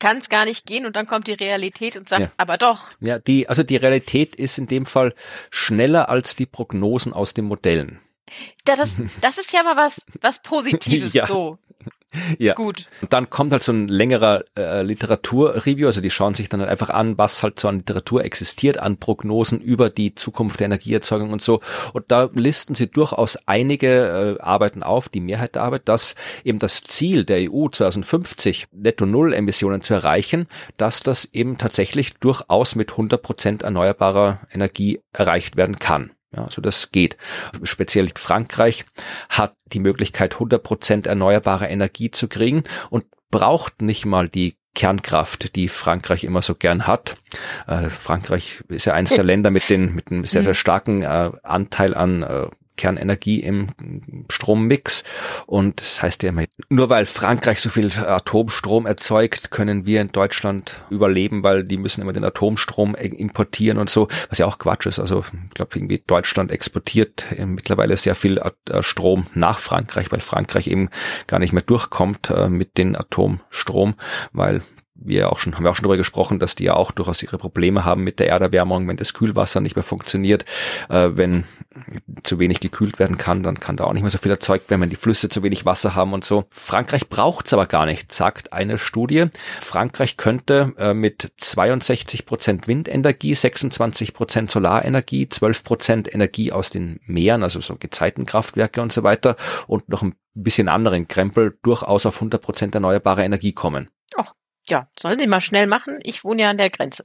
kann 0.02 0.18
es 0.18 0.28
gar 0.28 0.44
nicht 0.44 0.66
gehen 0.66 0.84
und 0.84 0.96
dann 0.96 1.06
kommt 1.06 1.28
die 1.28 1.32
Realität 1.32 1.96
und 1.96 2.08
sagt, 2.08 2.22
ja. 2.22 2.32
aber 2.36 2.58
doch. 2.58 2.88
Ja, 2.98 3.20
die, 3.20 3.48
also 3.48 3.62
die 3.62 3.76
Realität 3.76 4.34
ist 4.34 4.58
in 4.58 4.66
dem 4.66 4.84
Fall 4.84 5.14
schneller 5.52 6.08
als 6.08 6.34
die 6.34 6.44
Prognosen 6.44 7.12
aus 7.12 7.34
den 7.34 7.44
Modellen. 7.44 8.00
Das, 8.64 8.96
das 9.20 9.38
ist 9.38 9.52
ja 9.52 9.62
mal 9.62 9.76
was, 9.76 10.06
was 10.20 10.42
Positives 10.42 11.14
ja. 11.14 11.26
so. 11.28 11.58
Ja. 12.38 12.54
Gut. 12.54 12.86
Und 13.00 13.12
dann 13.12 13.30
kommt 13.30 13.52
halt 13.52 13.62
so 13.62 13.72
ein 13.72 13.88
längerer 13.88 14.44
äh, 14.58 14.82
Literaturreview, 14.82 15.86
also 15.86 16.00
die 16.00 16.10
schauen 16.10 16.34
sich 16.34 16.48
dann 16.48 16.60
halt 16.60 16.70
einfach 16.70 16.90
an, 16.90 17.16
was 17.18 17.42
halt 17.42 17.58
so 17.58 17.68
an 17.68 17.78
Literatur 17.78 18.24
existiert, 18.24 18.78
an 18.78 18.98
Prognosen 18.98 19.60
über 19.60 19.90
die 19.90 20.14
Zukunft 20.14 20.60
der 20.60 20.66
Energieerzeugung 20.66 21.32
und 21.32 21.42
so. 21.42 21.60
Und 21.92 22.04
da 22.08 22.28
listen 22.34 22.74
sie 22.74 22.88
durchaus 22.88 23.38
einige 23.46 24.38
äh, 24.38 24.42
Arbeiten 24.42 24.82
auf, 24.82 25.08
die 25.08 25.20
Mehrheit 25.20 25.54
der 25.54 25.62
Arbeit, 25.62 25.88
dass 25.88 26.14
eben 26.44 26.58
das 26.58 26.82
Ziel 26.82 27.24
der 27.24 27.50
EU 27.50 27.68
2050 27.68 28.66
Netto 28.72 29.06
Null 29.06 29.32
Emissionen 29.32 29.80
zu 29.80 29.94
erreichen, 29.94 30.46
dass 30.76 31.02
das 31.02 31.26
eben 31.32 31.58
tatsächlich 31.58 32.14
durchaus 32.14 32.74
mit 32.74 32.90
100 32.92 33.22
Prozent 33.22 33.62
erneuerbarer 33.62 34.40
Energie 34.52 35.00
erreicht 35.12 35.56
werden 35.56 35.78
kann. 35.78 36.12
Ja, 36.34 36.44
also 36.44 36.62
das 36.62 36.92
geht. 36.92 37.16
Speziell 37.62 38.08
Frankreich 38.16 38.84
hat 39.28 39.54
die 39.72 39.80
Möglichkeit, 39.80 40.34
100 40.34 40.62
Prozent 40.62 41.06
erneuerbare 41.06 41.66
Energie 41.66 42.10
zu 42.10 42.28
kriegen 42.28 42.62
und 42.90 43.04
braucht 43.30 43.82
nicht 43.82 44.06
mal 44.06 44.28
die 44.28 44.56
Kernkraft, 44.74 45.54
die 45.54 45.68
Frankreich 45.68 46.24
immer 46.24 46.40
so 46.40 46.54
gern 46.54 46.86
hat. 46.86 47.16
Äh, 47.66 47.90
Frankreich 47.90 48.62
ist 48.68 48.86
ja 48.86 48.94
eines 48.94 49.10
der 49.10 49.24
Länder 49.24 49.50
mit 49.50 49.68
den 49.68 49.94
mit 49.94 50.10
einem 50.10 50.24
sehr, 50.24 50.42
sehr 50.42 50.54
starken 50.54 51.02
äh, 51.02 51.30
Anteil 51.42 51.94
an 51.94 52.22
äh, 52.22 52.46
Kernenergie 52.76 53.40
im 53.40 53.68
Strommix. 54.30 55.04
Und 55.46 55.80
das 55.80 56.02
heißt 56.02 56.22
ja 56.22 56.30
immer, 56.30 56.44
nur 56.68 56.88
weil 56.90 57.06
Frankreich 57.06 57.60
so 57.60 57.70
viel 57.70 57.90
Atomstrom 57.98 58.86
erzeugt, 58.86 59.50
können 59.50 59.86
wir 59.86 60.00
in 60.00 60.08
Deutschland 60.08 60.84
überleben, 60.90 61.42
weil 61.42 61.64
die 61.64 61.76
müssen 61.76 62.00
immer 62.00 62.12
den 62.12 62.24
Atomstrom 62.24 62.94
importieren 62.94 63.78
und 63.78 63.90
so, 63.90 64.08
was 64.28 64.38
ja 64.38 64.46
auch 64.46 64.58
Quatsch 64.58 64.86
ist. 64.86 64.98
Also 64.98 65.24
ich 65.48 65.54
glaube, 65.54 65.76
irgendwie 65.76 66.02
Deutschland 66.06 66.50
exportiert 66.50 67.26
mittlerweile 67.38 67.96
sehr 67.96 68.14
viel 68.14 68.38
äh, 68.38 68.82
Strom 68.82 69.26
nach 69.34 69.58
Frankreich, 69.58 70.10
weil 70.12 70.20
Frankreich 70.20 70.68
eben 70.68 70.88
gar 71.26 71.38
nicht 71.38 71.52
mehr 71.52 71.62
durchkommt 71.62 72.30
äh, 72.30 72.48
mit 72.48 72.78
den 72.78 72.96
Atomstrom, 72.96 73.94
weil 74.32 74.62
wir 75.04 75.32
auch 75.32 75.38
schon, 75.38 75.54
haben 75.54 75.64
wir 75.64 75.70
auch 75.70 75.76
schon 75.76 75.84
darüber 75.84 75.96
gesprochen, 75.96 76.38
dass 76.38 76.54
die 76.54 76.64
ja 76.64 76.74
auch 76.74 76.92
durchaus 76.92 77.22
ihre 77.22 77.38
Probleme 77.38 77.84
haben 77.84 78.02
mit 78.02 78.20
der 78.20 78.28
Erderwärmung, 78.28 78.86
wenn 78.88 78.96
das 78.96 79.14
Kühlwasser 79.14 79.60
nicht 79.60 79.76
mehr 79.76 79.84
funktioniert, 79.84 80.44
äh, 80.88 81.10
wenn 81.14 81.44
zu 82.22 82.38
wenig 82.38 82.60
gekühlt 82.60 82.98
werden 82.98 83.18
kann, 83.18 83.42
dann 83.42 83.60
kann 83.60 83.76
da 83.76 83.84
auch 83.84 83.92
nicht 83.92 84.02
mehr 84.02 84.10
so 84.10 84.18
viel 84.18 84.30
erzeugt 84.30 84.70
werden, 84.70 84.82
wenn 84.82 84.90
die 84.90 84.96
Flüsse 84.96 85.28
zu 85.28 85.42
wenig 85.42 85.64
Wasser 85.64 85.94
haben 85.94 86.12
und 86.12 86.24
so. 86.24 86.44
Frankreich 86.50 87.08
braucht's 87.08 87.52
aber 87.52 87.66
gar 87.66 87.86
nicht, 87.86 88.12
sagt 88.12 88.52
eine 88.52 88.78
Studie. 88.78 89.26
Frankreich 89.60 90.16
könnte 90.16 90.74
äh, 90.78 90.94
mit 90.94 91.32
62 91.38 92.26
Prozent 92.26 92.68
Windenergie, 92.68 93.34
26 93.34 94.14
Prozent 94.14 94.50
Solarenergie, 94.50 95.28
12 95.28 95.64
Prozent 95.64 96.14
Energie 96.14 96.52
aus 96.52 96.70
den 96.70 97.00
Meeren, 97.06 97.42
also 97.42 97.60
so 97.60 97.76
Gezeitenkraftwerke 97.76 98.82
und 98.82 98.92
so 98.92 99.02
weiter 99.02 99.36
und 99.66 99.88
noch 99.88 100.02
ein 100.02 100.14
bisschen 100.34 100.68
anderen 100.68 101.08
Krempel 101.08 101.58
durchaus 101.62 102.06
auf 102.06 102.16
100 102.16 102.40
Prozent 102.40 102.74
erneuerbare 102.74 103.24
Energie 103.24 103.52
kommen. 103.52 103.88
Ja, 104.68 104.88
sollen 104.98 105.18
sie 105.18 105.26
mal 105.26 105.40
schnell 105.40 105.66
machen. 105.66 105.98
Ich 106.02 106.24
wohne 106.24 106.42
ja 106.42 106.50
an 106.50 106.56
der 106.58 106.70
Grenze. 106.70 107.04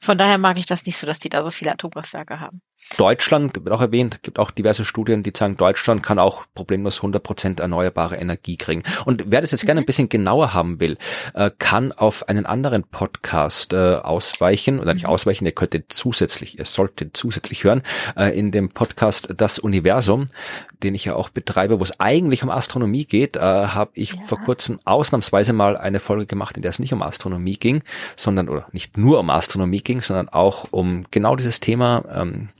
Von 0.00 0.18
daher 0.18 0.38
mag 0.38 0.58
ich 0.58 0.66
das 0.66 0.86
nicht 0.86 0.96
so, 0.98 1.06
dass 1.06 1.18
die 1.18 1.28
da 1.28 1.42
so 1.44 1.50
viele 1.50 1.72
Atomkraftwerke 1.72 2.40
haben. 2.40 2.62
Deutschland 2.96 3.54
wird 3.64 3.70
auch 3.70 3.80
erwähnt, 3.80 4.22
gibt 4.22 4.38
auch 4.38 4.50
diverse 4.50 4.84
Studien, 4.84 5.22
die 5.22 5.32
sagen, 5.36 5.56
Deutschland 5.56 6.02
kann 6.02 6.18
auch 6.18 6.44
problemlos 6.54 7.00
100% 7.00 7.60
erneuerbare 7.60 8.16
Energie 8.16 8.56
kriegen. 8.56 8.82
Und 9.04 9.24
wer 9.26 9.40
das 9.40 9.50
jetzt 9.50 9.64
mhm. 9.64 9.66
gerne 9.66 9.80
ein 9.82 9.86
bisschen 9.86 10.08
genauer 10.08 10.54
haben 10.54 10.80
will, 10.80 10.96
äh, 11.34 11.50
kann 11.58 11.92
auf 11.92 12.28
einen 12.28 12.46
anderen 12.46 12.84
Podcast 12.84 13.72
äh, 13.72 13.96
ausweichen, 13.96 14.80
oder 14.80 14.94
nicht 14.94 15.04
mhm. 15.04 15.10
ausweichen, 15.10 15.44
ihr 15.44 15.52
könnt 15.52 15.74
den 15.74 15.84
zusätzlich, 15.88 16.58
ihr 16.58 16.64
sollt 16.64 17.00
den 17.00 17.12
zusätzlich 17.12 17.64
hören, 17.64 17.82
äh, 18.16 18.36
in 18.36 18.52
dem 18.52 18.70
Podcast 18.70 19.34
Das 19.36 19.58
Universum, 19.58 20.26
den 20.82 20.94
ich 20.94 21.04
ja 21.04 21.14
auch 21.14 21.28
betreibe, 21.28 21.80
wo 21.80 21.84
es 21.84 22.00
eigentlich 22.00 22.42
um 22.42 22.50
Astronomie 22.50 23.04
geht, 23.04 23.36
habe 23.36 23.90
ich 23.94 24.14
ja. 24.14 24.22
vor 24.22 24.40
kurzem 24.40 24.78
ausnahmsweise 24.84 25.52
mal 25.52 25.76
eine 25.76 25.98
Folge 25.98 26.26
gemacht, 26.26 26.56
in 26.56 26.62
der 26.62 26.70
es 26.70 26.78
nicht 26.78 26.92
um 26.92 27.02
Astronomie 27.02 27.56
ging, 27.56 27.82
sondern, 28.16 28.48
oder 28.48 28.66
nicht 28.72 28.96
nur 28.96 29.18
um 29.18 29.30
Astronomie 29.30 29.80
ging, 29.80 30.02
sondern 30.02 30.28
auch 30.28 30.68
um 30.70 31.04
genau 31.10 31.34
dieses 31.34 31.60
Thema, 31.60 32.04
ähm, 32.14 32.50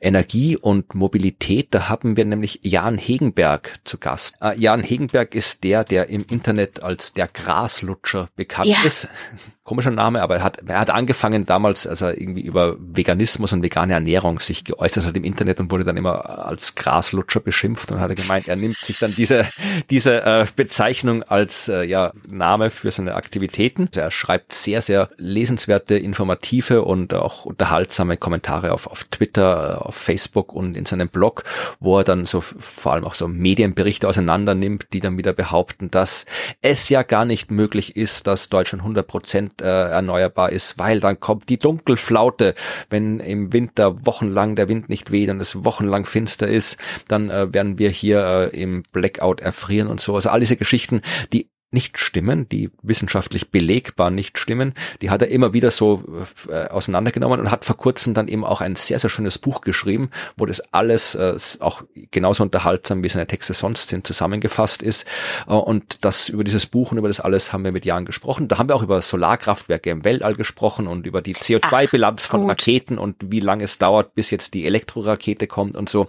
Energie 0.00 0.56
und 0.56 0.94
Mobilität. 0.94 1.68
Da 1.70 1.88
haben 1.88 2.16
wir 2.16 2.24
nämlich 2.24 2.60
Jan 2.62 2.98
Hegenberg 2.98 3.74
zu 3.84 3.98
Gast. 3.98 4.34
Äh, 4.40 4.58
Jan 4.58 4.82
Hegenberg 4.82 5.34
ist 5.34 5.64
der, 5.64 5.84
der 5.84 6.08
im 6.08 6.24
Internet 6.28 6.82
als 6.82 7.12
der 7.12 7.28
Graslutscher 7.28 8.28
bekannt 8.36 8.68
ja. 8.68 8.78
ist 8.84 9.08
komischer 9.64 9.92
Name, 9.92 10.22
aber 10.22 10.36
er 10.36 10.42
hat, 10.42 10.58
er 10.66 10.80
hat 10.80 10.90
angefangen 10.90 11.46
damals, 11.46 11.86
als 11.86 12.00
er 12.00 12.20
irgendwie 12.20 12.42
über 12.42 12.76
Veganismus 12.80 13.52
und 13.52 13.62
vegane 13.62 13.92
Ernährung 13.92 14.40
sich 14.40 14.64
geäußert 14.64 15.06
hat 15.06 15.16
im 15.16 15.22
Internet 15.22 15.60
und 15.60 15.70
wurde 15.70 15.84
dann 15.84 15.96
immer 15.96 16.46
als 16.46 16.74
Graslutscher 16.74 17.38
beschimpft 17.40 17.92
und 17.92 18.00
hat 18.00 18.10
er 18.10 18.16
gemeint, 18.16 18.48
er 18.48 18.56
nimmt 18.56 18.76
sich 18.76 18.98
dann 18.98 19.14
diese, 19.14 19.46
diese 19.88 20.24
äh, 20.24 20.46
Bezeichnung 20.56 21.22
als 21.22 21.68
äh, 21.68 21.84
ja, 21.84 22.12
Name 22.28 22.70
für 22.70 22.90
seine 22.90 23.14
Aktivitäten. 23.14 23.88
Er 23.94 24.10
schreibt 24.10 24.52
sehr, 24.52 24.82
sehr 24.82 25.10
lesenswerte, 25.16 25.96
informative 25.96 26.82
und 26.82 27.14
auch 27.14 27.44
unterhaltsame 27.44 28.16
Kommentare 28.16 28.72
auf, 28.72 28.88
auf 28.88 29.04
Twitter, 29.04 29.51
auf 29.52 29.94
Facebook 29.94 30.52
und 30.52 30.76
in 30.76 30.84
seinem 30.84 31.08
Blog, 31.08 31.44
wo 31.80 31.98
er 31.98 32.04
dann 32.04 32.26
so 32.26 32.40
vor 32.40 32.92
allem 32.92 33.04
auch 33.04 33.14
so 33.14 33.28
Medienberichte 33.28 34.08
auseinander 34.08 34.54
nimmt, 34.54 34.88
die 34.92 35.00
dann 35.00 35.18
wieder 35.18 35.32
behaupten, 35.32 35.90
dass 35.90 36.26
es 36.60 36.88
ja 36.88 37.02
gar 37.02 37.24
nicht 37.24 37.50
möglich 37.50 37.96
ist, 37.96 38.26
dass 38.26 38.48
Deutschland 38.48 38.82
100 38.82 39.06
Prozent 39.06 39.22
Prozent 39.22 39.62
äh, 39.62 39.90
erneuerbar 39.90 40.50
ist, 40.50 40.78
weil 40.78 40.98
dann 40.98 41.20
kommt 41.20 41.48
die 41.48 41.58
Dunkelflaute, 41.58 42.54
wenn 42.90 43.20
im 43.20 43.52
Winter 43.52 44.04
wochenlang 44.04 44.56
der 44.56 44.68
Wind 44.68 44.88
nicht 44.88 45.12
weht 45.12 45.30
und 45.30 45.40
es 45.40 45.64
wochenlang 45.64 46.06
finster 46.06 46.48
ist, 46.48 46.76
dann 47.06 47.30
äh, 47.30 47.54
werden 47.54 47.78
wir 47.78 47.90
hier 47.90 48.50
äh, 48.52 48.60
im 48.60 48.82
Blackout 48.92 49.40
erfrieren 49.40 49.88
und 49.88 50.00
so. 50.00 50.16
Also 50.16 50.30
all 50.30 50.40
diese 50.40 50.56
Geschichten, 50.56 51.02
die 51.32 51.51
nicht 51.72 51.98
stimmen, 51.98 52.48
die 52.48 52.70
wissenschaftlich 52.82 53.50
belegbar 53.50 54.10
nicht 54.10 54.38
stimmen, 54.38 54.74
die 55.00 55.10
hat 55.10 55.22
er 55.22 55.28
immer 55.28 55.52
wieder 55.52 55.70
so 55.70 56.02
äh, 56.48 56.68
auseinandergenommen 56.68 57.40
und 57.40 57.50
hat 57.50 57.64
vor 57.64 57.76
kurzem 57.76 58.14
dann 58.14 58.28
eben 58.28 58.44
auch 58.44 58.60
ein 58.60 58.76
sehr, 58.76 58.98
sehr 58.98 59.10
schönes 59.10 59.38
Buch 59.38 59.62
geschrieben, 59.62 60.10
wo 60.36 60.46
das 60.46 60.60
alles 60.72 61.14
äh, 61.14 61.34
auch 61.60 61.82
genauso 62.10 62.42
unterhaltsam 62.42 63.02
wie 63.02 63.08
seine 63.08 63.26
Texte 63.26 63.54
sonst 63.54 63.88
sind 63.88 64.06
zusammengefasst 64.06 64.82
ist. 64.82 65.06
Äh, 65.46 65.52
und 65.52 66.04
das 66.04 66.28
über 66.28 66.44
dieses 66.44 66.66
Buch 66.66 66.92
und 66.92 66.98
über 66.98 67.08
das 67.08 67.20
alles 67.20 67.52
haben 67.52 67.64
wir 67.64 67.72
mit 67.72 67.84
Jahren 67.84 68.04
gesprochen. 68.04 68.48
Da 68.48 68.58
haben 68.58 68.68
wir 68.68 68.76
auch 68.76 68.82
über 68.82 69.00
Solarkraftwerke 69.00 69.90
im 69.90 70.04
Weltall 70.04 70.34
gesprochen 70.34 70.86
und 70.86 71.06
über 71.06 71.22
die 71.22 71.34
CO2-Bilanz 71.34 72.26
von 72.26 72.48
Raketen 72.48 72.98
und 72.98 73.16
wie 73.30 73.40
lange 73.40 73.64
es 73.64 73.78
dauert, 73.78 74.14
bis 74.14 74.30
jetzt 74.30 74.54
die 74.54 74.66
Elektrorakete 74.66 75.46
kommt 75.46 75.76
und 75.76 75.88
so. 75.88 76.06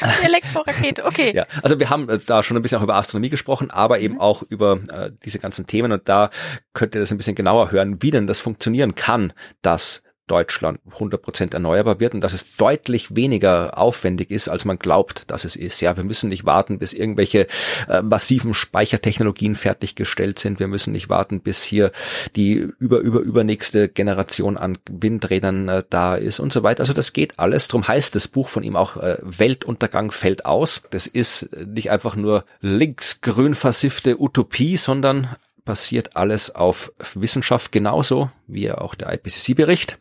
Die 0.00 0.24
Elektrorakete, 0.24 1.04
okay. 1.04 1.34
Ja, 1.34 1.46
also 1.62 1.78
wir 1.78 1.90
haben 1.90 2.08
äh, 2.08 2.18
da 2.18 2.42
schon 2.42 2.56
ein 2.56 2.62
bisschen 2.62 2.78
auch 2.78 2.82
über 2.82 2.94
Astronomie 2.94 3.30
gesprochen, 3.30 3.70
aber 3.70 3.98
eben 3.98 4.14
mhm. 4.14 4.20
auch 4.20 4.42
über 4.42 4.80
äh, 4.92 5.10
diese 5.24 5.38
ganzen 5.38 5.66
Themen 5.66 5.92
und 5.92 6.08
da 6.08 6.30
könnt 6.72 6.94
ihr 6.94 7.00
das 7.00 7.10
ein 7.10 7.16
bisschen 7.16 7.34
genauer 7.34 7.70
hören, 7.72 8.02
wie 8.02 8.10
denn 8.10 8.26
das 8.26 8.40
funktionieren 8.40 8.94
kann, 8.94 9.32
dass 9.62 10.03
Deutschland 10.26 10.80
100% 10.90 11.52
erneuerbar 11.52 12.00
wird 12.00 12.14
und 12.14 12.22
dass 12.22 12.32
es 12.32 12.56
deutlich 12.56 13.14
weniger 13.14 13.76
aufwendig 13.78 14.30
ist, 14.30 14.48
als 14.48 14.64
man 14.64 14.78
glaubt, 14.78 15.30
dass 15.30 15.44
es 15.44 15.54
ist. 15.54 15.80
Ja, 15.82 15.96
wir 15.96 16.04
müssen 16.04 16.30
nicht 16.30 16.46
warten, 16.46 16.78
bis 16.78 16.94
irgendwelche 16.94 17.46
äh, 17.88 18.00
massiven 18.00 18.54
Speichertechnologien 18.54 19.54
fertiggestellt 19.54 20.38
sind. 20.38 20.60
Wir 20.60 20.68
müssen 20.68 20.92
nicht 20.92 21.10
warten, 21.10 21.40
bis 21.40 21.62
hier 21.62 21.92
die 22.36 22.54
über, 22.78 23.00
über, 23.00 23.20
übernächste 23.20 23.88
Generation 23.88 24.56
an 24.56 24.78
Windrädern 24.90 25.68
äh, 25.68 25.82
da 25.90 26.14
ist 26.14 26.40
und 26.40 26.52
so 26.52 26.62
weiter. 26.62 26.80
Also 26.80 26.94
das 26.94 27.12
geht 27.12 27.38
alles. 27.38 27.68
Drum 27.68 27.86
heißt 27.86 28.14
das 28.14 28.28
Buch 28.28 28.48
von 28.48 28.62
ihm 28.62 28.76
auch 28.76 28.96
äh, 28.96 29.18
Weltuntergang 29.20 30.10
fällt 30.10 30.46
aus. 30.46 30.82
Das 30.90 31.06
ist 31.06 31.50
nicht 31.66 31.90
einfach 31.90 32.16
nur 32.16 32.44
linksgrün 32.60 33.54
versiffte 33.54 34.20
Utopie, 34.20 34.78
sondern 34.78 35.36
basiert 35.64 36.16
alles 36.16 36.54
auf 36.54 36.92
Wissenschaft 37.14 37.72
genauso 37.72 38.30
wie 38.46 38.70
auch 38.70 38.94
der 38.94 39.12
IPCC-Bericht, 39.12 39.98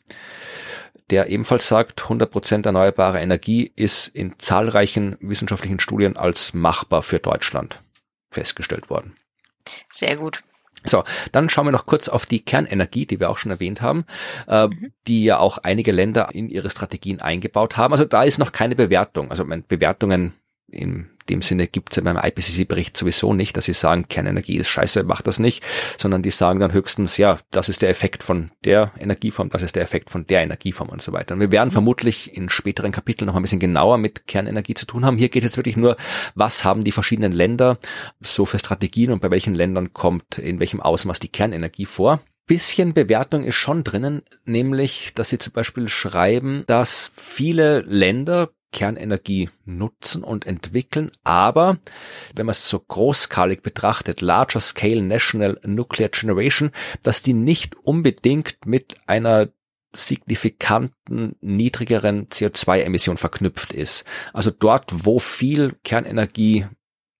der 1.09 1.29
ebenfalls 1.29 1.67
sagt, 1.67 2.01
100% 2.01 2.65
erneuerbare 2.65 3.19
Energie 3.19 3.71
ist 3.75 4.07
in 4.07 4.37
zahlreichen 4.39 5.17
wissenschaftlichen 5.21 5.79
Studien 5.79 6.17
als 6.17 6.53
machbar 6.53 7.03
für 7.03 7.19
Deutschland 7.19 7.81
festgestellt 8.31 8.89
worden. 8.89 9.15
Sehr 9.91 10.17
gut. 10.17 10.43
So, 10.85 11.03
dann 11.31 11.49
schauen 11.49 11.67
wir 11.67 11.71
noch 11.71 11.85
kurz 11.85 12.09
auf 12.09 12.25
die 12.25 12.43
Kernenergie, 12.43 13.05
die 13.05 13.19
wir 13.19 13.29
auch 13.29 13.37
schon 13.37 13.51
erwähnt 13.51 13.81
haben, 13.81 14.05
äh, 14.47 14.67
mhm. 14.67 14.91
die 15.07 15.23
ja 15.23 15.37
auch 15.37 15.57
einige 15.59 15.93
Länder 15.93 16.29
in 16.33 16.49
ihre 16.49 16.69
Strategien 16.69 17.21
eingebaut 17.21 17.77
haben. 17.77 17.93
Also 17.93 18.05
da 18.05 18.23
ist 18.23 18.37
noch 18.37 18.51
keine 18.51 18.75
Bewertung. 18.75 19.29
Also 19.29 19.45
Bewertungen 19.45 20.33
in 20.67 21.09
dem 21.29 21.41
Sinne 21.41 21.67
gibt 21.67 21.91
es 21.93 21.97
in 21.97 22.03
meinem 22.03 22.21
IPCC-Bericht 22.23 22.95
sowieso 22.95 23.33
nicht, 23.33 23.57
dass 23.57 23.65
sie 23.65 23.73
sagen, 23.73 24.07
Kernenergie 24.07 24.57
ist 24.57 24.69
scheiße, 24.69 25.03
macht 25.03 25.27
das 25.27 25.39
nicht, 25.39 25.63
sondern 25.97 26.21
die 26.21 26.31
sagen 26.31 26.59
dann 26.59 26.73
höchstens, 26.73 27.17
ja, 27.17 27.39
das 27.51 27.69
ist 27.69 27.81
der 27.81 27.89
Effekt 27.89 28.23
von 28.23 28.51
der 28.65 28.91
Energieform, 28.99 29.49
das 29.49 29.61
ist 29.61 29.75
der 29.75 29.83
Effekt 29.83 30.09
von 30.09 30.27
der 30.27 30.41
Energieform 30.41 30.89
und 30.89 31.01
so 31.01 31.13
weiter. 31.13 31.35
Und 31.35 31.41
wir 31.41 31.51
werden 31.51 31.69
mhm. 31.69 31.73
vermutlich 31.73 32.35
in 32.35 32.49
späteren 32.49 32.91
Kapiteln 32.91 33.27
noch 33.27 33.35
ein 33.35 33.41
bisschen 33.41 33.59
genauer 33.59 33.97
mit 33.97 34.27
Kernenergie 34.27 34.73
zu 34.73 34.85
tun 34.85 35.05
haben. 35.05 35.17
Hier 35.17 35.29
geht 35.29 35.43
es 35.43 35.51
jetzt 35.51 35.57
wirklich 35.57 35.77
nur, 35.77 35.97
was 36.35 36.63
haben 36.63 36.83
die 36.83 36.91
verschiedenen 36.91 37.31
Länder 37.31 37.77
so 38.21 38.45
für 38.45 38.59
Strategien 38.59 39.11
und 39.11 39.21
bei 39.21 39.31
welchen 39.31 39.55
Ländern 39.55 39.93
kommt 39.93 40.37
in 40.37 40.59
welchem 40.59 40.81
Ausmaß 40.81 41.19
die 41.19 41.29
Kernenergie 41.29 41.85
vor 41.85 42.21
bisschen 42.45 42.93
Bewertung 42.93 43.43
ist 43.43 43.55
schon 43.55 43.83
drinnen, 43.83 44.21
nämlich, 44.45 45.13
dass 45.13 45.29
sie 45.29 45.37
zum 45.37 45.53
Beispiel 45.53 45.87
schreiben, 45.87 46.63
dass 46.67 47.11
viele 47.15 47.81
Länder 47.81 48.49
Kernenergie 48.73 49.49
nutzen 49.63 50.23
und 50.23 50.45
entwickeln, 50.45 51.11
aber 51.23 51.77
wenn 52.35 52.45
man 52.45 52.51
es 52.51 52.69
so 52.69 52.79
großskalig 52.79 53.61
betrachtet, 53.61 54.19
Larger 54.19 54.59
Scale 54.59 55.01
National 55.01 55.59
Nuclear 55.63 56.09
Generation, 56.09 56.71
dass 57.01 57.21
die 57.21 57.33
nicht 57.33 57.75
unbedingt 57.77 58.65
mit 58.65 58.95
einer 59.07 59.49
signifikanten 59.95 61.35
niedrigeren 61.39 62.27
CO2-Emission 62.27 63.17
verknüpft 63.17 63.73
ist. 63.73 64.05
Also 64.33 64.49
dort, 64.51 65.05
wo 65.05 65.19
viel 65.19 65.75
Kernenergie 65.83 66.65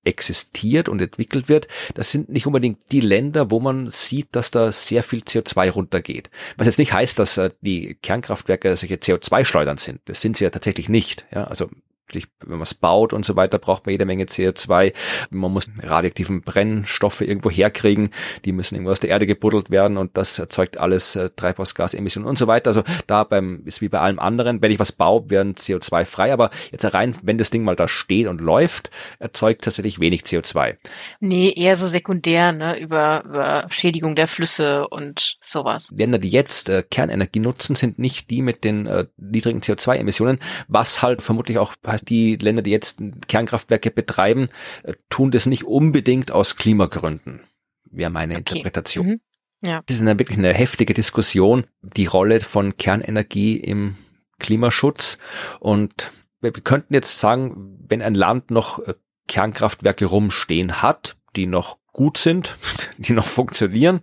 existiert 0.04 0.89
und 0.89 1.01
entwickelt 1.01 1.49
wird, 1.49 1.68
das 1.93 2.12
sind 2.12 2.30
nicht 2.30 2.47
unbedingt 2.47 2.91
die 2.91 3.01
Länder, 3.01 3.51
wo 3.51 3.60
man 3.60 3.89
sieht, 3.89 4.28
dass 4.32 4.51
da 4.51 4.72
sehr 4.72 5.04
viel 5.04 5.22
CO2 5.22 5.72
runtergeht. 5.72 6.30
Was 6.58 6.68
jetzt 6.68 6.80
nicht 6.80 6.93
heißt, 6.93 7.20
dass 7.20 7.38
äh, 7.38 7.51
die 7.62 7.95
Kernkraftwerke 8.01 8.76
solche 8.76 8.95
CO2-Schleudern 8.95 9.78
sind. 9.78 10.01
Das 10.06 10.22
sind 10.22 10.38
sie 10.38 10.43
ja 10.43 10.49
tatsächlich 10.49 10.89
nicht. 10.89 11.26
Ja, 11.34 11.45
also 11.45 11.70
wenn 12.16 12.57
man 12.57 12.61
es 12.61 12.74
baut 12.74 13.14
und 13.14 13.26
so 13.26 13.36
weiter, 13.36 13.59
braucht 13.59 13.86
man 13.86 13.91
jede 13.91 14.05
Menge 14.05 14.26
CO2. 14.26 14.93
Man 15.30 15.51
muss 15.51 15.68
radioaktiven 15.82 16.41
Brennstoffe 16.41 17.22
irgendwo 17.22 17.49
herkriegen. 17.49 18.09
Die 18.45 18.51
müssen 18.51 18.76
irgendwo 18.76 18.91
aus 18.91 18.99
der 18.99 19.09
Erde 19.09 19.28
gebuddelt 19.28 19.70
werden 19.70 19.97
und 19.97 20.18
das 20.18 20.39
erzeugt 20.39 20.78
alles 20.78 21.16
äh, 21.16 21.30
Treibhausgasemissionen 21.36 22.28
und 22.28 22.38
so 22.38 22.47
weiter. 22.47 22.70
Also 22.70 22.84
da 23.07 23.24
beim, 23.24 23.64
ist 23.66 23.82
wie 23.82 23.89
bei 23.89 23.99
allem 23.99 24.20
anderen, 24.20 24.61
wenn 24.61 24.72
ich 24.72 24.80
was 24.80 24.91
baue, 24.91 25.30
werden 25.30 25.55
CO2 25.55 26.05
frei. 26.05 26.34
Aber 26.34 26.49
jetzt 26.72 26.91
rein, 26.93 27.16
wenn 27.22 27.38
das 27.38 27.49
Ding 27.49 27.64
mal 27.64 27.76
da 27.76 27.88
steht 27.88 28.28
und 28.28 28.41
läuft, 28.41 28.91
erzeugt 29.20 29.64
tatsächlich 29.64 29.99
wenig 29.99 30.22
CO2. 30.22 30.76
Nee, 31.20 31.53
eher 31.55 31.76
so 31.76 31.88
sekundär, 31.88 32.51
ne, 32.51 32.80
über, 32.80 33.24
über 33.26 33.68
Schädigung 33.70 34.16
der 34.16 34.28
Flüsse 34.28 34.88
und 34.88 35.38
sowas. 35.45 35.88
Länder, 35.95 36.20
die 36.20 36.30
jetzt 36.30 36.70
äh, 36.70 36.84
Kernenergie 36.84 37.39
nutzen, 37.39 37.76
sind 37.76 37.99
nicht 37.99 38.30
die 38.30 38.41
mit 38.41 38.64
den 38.64 38.88
äh, 38.88 39.05
niedrigen 39.18 39.61
CO2-Emissionen, 39.61 40.39
was 40.68 41.01
halt 41.01 41.22
vermutlich 41.22 41.57
auch 41.57 41.74
heißt, 41.86 42.03
die 42.04 42.36
Länder, 42.36 42.62
die 42.62 42.72
jetzt 42.72 43.01
Kernkraftwerke 43.28 43.91
betreiben, 43.91 44.49
äh, 44.84 44.93
tun 45.10 45.32
das 45.32 45.45
nicht 45.45 45.66
unbedingt 45.66 46.32
aus 46.32 46.56
Klimagründen, 46.56 47.41
wäre 47.89 48.10
meine 48.10 48.36
okay. 48.36 48.58
Interpretation. 48.58 49.08
Mhm. 49.08 49.22
Ja. 49.66 49.82
Das 49.86 49.95
ist 49.95 50.01
eine, 50.01 50.20
wirklich 50.20 50.38
eine 50.38 50.54
heftige 50.54 50.93
Diskussion, 50.93 51.66
die 51.82 52.06
Rolle 52.06 52.41
von 52.41 52.76
Kernenergie 52.76 53.58
im 53.58 53.95
Klimaschutz. 54.39 55.18
Und 55.60 56.12
wir 56.41 56.51
könnten 56.51 56.93
jetzt 56.93 57.20
sagen, 57.20 57.78
wenn 57.88 58.01
ein 58.01 58.16
Land 58.16 58.51
noch 58.51 58.80
äh, 58.80 58.93
Kernkraftwerke 59.28 60.06
rumstehen 60.06 60.82
hat, 60.82 61.16
die 61.36 61.47
noch 61.47 61.78
gut 61.93 62.18
sind, 62.18 62.58
die 62.97 63.14
noch 63.14 63.26
funktionieren, 63.26 64.01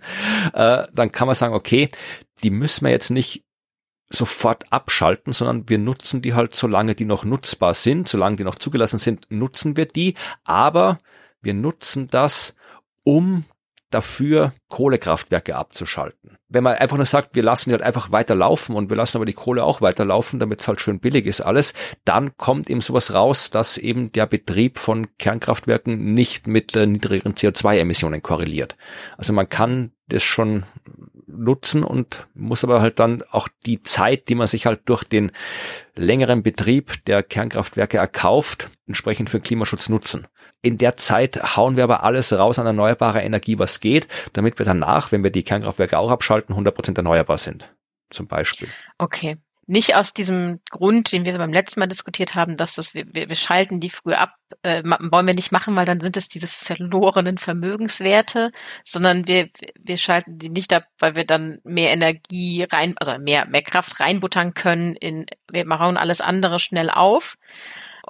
äh, 0.55 0.85
dann 0.93 1.13
kann 1.13 1.27
man 1.27 1.35
sagen, 1.35 1.55
okay, 1.55 1.91
die 2.43 2.51
müssen 2.51 2.87
wir 2.87 2.91
jetzt 2.91 3.11
nicht 3.11 3.45
sofort 4.11 4.73
abschalten, 4.73 5.33
sondern 5.33 5.69
wir 5.69 5.79
nutzen 5.79 6.21
die 6.21 6.35
halt, 6.35 6.55
solange 6.55 6.95
die 6.95 7.05
noch 7.05 7.25
nutzbar 7.25 7.75
sind, 7.75 8.09
solange 8.09 8.37
die 8.37 8.45
noch 8.45 8.57
zugelassen 8.57 8.99
sind, 8.99 9.27
nutzen 9.31 9.77
wir 9.77 9.87
die, 9.87 10.15
aber 10.45 10.99
wir 11.41 11.55
nutzen 11.55 12.09
das, 12.09 12.55
um 13.05 13.45
dafür 13.91 14.53
Kohlekraftwerke 14.69 15.57
abzuschalten. 15.57 16.39
Wenn 16.49 16.63
man 16.65 16.77
einfach 16.77 16.97
nur 16.97 17.07
sagt, 17.07 17.35
wir 17.35 17.43
lassen 17.43 17.71
die 17.71 17.75
halt 17.75 17.83
einfach 17.83 18.13
weiter 18.13 18.35
laufen 18.35 18.77
und 18.77 18.89
wir 18.89 18.97
lassen 18.97 19.17
aber 19.17 19.27
die 19.27 19.33
Kohle 19.33 19.65
auch 19.65 19.81
weiterlaufen, 19.81 20.39
damit 20.39 20.61
es 20.61 20.69
halt 20.69 20.81
schön 20.81 21.01
billig 21.01 21.27
ist 21.27 21.41
alles, 21.41 21.75
dann 22.05 22.37
kommt 22.37 22.71
eben 22.71 22.81
sowas 22.81 23.13
raus, 23.13 23.51
dass 23.51 23.79
eben 23.79 24.13
der 24.13 24.27
Betrieb 24.27 24.79
von 24.79 25.09
Kernkraftwerken 25.19 26.15
nicht 26.15 26.47
mit 26.47 26.77
äh, 26.77 26.87
niedrigeren 26.87 27.35
CO2-Emissionen 27.35 28.23
korreliert. 28.23 28.77
Also 29.17 29.33
man 29.33 29.49
kann 29.49 29.93
das 30.09 30.23
schon 30.23 30.65
nutzen 31.41 31.83
und 31.83 32.29
muss 32.35 32.63
aber 32.65 32.81
halt 32.81 33.01
dann 33.01 33.23
auch 33.31 33.49
die 33.67 33.81
Zeit, 33.81 34.29
die 34.29 34.35
man 34.35 34.47
sich 34.47 34.67
halt 34.67 34.83
durch 34.85 35.05
den 35.05 35.33
längeren 35.95 36.43
Betrieb 36.43 37.05
der 37.07 37.23
Kernkraftwerke 37.23 37.99
erkauft, 37.99 38.71
entsprechend 38.87 39.31
für 39.31 39.41
Klimaschutz 39.41 39.89
nutzen. 39.89 40.27
In 40.63 40.79
der 40.79 40.97
Zeit 40.97 41.57
hauen 41.57 41.77
wir 41.77 41.85
aber 41.85 42.05
alles 42.05 42.33
raus 42.33 42.59
an 42.59 42.67
erneuerbarer 42.67 43.23
Energie, 43.23 43.59
was 43.59 43.81
geht, 43.81 44.09
damit 44.35 44.59
wir 44.59 44.67
danach, 44.67 45.11
wenn 45.11 45.25
wir 45.25 45.31
die 45.31 45.43
Kernkraftwerke 45.43 45.99
auch 45.99 46.11
abschalten, 46.11 46.55
100% 46.55 46.97
erneuerbar 46.97 47.39
sind. 47.39 47.75
Zum 48.11 48.27
Beispiel. 48.27 48.69
Okay 48.99 49.39
nicht 49.71 49.95
aus 49.95 50.13
diesem 50.13 50.61
Grund, 50.69 51.13
den 51.13 51.25
wir 51.25 51.39
beim 51.39 51.53
letzten 51.53 51.79
Mal 51.79 51.87
diskutiert 51.87 52.35
haben, 52.35 52.57
dass 52.57 52.75
das, 52.75 52.93
wir, 52.93 53.07
wir 53.07 53.37
schalten 53.37 53.79
die 53.79 53.89
früh 53.89 54.15
ab, 54.15 54.35
äh, 54.63 54.83
wollen 54.83 55.29
wir 55.29 55.35
nicht 55.35 55.53
machen, 55.53 55.77
weil 55.77 55.85
dann 55.85 56.01
sind 56.01 56.17
es 56.17 56.29
diese 56.29 56.49
verlorenen 56.49 57.39
Vermögenswerte, 57.39 58.51
sondern 58.85 59.29
wir, 59.29 59.49
wir 59.79 59.97
schalten 59.97 60.39
die 60.39 60.49
nicht 60.49 60.73
ab, 60.73 60.87
weil 60.99 61.15
wir 61.15 61.25
dann 61.25 61.61
mehr 61.63 61.93
Energie 61.93 62.65
rein, 62.65 62.97
also 62.99 63.17
mehr, 63.19 63.47
mehr 63.47 63.63
Kraft 63.63 64.01
reinbuttern 64.01 64.55
können 64.55 64.97
in, 64.97 65.27
wir 65.49 65.65
machen 65.65 65.97
alles 65.97 66.21
andere 66.21 66.59
schnell 66.59 66.91
auf 66.91 67.37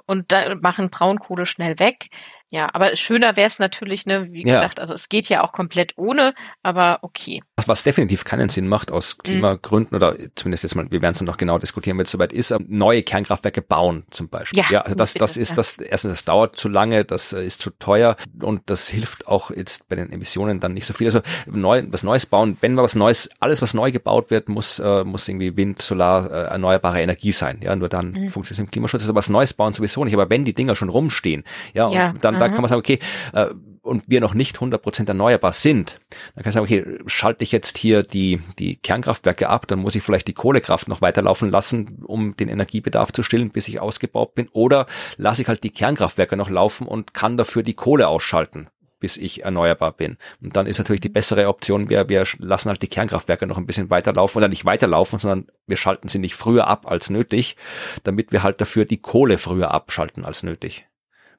und 0.07 0.31
da 0.31 0.55
machen 0.55 0.89
Braunkohle 0.89 1.45
schnell 1.45 1.77
weg. 1.77 2.09
Ja, 2.51 2.67
aber 2.73 2.97
schöner 2.97 3.37
wäre 3.37 3.47
es 3.47 3.59
natürlich, 3.59 4.05
ne, 4.05 4.27
wie 4.33 4.45
ja. 4.45 4.55
gesagt, 4.55 4.81
also 4.81 4.93
es 4.93 5.07
geht 5.07 5.29
ja 5.29 5.41
auch 5.41 5.53
komplett 5.53 5.93
ohne, 5.95 6.33
aber 6.63 6.99
okay. 7.01 7.41
Was 7.65 7.83
definitiv 7.83 8.25
keinen 8.25 8.49
Sinn 8.49 8.67
macht 8.67 8.91
aus 8.91 9.17
mhm. 9.17 9.23
Klimagründen 9.23 9.97
mhm. 9.97 10.03
oder 10.03 10.17
zumindest 10.35 10.63
jetzt 10.63 10.75
mal, 10.75 10.91
wir 10.91 11.01
werden 11.01 11.15
es 11.15 11.21
noch 11.21 11.37
genau 11.37 11.57
diskutieren, 11.59 11.97
wenn 11.97 12.03
es 12.03 12.11
soweit 12.11 12.33
ist, 12.33 12.51
ähm, 12.51 12.65
neue 12.67 13.03
Kernkraftwerke 13.03 13.61
bauen 13.61 14.03
zum 14.09 14.27
Beispiel. 14.27 14.59
Ja, 14.59 14.65
ja 14.69 14.81
also 14.81 14.95
das, 14.95 15.13
bitte, 15.13 15.23
das 15.23 15.37
ist 15.37 15.51
ja. 15.51 15.55
das, 15.55 15.77
erstens, 15.77 16.11
das 16.11 16.25
dauert 16.25 16.57
zu 16.57 16.67
lange, 16.67 17.05
das 17.05 17.31
äh, 17.31 17.45
ist 17.45 17.61
zu 17.61 17.69
teuer 17.69 18.17
und 18.41 18.63
das 18.65 18.89
hilft 18.89 19.27
auch 19.27 19.49
jetzt 19.51 19.87
bei 19.87 19.95
den 19.95 20.11
Emissionen 20.11 20.59
dann 20.59 20.73
nicht 20.73 20.85
so 20.85 20.93
viel. 20.93 21.07
Also 21.07 21.21
neu, 21.45 21.83
was 21.87 22.03
Neues 22.03 22.25
bauen, 22.25 22.57
wenn 22.59 22.73
wir 22.73 22.83
was 22.83 22.95
Neues, 22.95 23.29
alles 23.39 23.61
was 23.61 23.73
neu 23.73 23.93
gebaut 23.93 24.29
wird, 24.29 24.49
muss, 24.49 24.77
äh, 24.79 25.05
muss 25.05 25.25
irgendwie 25.29 25.55
Wind, 25.55 25.81
Solar, 25.81 26.29
äh, 26.29 26.43
erneuerbare 26.49 27.01
Energie 27.01 27.31
sein. 27.31 27.59
Ja, 27.63 27.73
nur 27.77 27.87
dann 27.87 28.11
mhm. 28.11 28.27
funktioniert 28.27 28.59
es 28.59 28.59
im 28.59 28.71
Klimaschutz. 28.71 29.03
Also 29.03 29.15
was 29.15 29.29
Neues 29.29 29.53
bauen 29.53 29.71
sowieso 29.71 30.03
nicht, 30.03 30.13
aber 30.13 30.29
wenn 30.29 30.43
die 30.43 30.53
Dinger 30.53 30.75
schon 30.75 30.89
rumstehen, 30.89 31.45
ja, 31.73 31.85
und 31.85 31.93
ja. 31.93 32.13
dann 32.19 32.40
da 32.41 32.49
kann 32.49 32.61
man 32.61 32.69
sagen, 32.69 32.79
okay, 32.79 32.99
äh, 33.33 33.47
und 33.81 34.03
wir 34.07 34.21
noch 34.21 34.33
nicht 34.33 34.57
100% 34.57 35.07
erneuerbar 35.07 35.53
sind, 35.53 35.99
dann 36.35 36.43
kann 36.43 36.49
ich 36.49 36.53
sagen, 36.53 36.65
okay, 36.65 36.99
schalte 37.07 37.43
ich 37.43 37.51
jetzt 37.51 37.77
hier 37.77 38.03
die, 38.03 38.39
die 38.59 38.75
Kernkraftwerke 38.75 39.49
ab, 39.49 39.67
dann 39.67 39.79
muss 39.79 39.95
ich 39.95 40.03
vielleicht 40.03 40.27
die 40.27 40.33
Kohlekraft 40.33 40.87
noch 40.87 41.01
weiterlaufen 41.01 41.49
lassen, 41.49 42.03
um 42.05 42.37
den 42.37 42.47
Energiebedarf 42.47 43.11
zu 43.11 43.23
stillen, 43.23 43.49
bis 43.49 43.67
ich 43.67 43.79
ausgebaut 43.79 44.35
bin, 44.35 44.49
oder 44.51 44.85
lasse 45.17 45.41
ich 45.41 45.47
halt 45.47 45.63
die 45.63 45.71
Kernkraftwerke 45.71 46.37
noch 46.37 46.49
laufen 46.49 46.87
und 46.87 47.13
kann 47.13 47.37
dafür 47.37 47.63
die 47.63 47.73
Kohle 47.73 48.07
ausschalten 48.07 48.67
bis 49.01 49.17
ich 49.17 49.43
erneuerbar 49.43 49.91
bin. 49.91 50.17
Und 50.41 50.55
dann 50.55 50.67
ist 50.67 50.77
natürlich 50.77 51.01
die 51.01 51.09
bessere 51.09 51.47
Option, 51.47 51.89
wir, 51.89 52.07
wir 52.07 52.23
lassen 52.37 52.69
halt 52.69 52.81
die 52.83 52.87
Kernkraftwerke 52.87 53.47
noch 53.47 53.57
ein 53.57 53.65
bisschen 53.65 53.89
weiterlaufen 53.89 54.37
oder 54.37 54.47
nicht 54.47 54.63
weiterlaufen, 54.63 55.19
sondern 55.19 55.47
wir 55.67 55.75
schalten 55.75 56.07
sie 56.07 56.19
nicht 56.19 56.35
früher 56.35 56.67
ab 56.67 56.89
als 56.89 57.09
nötig, 57.09 57.57
damit 58.03 58.31
wir 58.31 58.43
halt 58.43 58.61
dafür 58.61 58.85
die 58.85 59.01
Kohle 59.01 59.39
früher 59.39 59.71
abschalten 59.71 60.23
als 60.23 60.43
nötig. 60.43 60.85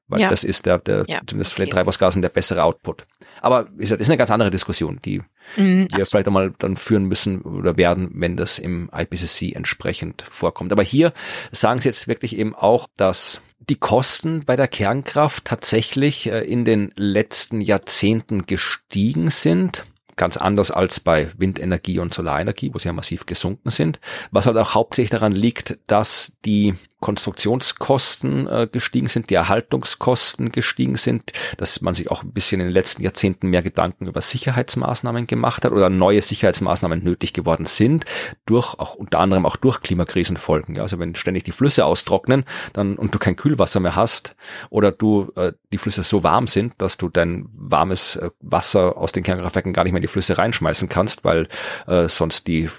Weil 0.09 0.20
ja. 0.20 0.30
das 0.30 0.44
ist 0.44 0.66
der, 0.66 0.78
der 0.78 1.05
ja, 1.07 1.20
zumindest 1.26 1.53
okay. 1.53 1.62
für 1.62 1.66
den 1.66 1.70
Treibhausgasen 1.70 2.22
der 2.22 2.28
bessere 2.28 2.62
Output. 2.64 3.07
Aber 3.40 3.68
das 3.78 3.90
ist 3.90 4.11
eine 4.11 4.18
ganz 4.18 4.30
andere 4.30 4.50
Diskussion, 4.50 5.00
die 5.05 5.22
mhm, 5.57 5.88
wir 5.94 6.07
vielleicht 6.07 6.26
einmal 6.26 6.53
dann 6.59 6.76
führen 6.76 7.07
müssen 7.07 7.42
oder 7.42 7.76
werden, 7.76 8.11
wenn 8.14 8.36
das 8.36 8.59
im 8.59 8.90
IPCC 8.94 9.55
entsprechend 9.55 10.22
vorkommt. 10.22 10.72
Aber 10.72 10.82
hier 10.82 11.12
sagen 11.50 11.80
sie 11.80 11.88
jetzt 11.88 12.09
wirklich 12.09 12.36
eben 12.36 12.55
auch, 12.55 12.88
dass 12.96 13.40
die 13.59 13.76
Kosten 13.76 14.44
bei 14.44 14.57
der 14.57 14.68
Kernkraft 14.68 15.44
tatsächlich 15.44 16.30
äh, 16.30 16.40
in 16.40 16.64
den 16.64 16.92
letzten 16.96 17.61
Jahrzehnten 17.61 18.46
gestiegen 18.46 19.30
sind 19.30 19.86
ganz 20.16 20.36
anders 20.36 20.70
als 20.70 21.00
bei 21.00 21.30
Windenergie 21.36 21.98
und 21.98 22.12
Solarenergie, 22.12 22.72
wo 22.72 22.78
sie 22.78 22.88
ja 22.88 22.92
massiv 22.92 23.26
gesunken 23.26 23.70
sind, 23.70 23.98
was 24.30 24.46
halt 24.46 24.57
auch 24.57 24.74
hauptsächlich 24.74 25.11
daran 25.11 25.32
liegt, 25.32 25.78
dass 25.86 26.34
die 26.44 26.74
Konstruktionskosten 27.03 28.46
äh, 28.46 28.68
gestiegen 28.70 29.09
sind, 29.09 29.28
die 29.28 29.34
Erhaltungskosten 29.34 30.53
gestiegen 30.53 30.96
sind, 30.96 31.32
dass 31.59 31.82
man 31.82 31.94
sich 31.94 32.11
auch 32.11 32.22
ein 32.22 32.32
bisschen 32.32 32.61
in 32.61 32.68
den 32.68 32.72
letzten 32.72 33.03
Jahrzehnten 33.03 33.48
mehr 33.48 33.61
Gedanken 33.61 34.07
über 34.07 34.22
Sicherheitsmaßnahmen 34.22 35.26
gemacht 35.26 35.66
hat 35.66 35.72
oder 35.72 35.90
neue 35.90 36.22
Sicherheitsmaßnahmen 36.22 37.05
nötig 37.05 37.34
geworden 37.34 37.66
sind, 37.66 38.07
durch 38.46 38.78
auch 38.78 38.94
unter 38.94 39.20
anderem 39.20 39.44
auch 39.44 39.57
durch 39.57 39.80
Klimakrisenfolgen. 39.80 40.76
Ja, 40.76 40.82
also 40.82 40.98
wenn 40.98 41.14
ständig 41.14 41.44
die 41.44 41.53
Flüsse 41.53 41.84
austrocknen, 41.84 42.44
dann 42.72 42.96
und 42.96 43.14
du 43.14 43.18
kein 43.18 43.36
Kühlwasser 43.36 43.80
mehr 43.80 43.96
hast 43.96 44.34
oder 44.70 44.92
du 44.92 45.32
äh, 45.36 45.53
die 45.72 45.78
Flüsse 45.78 46.05
so 46.05 46.22
warm 46.22 46.46
sind, 46.46 46.74
dass 46.78 46.96
du 46.96 47.09
dein 47.09 47.48
warmes 47.53 48.16
äh, 48.16 48.30
Wasser 48.40 48.96
aus 48.96 49.12
den 49.12 49.24
Kernkraftwerken 49.24 49.72
gar 49.72 49.84
nicht 49.84 49.92
mehr 49.92 49.98
in 49.98 50.03
die 50.03 50.09
Flüsse 50.09 50.38
reinschmeißen 50.38 50.88
kannst, 50.88 51.24
weil 51.24 51.48
äh, 51.88 52.09
sonst 52.09 52.46
die 52.46 52.70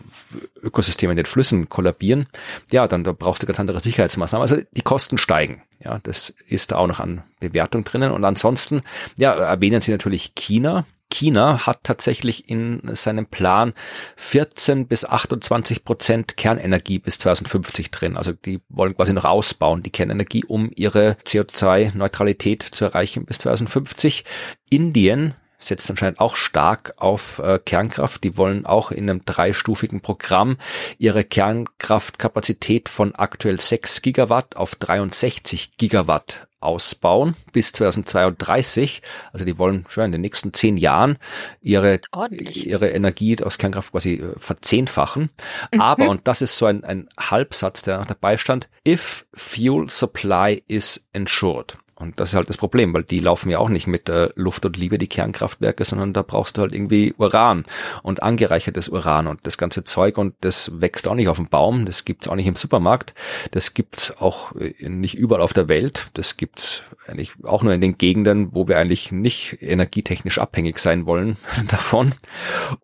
Ökosysteme 0.61 1.11
in 1.11 1.17
den 1.17 1.25
Flüssen 1.25 1.67
kollabieren, 1.67 2.27
ja, 2.71 2.87
dann 2.87 3.03
da 3.03 3.11
brauchst 3.11 3.43
du 3.43 3.47
ganz 3.47 3.59
andere 3.59 3.79
Sicherheitsmaßnahmen. 4.13 4.41
Also 4.41 4.61
die 4.71 4.81
Kosten 4.81 5.17
steigen. 5.17 5.61
Ja, 5.83 5.99
das 6.03 6.33
ist 6.47 6.71
da 6.71 6.77
auch 6.77 6.87
noch 6.87 6.99
an 6.99 7.23
Bewertung 7.39 7.83
drinnen. 7.83 8.11
Und 8.11 8.23
ansonsten, 8.23 8.81
ja, 9.17 9.33
erwähnen 9.33 9.81
Sie 9.81 9.91
natürlich 9.91 10.33
China. 10.35 10.85
China 11.11 11.67
hat 11.67 11.83
tatsächlich 11.83 12.49
in 12.49 12.81
seinem 12.95 13.27
Plan 13.27 13.73
14 14.15 14.87
bis 14.87 15.05
28 15.05 15.83
Prozent 15.83 16.37
Kernenergie 16.37 16.97
bis 16.97 17.19
2050 17.19 17.91
drin. 17.91 18.17
Also 18.17 18.31
die 18.31 18.61
wollen 18.69 18.95
quasi 18.95 19.13
noch 19.13 19.25
ausbauen, 19.25 19.83
die 19.83 19.91
Kernenergie, 19.91 20.43
um 20.45 20.71
ihre 20.73 21.17
CO2-Neutralität 21.25 22.63
zu 22.63 22.85
erreichen 22.85 23.25
bis 23.25 23.37
2050. 23.39 24.23
Indien 24.71 25.35
setzt 25.67 25.89
anscheinend 25.89 26.19
auch 26.19 26.35
stark 26.35 26.93
auf 26.97 27.39
äh, 27.39 27.59
Kernkraft. 27.63 28.23
Die 28.23 28.37
wollen 28.37 28.65
auch 28.65 28.91
in 28.91 29.09
einem 29.09 29.25
dreistufigen 29.25 30.01
Programm 30.01 30.57
ihre 30.97 31.23
Kernkraftkapazität 31.23 32.89
von 32.89 33.15
aktuell 33.15 33.59
6 33.59 34.01
Gigawatt 34.01 34.55
auf 34.55 34.75
63 34.75 35.77
Gigawatt 35.77 36.47
ausbauen 36.63 37.35
bis 37.51 37.73
2032. 37.73 39.01
Also 39.31 39.45
die 39.45 39.57
wollen 39.59 39.85
schon 39.89 40.05
in 40.05 40.11
den 40.11 40.21
nächsten 40.21 40.53
zehn 40.53 40.77
Jahren 40.77 41.17
ihre, 41.61 41.99
ihre 42.39 42.89
Energie 42.89 43.37
aus 43.43 43.57
Kernkraft 43.57 43.91
quasi 43.91 44.15
äh, 44.15 44.33
verzehnfachen. 44.37 45.29
Mhm. 45.71 45.81
Aber, 45.81 46.09
und 46.09 46.27
das 46.27 46.41
ist 46.41 46.57
so 46.57 46.65
ein, 46.65 46.83
ein 46.83 47.09
Halbsatz, 47.19 47.83
der 47.83 48.05
dabei 48.05 48.37
stand, 48.37 48.69
if 48.87 49.25
fuel 49.33 49.89
supply 49.89 50.63
is 50.67 51.07
ensured. 51.13 51.77
Und 51.95 52.19
das 52.19 52.29
ist 52.29 52.35
halt 52.35 52.49
das 52.49 52.57
Problem, 52.57 52.93
weil 52.93 53.03
die 53.03 53.19
laufen 53.19 53.49
ja 53.49 53.59
auch 53.59 53.69
nicht 53.69 53.85
mit 53.85 54.09
äh, 54.09 54.29
Luft 54.35 54.65
und 54.65 54.77
Liebe, 54.77 54.97
die 54.97 55.07
Kernkraftwerke, 55.07 55.85
sondern 55.85 56.13
da 56.13 56.23
brauchst 56.23 56.57
du 56.57 56.61
halt 56.61 56.73
irgendwie 56.73 57.13
Uran 57.17 57.65
und 58.01 58.23
angereichertes 58.23 58.89
Uran 58.89 59.27
und 59.27 59.45
das 59.45 59.57
ganze 59.57 59.83
Zeug 59.83 60.17
und 60.17 60.33
das 60.41 60.71
wächst 60.81 61.07
auch 61.07 61.13
nicht 61.13 61.27
auf 61.27 61.37
dem 61.37 61.49
Baum, 61.49 61.85
das 61.85 62.03
gibt's 62.03 62.27
auch 62.27 62.35
nicht 62.35 62.47
im 62.47 62.55
Supermarkt, 62.55 63.13
das 63.51 63.75
gibt's 63.75 64.15
auch 64.19 64.55
äh, 64.55 64.73
nicht 64.89 65.15
überall 65.15 65.41
auf 65.41 65.53
der 65.53 65.67
Welt, 65.67 66.07
das 66.15 66.35
gibt's 66.35 66.83
eigentlich 67.07 67.33
auch 67.43 67.61
nur 67.61 67.73
in 67.73 67.81
den 67.81 67.97
Gegenden, 67.97 68.55
wo 68.55 68.67
wir 68.67 68.79
eigentlich 68.79 69.11
nicht 69.11 69.57
energietechnisch 69.61 70.39
abhängig 70.39 70.79
sein 70.79 71.05
wollen 71.05 71.37
davon. 71.67 72.13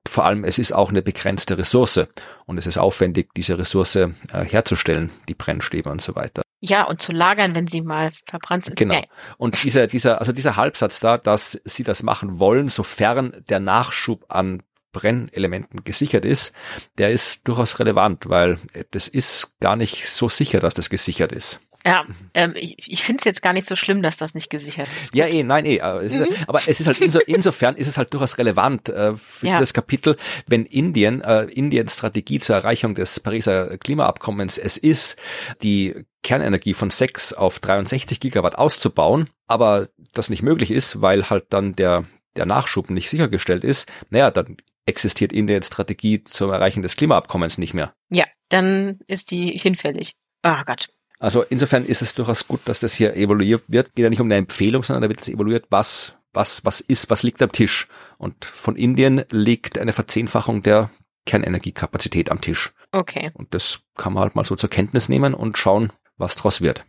Vor 0.08 0.26
allem, 0.26 0.44
es 0.44 0.60
ist 0.60 0.72
auch 0.72 0.90
eine 0.90 1.02
begrenzte 1.02 1.58
Ressource 1.58 2.02
und 2.46 2.58
es 2.58 2.68
ist 2.68 2.78
aufwendig, 2.78 3.30
diese 3.36 3.58
Ressource 3.58 3.96
äh, 3.96 4.10
herzustellen, 4.32 5.10
die 5.28 5.36
Brennstäbe 5.36 5.90
und 5.90 6.02
so 6.02 6.16
weiter. 6.16 6.44
Ja, 6.62 6.84
und 6.84 7.02
zu 7.02 7.14
lagern, 7.14 7.56
wenn 7.56 7.68
sie 7.68 7.82
mal 7.82 8.12
verbrannt 8.26 8.66
sind. 8.66 8.78
Genau. 8.78 9.02
Und 9.38 9.64
dieser, 9.64 9.88
dieser, 9.88 10.20
also 10.20 10.32
dieser 10.34 10.58
Halbsatz 10.58 11.00
da, 11.00 11.18
dass 11.18 11.62
sie 11.64 11.84
das 11.84 12.04
machen 12.04 12.40
wollen, 12.40 12.68
sofern 12.68 13.44
der 13.50 13.60
Nachschub 13.60 14.26
an 14.28 14.62
Brennelementen 14.92 15.84
gesichert 15.84 16.26
ist, 16.26 16.54
der 16.98 17.12
ist 17.12 17.48
durchaus 17.48 17.80
relevant, 17.80 18.28
weil 18.28 18.58
das 18.92 19.08
ist 19.08 19.54
gar 19.60 19.76
nicht 19.76 20.10
so 20.10 20.28
sicher, 20.28 20.60
dass 20.60 20.74
das 20.74 20.90
gesichert 20.90 21.32
ist. 21.32 21.62
Ja, 21.86 22.06
ähm, 22.34 22.54
ich, 22.56 22.76
ich 22.88 23.04
finde 23.04 23.22
es 23.22 23.26
jetzt 23.26 23.42
gar 23.42 23.54
nicht 23.54 23.66
so 23.66 23.76
schlimm, 23.76 24.02
dass 24.02 24.18
das 24.18 24.34
nicht 24.34 24.50
gesichert 24.50 24.90
ist. 25.00 25.16
Ja, 25.16 25.28
eh, 25.28 25.44
nein, 25.44 25.66
eh. 25.66 25.80
Aber 25.80 26.04
es, 26.04 26.14
mhm. 26.14 26.24
ist, 26.24 26.50
aber 26.50 26.62
es 26.68 26.80
ist 26.80 26.88
halt 26.88 27.00
inso, 27.00 27.20
insofern 27.20 27.76
ist 27.76 27.88
es 27.88 27.98
halt 27.98 28.14
durchaus 28.14 28.38
relevant 28.38 28.90
äh, 28.90 29.16
für 29.16 29.48
ja. 29.48 29.60
das 29.60 29.74
Kapitel, 29.74 30.18
wenn 30.48 30.66
Indien, 30.66 31.22
äh, 31.22 31.44
Indiens 31.44 31.94
Strategie 31.94 32.40
zur 32.40 32.58
Erreichung 32.58 32.96
des 32.96 33.20
Pariser 33.22 33.78
Klimaabkommens 33.78 34.58
es 34.58 34.78
ist, 34.78 35.18
die 35.64 35.96
Kernenergie 36.22 36.74
von 36.74 36.90
6 36.90 37.34
auf 37.34 37.60
63 37.60 38.20
Gigawatt 38.20 38.56
auszubauen, 38.56 39.30
aber 39.48 39.88
das 40.14 40.30
nicht 40.30 40.44
möglich 40.44 40.72
ist, 40.72 41.02
weil 41.02 41.30
halt 41.30 41.46
dann 41.50 41.76
der, 41.76 42.04
der 42.36 42.46
Nachschub 42.46 42.90
nicht 42.90 43.10
sichergestellt 43.10 43.64
ist, 43.64 43.90
naja, 44.10 44.32
dann 44.32 44.58
existiert 44.86 45.32
Indiens 45.32 45.68
Strategie 45.68 46.24
zum 46.24 46.52
Erreichen 46.52 46.82
des 46.82 46.98
Klimaabkommens 46.98 47.58
nicht 47.58 47.74
mehr. 47.74 47.94
Ja, 48.10 48.26
dann 48.50 49.00
ist 49.08 49.32
die 49.32 49.58
hinfällig. 49.58 50.16
Oh 50.44 50.64
Gott. 50.66 50.90
Also 51.20 51.44
insofern 51.44 51.86
ist 51.86 52.02
es 52.02 52.16
durchaus 52.16 52.48
gut, 52.48 52.62
dass 52.66 52.80
das 52.80 52.94
hier 52.94 53.16
evaluiert 53.16 53.64
wird. 53.68 53.94
Geht 53.94 54.04
ja 54.04 54.10
nicht 54.10 54.22
um 54.22 54.28
eine 54.28 54.38
Empfehlung, 54.38 54.84
sondern 54.84 55.04
da 55.04 55.10
wird 55.10 55.22
es 55.22 55.28
evaluiert, 55.28 55.66
was, 55.70 56.14
was, 56.34 56.64
was 56.64 56.80
ist, 56.80 57.10
was 57.10 57.24
liegt 57.24 57.42
am 57.42 57.52
Tisch. 57.52 57.88
Und 58.18 58.46
von 58.46 58.78
Indien 58.78 59.24
liegt 59.30 59.78
eine 59.78 59.92
Verzehnfachung 59.92 60.64
der 60.64 60.90
Kernenergiekapazität 61.26 62.32
am 62.32 62.40
Tisch. 62.40 62.74
Okay. 62.92 63.32
Und 63.34 63.54
das 63.54 63.82
kann 63.96 64.14
man 64.14 64.24
halt 64.24 64.36
mal 64.36 64.46
so 64.46 64.56
zur 64.56 64.70
Kenntnis 64.70 65.10
nehmen 65.10 65.34
und 65.34 65.58
schauen, 65.58 65.92
was 66.18 66.36
draus 66.38 66.62
wird. 66.62 66.86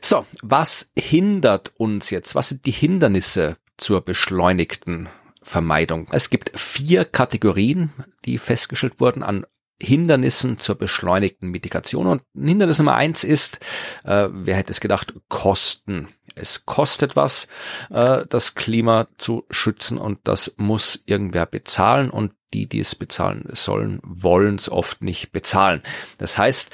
So, 0.00 0.26
was 0.42 0.90
hindert 0.98 1.72
uns 1.76 2.10
jetzt? 2.10 2.34
Was 2.34 2.48
sind 2.48 2.66
die 2.66 2.72
Hindernisse 2.72 3.56
zur 3.76 4.00
beschleunigten 4.00 5.10
Vermeidung? 5.42 6.08
Es 6.10 6.30
gibt 6.30 6.58
vier 6.58 7.04
Kategorien, 7.04 7.92
die 8.24 8.38
festgestellt 8.38 8.98
wurden 8.98 9.22
an 9.22 9.46
Hindernissen 9.82 10.58
zur 10.58 10.76
beschleunigten 10.76 11.50
Mitigation. 11.50 12.06
Und 12.06 12.22
Hindernis 12.34 12.78
Nummer 12.78 12.94
eins 12.94 13.24
ist, 13.24 13.60
äh, 14.04 14.28
wer 14.30 14.56
hätte 14.56 14.70
es 14.70 14.80
gedacht, 14.80 15.14
Kosten. 15.28 16.08
Es 16.34 16.64
kostet 16.64 17.16
was, 17.16 17.48
äh, 17.90 18.24
das 18.28 18.54
Klima 18.54 19.08
zu 19.18 19.44
schützen 19.50 19.98
und 19.98 20.20
das 20.24 20.54
muss 20.56 21.02
irgendwer 21.04 21.46
bezahlen 21.46 22.10
und 22.10 22.32
die, 22.54 22.68
die 22.68 22.80
es 22.80 22.94
bezahlen 22.94 23.44
sollen, 23.52 24.00
wollen 24.02 24.54
es 24.54 24.70
oft 24.70 25.02
nicht 25.02 25.32
bezahlen. 25.32 25.82
Das 26.18 26.38
heißt, 26.38 26.70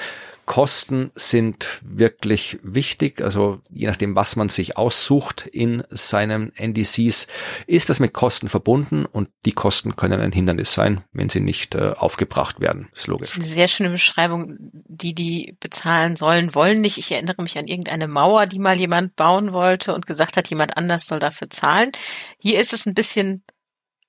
Kosten 0.48 1.10
sind 1.14 1.82
wirklich 1.82 2.58
wichtig. 2.62 3.20
Also 3.20 3.60
je 3.68 3.86
nachdem, 3.86 4.16
was 4.16 4.34
man 4.34 4.48
sich 4.48 4.78
aussucht 4.78 5.46
in 5.46 5.84
seinen 5.90 6.56
NDCs, 6.56 7.26
ist 7.66 7.90
das 7.90 8.00
mit 8.00 8.14
Kosten 8.14 8.48
verbunden 8.48 9.04
und 9.04 9.28
die 9.44 9.52
Kosten 9.52 9.94
können 9.94 10.22
ein 10.22 10.32
Hindernis 10.32 10.72
sein, 10.72 11.04
wenn 11.12 11.28
sie 11.28 11.40
nicht 11.40 11.74
äh, 11.74 11.92
aufgebracht 11.94 12.60
werden. 12.60 12.88
Ist 12.94 13.08
logisch. 13.08 13.28
Das 13.28 13.36
ist 13.36 13.42
eine 13.42 13.54
sehr 13.54 13.68
schöne 13.68 13.90
Beschreibung. 13.90 14.56
Die, 14.58 15.14
die 15.14 15.54
bezahlen 15.60 16.16
sollen, 16.16 16.54
wollen 16.54 16.80
nicht. 16.80 16.96
Ich 16.96 17.12
erinnere 17.12 17.42
mich 17.42 17.58
an 17.58 17.66
irgendeine 17.66 18.08
Mauer, 18.08 18.46
die 18.46 18.58
mal 18.58 18.80
jemand 18.80 19.16
bauen 19.16 19.52
wollte 19.52 19.92
und 19.92 20.06
gesagt 20.06 20.38
hat, 20.38 20.48
jemand 20.48 20.78
anders 20.78 21.04
soll 21.04 21.18
dafür 21.18 21.50
zahlen. 21.50 21.92
Hier 22.38 22.58
ist 22.58 22.72
es 22.72 22.86
ein 22.86 22.94
bisschen 22.94 23.44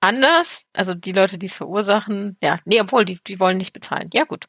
anders. 0.00 0.70
Also 0.72 0.94
die 0.94 1.12
Leute, 1.12 1.36
die 1.36 1.46
es 1.46 1.54
verursachen, 1.54 2.38
ja, 2.42 2.60
nee, 2.64 2.80
obwohl, 2.80 3.04
die, 3.04 3.20
die 3.26 3.38
wollen 3.38 3.58
nicht 3.58 3.74
bezahlen. 3.74 4.08
Ja, 4.14 4.24
gut. 4.24 4.48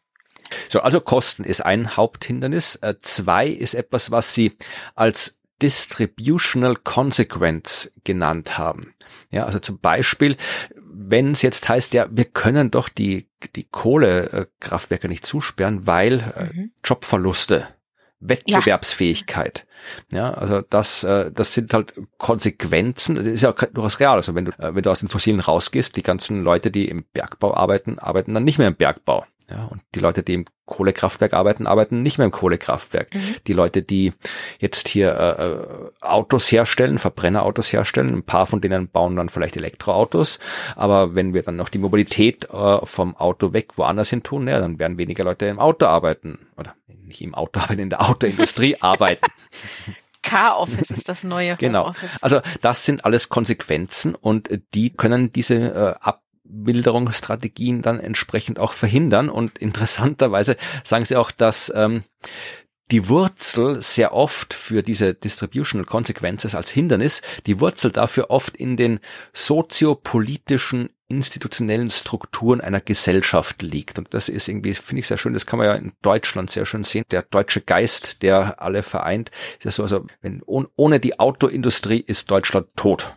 So, 0.69 0.81
also 0.81 1.01
Kosten 1.01 1.43
ist 1.43 1.61
ein 1.61 1.95
Haupthindernis. 1.95 2.75
Äh, 2.75 2.95
zwei 3.01 3.47
ist 3.47 3.73
etwas, 3.73 4.11
was 4.11 4.33
Sie 4.33 4.57
als 4.95 5.39
Distributional 5.61 6.75
Consequence 6.75 7.91
genannt 8.03 8.57
haben. 8.57 8.93
Ja, 9.29 9.45
also 9.45 9.59
zum 9.59 9.79
Beispiel, 9.79 10.37
wenn 10.83 11.31
es 11.31 11.41
jetzt 11.41 11.69
heißt, 11.69 11.93
ja, 11.93 12.07
wir 12.11 12.25
können 12.25 12.71
doch 12.71 12.89
die, 12.89 13.29
die 13.55 13.63
Kohlekraftwerke 13.63 15.07
nicht 15.07 15.25
zusperren, 15.25 15.87
weil 15.87 16.19
äh, 16.35 16.57
mhm. 16.57 16.71
Jobverluste, 16.83 17.67
Wettbewerbsfähigkeit. 18.19 19.65
Ja. 20.11 20.17
ja, 20.17 20.33
also 20.33 20.61
das, 20.61 21.03
äh, 21.03 21.31
das 21.31 21.53
sind 21.53 21.73
halt 21.73 21.93
Konsequenzen. 22.17 23.15
Das 23.15 23.25
ist 23.25 23.41
ja 23.41 23.51
durchaus 23.51 23.99
real. 23.99 24.15
Also 24.17 24.35
wenn 24.35 24.45
du, 24.45 24.51
wenn 24.57 24.83
du 24.83 24.89
aus 24.89 24.99
den 24.99 25.09
Fossilen 25.09 25.39
rausgehst, 25.39 25.95
die 25.95 26.03
ganzen 26.03 26.43
Leute, 26.43 26.71
die 26.71 26.87
im 26.87 27.05
Bergbau 27.13 27.55
arbeiten, 27.55 27.99
arbeiten 27.99 28.33
dann 28.33 28.43
nicht 28.43 28.57
mehr 28.57 28.67
im 28.67 28.75
Bergbau. 28.75 29.25
Ja, 29.51 29.65
und 29.65 29.81
die 29.95 29.99
Leute, 29.99 30.23
die 30.23 30.35
im 30.35 30.45
Kohlekraftwerk 30.65 31.33
arbeiten, 31.33 31.67
arbeiten 31.67 32.01
nicht 32.01 32.17
mehr 32.17 32.25
im 32.25 32.31
Kohlekraftwerk. 32.31 33.13
Mhm. 33.13 33.35
Die 33.47 33.53
Leute, 33.53 33.81
die 33.81 34.13
jetzt 34.59 34.87
hier 34.87 35.13
äh, 35.13 35.43
äh, 35.43 35.91
Autos 35.99 36.49
herstellen, 36.51 36.97
Verbrennerautos 36.97 37.73
herstellen, 37.73 38.13
ein 38.13 38.23
paar 38.23 38.47
von 38.47 38.61
denen 38.61 38.87
bauen 38.87 39.17
dann 39.17 39.27
vielleicht 39.27 39.57
Elektroautos. 39.57 40.39
Aber 40.75 41.15
wenn 41.15 41.33
wir 41.33 41.43
dann 41.43 41.57
noch 41.57 41.67
die 41.67 41.79
Mobilität 41.79 42.49
äh, 42.49 42.85
vom 42.85 43.17
Auto 43.17 43.51
weg 43.51 43.77
woanders 43.77 44.09
hin 44.09 44.23
tun, 44.23 44.47
ja, 44.47 44.59
dann 44.59 44.79
werden 44.79 44.97
weniger 44.97 45.25
Leute 45.25 45.47
im 45.47 45.59
Auto 45.59 45.85
arbeiten. 45.85 46.47
Oder 46.55 46.75
nicht 46.87 47.21
im 47.21 47.35
Auto 47.35 47.59
arbeiten, 47.61 47.81
in 47.81 47.89
der 47.89 48.09
Autoindustrie 48.09 48.77
arbeiten. 48.81 49.25
K-Office 50.23 50.91
ist 50.91 51.09
das 51.09 51.23
neue. 51.23 51.57
Genau. 51.57 51.93
Also 52.21 52.39
das 52.61 52.85
sind 52.85 53.03
alles 53.03 53.27
Konsequenzen 53.27 54.15
und 54.15 54.49
die 54.73 54.91
können 54.91 55.31
diese 55.31 55.55
äh, 55.55 55.95
ab 55.99 56.20
Milderungsstrategien 56.51 57.81
dann 57.81 57.99
entsprechend 57.99 58.59
auch 58.59 58.73
verhindern. 58.73 59.29
Und 59.29 59.57
interessanterweise 59.57 60.57
sagen 60.83 61.05
sie 61.05 61.15
auch, 61.15 61.31
dass 61.31 61.71
ähm, 61.75 62.03
die 62.91 63.07
Wurzel 63.07 63.81
sehr 63.81 64.13
oft 64.13 64.53
für 64.53 64.83
diese 64.83 65.13
Distributional 65.13 65.85
Consequences 65.85 66.55
als 66.55 66.69
Hindernis, 66.69 67.21
die 67.45 67.61
Wurzel 67.61 67.91
dafür 67.91 68.29
oft 68.29 68.57
in 68.57 68.75
den 68.75 68.99
soziopolitischen 69.33 70.89
institutionellen 71.07 71.89
Strukturen 71.89 72.61
einer 72.61 72.81
Gesellschaft 72.81 73.61
liegt. 73.61 73.97
Und 73.97 74.13
das 74.13 74.29
ist 74.29 74.47
irgendwie, 74.47 74.73
finde 74.73 75.01
ich 75.01 75.07
sehr 75.07 75.17
schön, 75.17 75.33
das 75.33 75.45
kann 75.45 75.59
man 75.59 75.67
ja 75.67 75.75
in 75.75 75.93
Deutschland 76.01 76.49
sehr 76.49 76.65
schön 76.65 76.83
sehen. 76.83 77.03
Der 77.11 77.21
deutsche 77.21 77.61
Geist, 77.61 78.23
der 78.23 78.61
alle 78.61 78.83
vereint, 78.83 79.31
ist 79.57 79.65
ja 79.65 79.71
so, 79.71 79.83
also 79.83 80.05
wenn 80.21 80.41
ohne 80.43 80.99
die 80.99 81.19
Autoindustrie 81.19 82.03
ist 82.05 82.31
Deutschland 82.31 82.67
tot 82.75 83.15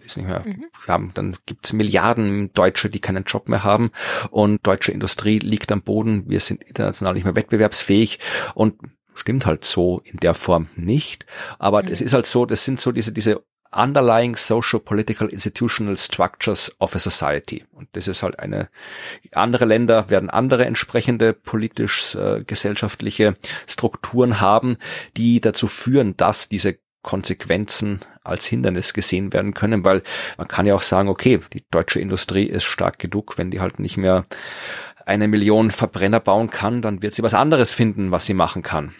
ist 0.00 0.16
nicht 0.16 0.26
mehr, 0.26 0.42
mhm. 0.44 0.66
wir 0.84 0.94
haben, 0.94 1.10
dann 1.14 1.36
gibt's 1.46 1.72
Milliarden 1.72 2.52
Deutsche, 2.52 2.90
die 2.90 3.00
keinen 3.00 3.24
Job 3.24 3.48
mehr 3.48 3.64
haben 3.64 3.90
und 4.30 4.66
deutsche 4.66 4.92
Industrie 4.92 5.38
liegt 5.38 5.70
am 5.72 5.82
Boden, 5.82 6.28
wir 6.28 6.40
sind 6.40 6.64
international 6.64 7.14
nicht 7.14 7.24
mehr 7.24 7.36
wettbewerbsfähig 7.36 8.18
und 8.54 8.74
stimmt 9.14 9.46
halt 9.46 9.64
so 9.64 10.00
in 10.04 10.18
der 10.18 10.34
Form 10.34 10.68
nicht, 10.76 11.26
aber 11.58 11.82
mhm. 11.82 11.86
das 11.86 12.00
ist 12.00 12.12
halt 12.12 12.26
so, 12.26 12.46
das 12.46 12.64
sind 12.64 12.80
so 12.80 12.92
diese, 12.92 13.12
diese 13.12 13.44
underlying 13.74 14.36
social 14.36 14.80
political 14.80 15.28
institutional 15.28 15.96
structures 15.96 16.74
of 16.78 16.94
a 16.94 16.98
society. 16.98 17.64
Und 17.72 17.88
das 17.92 18.08
ist 18.08 18.22
halt 18.22 18.38
eine, 18.38 18.68
andere 19.32 19.64
Länder 19.64 20.10
werden 20.10 20.30
andere 20.30 20.64
entsprechende 20.64 21.32
politisch 21.32 22.14
äh, 22.14 22.44
gesellschaftliche 22.44 23.36
Strukturen 23.66 24.40
haben, 24.40 24.76
die 25.16 25.40
dazu 25.40 25.66
führen, 25.66 26.16
dass 26.16 26.48
diese 26.48 26.78
Konsequenzen 27.04 28.00
als 28.24 28.46
Hindernis 28.46 28.94
gesehen 28.94 29.32
werden 29.32 29.54
können, 29.54 29.84
weil 29.84 30.02
man 30.36 30.48
kann 30.48 30.66
ja 30.66 30.74
auch 30.74 30.82
sagen, 30.82 31.08
okay, 31.08 31.38
die 31.52 31.62
deutsche 31.70 32.00
Industrie 32.00 32.44
ist 32.44 32.64
stark 32.64 32.98
genug, 32.98 33.38
wenn 33.38 33.52
die 33.52 33.60
halt 33.60 33.78
nicht 33.78 33.96
mehr 33.96 34.24
eine 35.06 35.28
Million 35.28 35.70
Verbrenner 35.70 36.18
bauen 36.18 36.50
kann, 36.50 36.82
dann 36.82 37.02
wird 37.02 37.14
sie 37.14 37.22
was 37.22 37.34
anderes 37.34 37.72
finden, 37.72 38.10
was 38.10 38.26
sie 38.26 38.34
machen 38.34 38.62
kann. 38.62 38.94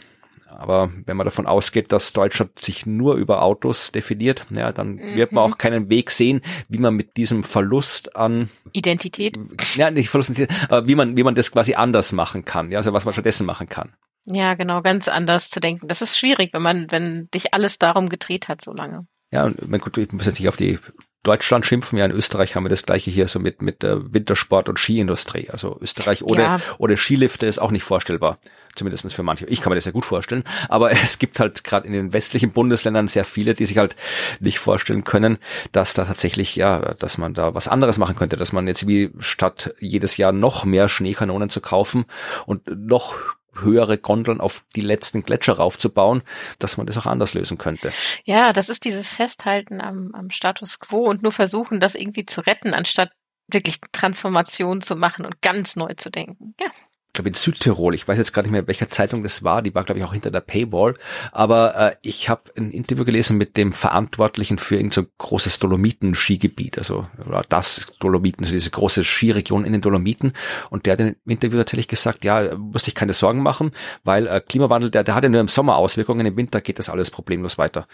Aber 0.57 0.93
wenn 1.05 1.17
man 1.17 1.25
davon 1.25 1.47
ausgeht, 1.47 1.91
dass 1.91 2.13
Deutschland 2.13 2.59
sich 2.59 2.87
nur 2.87 3.17
über 3.17 3.43
Autos 3.43 3.91
definiert, 3.91 4.47
ja, 4.51 4.71
dann 4.71 4.97
mhm. 4.97 5.17
wird 5.17 5.33
man 5.33 5.51
auch 5.51 5.59
keinen 5.59 5.91
Weg 5.91 6.11
sehen, 6.11 6.43
wie 6.69 6.79
man 6.79 6.95
mit 6.95 7.17
diesem 7.17 7.43
Verlust 7.43 8.15
an 8.15 8.49
Identität, 8.73 9.39
ja, 9.75 9.91
nicht 9.91 10.11
Verlust, 10.11 10.33
aber 10.69 10.87
wie 10.87 10.95
man, 10.95 11.17
wie 11.17 11.25
man 11.25 11.35
das 11.35 11.51
quasi 11.51 11.75
anders 11.75 12.13
machen 12.13 12.45
kann, 12.45 12.71
ja, 12.71 12.79
also 12.79 12.93
was 12.93 13.05
man 13.05 13.15
stattdessen 13.15 13.47
machen 13.47 13.69
kann. 13.69 13.91
Ja, 14.27 14.55
genau, 14.55 14.83
ganz 14.83 15.09
anders 15.09 15.51
zu 15.51 15.61
denken. 15.61 15.89
Das 15.89 16.03
ist 16.03 16.19
schwierig, 16.19 16.53
wenn 16.53 16.63
man, 16.63 16.91
wenn 16.91 17.29
dich 17.33 17.53
alles 17.53 17.79
darum 17.79 18.09
gedreht 18.09 18.49
hat 18.49 18.63
so 18.63 18.73
lange. 18.73 19.07
Ja, 19.31 19.45
und 19.45 19.69
mein 19.69 19.81
gut, 19.81 19.99
ich 19.99 20.13
muss 20.13 20.27
jetzt 20.27 20.39
nicht 20.39 20.49
auf 20.49 20.57
die 20.57 20.79
Deutschland 21.25 21.67
schimpfen. 21.67 21.99
Ja, 21.99 22.05
in 22.05 22.13
Österreich 22.13 22.55
haben 22.55 22.65
wir 22.65 22.69
das 22.71 22.87
gleiche 22.87 23.11
hier 23.11 23.27
so 23.29 23.41
mit, 23.41 23.63
mit 23.63 23.83
der 23.83 23.97
Wintersport- 24.13 24.69
und 24.69 24.79
Skiindustrie. 24.79 25.49
Also 25.51 25.77
Österreich 25.81 26.23
ohne, 26.23 26.43
ja. 26.43 26.61
ohne 26.79 26.97
Skilifte 26.97 27.47
ist 27.47 27.59
auch 27.59 27.71
nicht 27.71 27.83
vorstellbar. 27.83 28.39
Zumindestens 28.75 29.13
für 29.13 29.23
manche. 29.23 29.47
Ich 29.47 29.61
kann 29.61 29.71
mir 29.71 29.77
das 29.77 29.87
ja 29.87 29.93
gut 29.93 30.05
vorstellen. 30.05 30.45
Aber 30.69 30.91
es 31.03 31.19
gibt 31.19 31.41
halt 31.41 31.65
gerade 31.65 31.87
in 31.87 31.93
den 31.93 32.13
westlichen 32.13 32.53
Bundesländern 32.53 33.09
sehr 33.09 33.25
viele, 33.25 33.55
die 33.55 33.67
sich 33.67 33.79
halt 33.79 33.97
nicht 34.39 34.59
vorstellen 34.59 35.05
können, 35.05 35.39
dass 35.73 35.95
da 35.95 36.05
tatsächlich, 36.05 36.57
ja, 36.57 36.95
dass 36.95 37.19
man 37.19 37.35
da 37.35 37.55
was 37.55 37.69
anderes 37.69 37.99
machen 37.99 38.17
könnte, 38.17 38.37
dass 38.37 38.53
man 38.53 38.69
jetzt 38.69 38.87
wie 38.87 39.11
statt 39.19 39.75
jedes 39.81 40.17
Jahr 40.17 40.33
noch 40.33 40.65
mehr 40.65 40.89
Schneekanonen 40.89 41.49
zu 41.49 41.61
kaufen 41.61 42.05
und 42.47 42.69
noch 42.69 43.17
höhere 43.61 43.99
Gondeln 43.99 44.41
auf 44.41 44.65
die 44.75 44.81
letzten 44.81 45.23
Gletscher 45.23 45.55
raufzubauen, 45.55 46.23
dass 46.59 46.77
man 46.77 46.87
das 46.87 46.99
auch 46.99 47.07
anders 47.07 47.35
lösen 47.35 47.59
könnte. 47.59 47.93
Ja, 48.25 48.53
das 48.53 48.69
ist 48.69 48.85
dieses 48.85 49.09
Festhalten 49.09 49.81
am, 49.81 50.15
am 50.15 50.31
Status 50.31 50.79
quo 50.79 51.09
und 51.09 51.23
nur 51.23 51.33
versuchen, 51.33 51.81
das 51.81 51.95
irgendwie 51.95 52.27
zu 52.27 52.41
retten, 52.41 52.75
anstatt 52.75 53.11
wirklich 53.49 53.81
Transformation 53.93 54.81
zu 54.81 54.97
machen 54.97 55.27
und 55.27 55.43
ganz 55.43 55.77
neu 55.77 55.93
zu 55.95 56.11
denken. 56.11 56.55
Ja 56.59 56.69
glaube 57.15 57.29
in 57.29 57.35
Südtirol, 57.35 57.95
ich 57.95 58.07
weiß 58.07 58.19
jetzt 58.19 58.33
gar 58.33 58.43
nicht 58.43 58.51
mehr, 58.51 58.67
welcher 58.67 58.89
Zeitung 58.89 59.23
das 59.23 59.43
war, 59.43 59.63
die 59.63 59.75
war 59.75 59.85
glaube 59.85 59.99
ich 59.99 60.05
auch 60.05 60.13
hinter 60.13 60.31
der 60.31 60.41
Paywall, 60.41 60.95
aber 61.33 61.77
äh, 61.77 61.97
ich 62.03 62.29
habe 62.29 62.43
ein 62.57 62.71
Interview 62.71 63.05
gelesen 63.05 63.39
mit 63.39 63.57
dem 63.57 63.73
Verantwortlichen 63.73 64.59
für 64.59 64.77
irgendein 64.77 65.05
so 65.05 65.11
großes 65.19 65.59
Dolomiten-Skigebiet, 65.61 66.79
also 66.79 67.07
das 67.49 67.87
Dolomiten, 68.01 68.45
also 68.45 68.55
diese 68.55 68.71
große 68.71 69.05
Skiregion 69.05 69.65
in 69.65 69.73
den 69.73 69.81
Dolomiten. 69.81 70.33
Und 70.71 70.87
der 70.87 70.95
hat 70.95 71.01
im 71.01 71.17
Interview 71.27 71.59
tatsächlich 71.59 71.89
gesagt, 71.89 72.25
ja, 72.25 72.57
musste 72.57 72.89
ich 72.89 72.95
keine 72.95 73.13
Sorgen 73.13 73.43
machen, 73.43 73.73
weil 74.03 74.27
äh, 74.27 74.41
Klimawandel, 74.41 74.91
der, 74.91 75.05
der 75.05 75.15
hat 75.15 75.25
ja 75.25 75.31
nur 75.31 75.41
im 75.41 75.49
Sommer 75.49 75.77
Auswirkungen, 75.77 76.27
im 76.27 76.37
Winter 76.37 76.61
geht 76.61 76.79
das 76.79 76.89
alles 76.89 77.11
problemlos 77.11 77.59
weiter. 77.59 77.87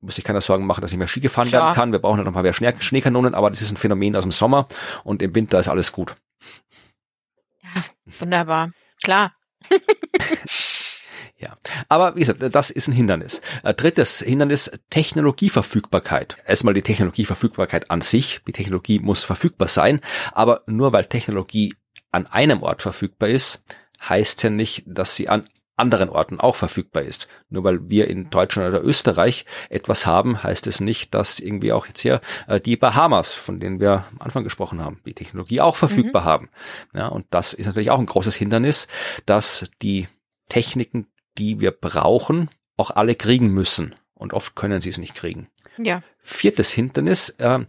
Muss 0.00 0.18
ich 0.18 0.24
keine 0.24 0.40
Sorgen 0.40 0.66
machen, 0.66 0.82
dass 0.82 0.92
nicht 0.92 0.98
mehr 0.98 1.08
Ski 1.08 1.20
gefahren 1.20 1.48
Klar. 1.48 1.66
werden 1.66 1.74
kann, 1.74 1.92
wir 1.92 1.98
brauchen 1.98 2.18
ja 2.18 2.24
noch 2.24 2.32
mal 2.32 2.42
mehr 2.42 2.52
Schnee 2.52 2.72
Schneekanonen, 2.78 3.34
aber 3.34 3.50
das 3.50 3.62
ist 3.62 3.72
ein 3.72 3.76
Phänomen 3.76 4.14
aus 4.16 4.22
dem 4.22 4.32
Sommer. 4.32 4.66
Und 5.04 5.22
im 5.22 5.34
Winter 5.34 5.58
ist 5.58 5.68
alles 5.68 5.92
gut. 5.92 6.16
Wunderbar. 8.20 8.72
Klar. 9.02 9.34
Ja, 11.38 11.58
aber 11.90 12.16
wie 12.16 12.20
gesagt, 12.20 12.42
das 12.54 12.70
ist 12.70 12.88
ein 12.88 12.94
Hindernis. 12.94 13.42
Äh, 13.62 13.74
drittes 13.74 14.20
Hindernis, 14.20 14.70
Technologieverfügbarkeit. 14.88 16.38
Erstmal 16.46 16.72
die 16.72 16.80
Technologieverfügbarkeit 16.80 17.90
an 17.90 18.00
sich. 18.00 18.40
Die 18.46 18.52
Technologie 18.52 19.00
muss 19.00 19.22
verfügbar 19.22 19.68
sein, 19.68 20.00
aber 20.32 20.62
nur 20.66 20.94
weil 20.94 21.04
Technologie 21.04 21.74
an 22.10 22.26
einem 22.26 22.62
Ort 22.62 22.80
verfügbar 22.80 23.28
ist, 23.28 23.64
heißt 24.08 24.44
ja 24.44 24.50
nicht, 24.50 24.84
dass 24.86 25.14
sie 25.14 25.28
an 25.28 25.46
anderen 25.76 26.08
Orten 26.08 26.40
auch 26.40 26.56
verfügbar 26.56 27.02
ist. 27.02 27.28
Nur 27.48 27.64
weil 27.64 27.88
wir 27.88 28.08
in 28.08 28.30
Deutschland 28.30 28.68
oder 28.68 28.82
Österreich 28.82 29.44
etwas 29.68 30.06
haben, 30.06 30.42
heißt 30.42 30.66
es 30.66 30.80
nicht, 30.80 31.14
dass 31.14 31.38
irgendwie 31.38 31.72
auch 31.72 31.86
jetzt 31.86 32.00
hier 32.00 32.20
äh, 32.48 32.60
die 32.60 32.76
Bahamas, 32.76 33.34
von 33.34 33.60
denen 33.60 33.80
wir 33.80 34.04
am 34.12 34.20
Anfang 34.20 34.44
gesprochen 34.44 34.82
haben, 34.82 35.00
die 35.04 35.14
Technologie 35.14 35.60
auch 35.60 35.76
verfügbar 35.76 36.22
mhm. 36.22 36.26
haben. 36.26 36.50
Ja, 36.94 37.08
und 37.08 37.26
das 37.30 37.52
ist 37.52 37.66
natürlich 37.66 37.90
auch 37.90 37.98
ein 37.98 38.06
großes 38.06 38.34
Hindernis, 38.34 38.88
dass 39.26 39.70
die 39.82 40.08
Techniken, 40.48 41.06
die 41.38 41.60
wir 41.60 41.70
brauchen, 41.70 42.50
auch 42.76 42.90
alle 42.90 43.14
kriegen 43.14 43.48
müssen. 43.48 43.94
Und 44.14 44.32
oft 44.32 44.56
können 44.56 44.80
sie 44.80 44.90
es 44.90 44.98
nicht 44.98 45.14
kriegen. 45.14 45.48
Ja. 45.76 46.02
Viertes 46.20 46.70
Hindernis, 46.70 47.30
äh, 47.38 47.60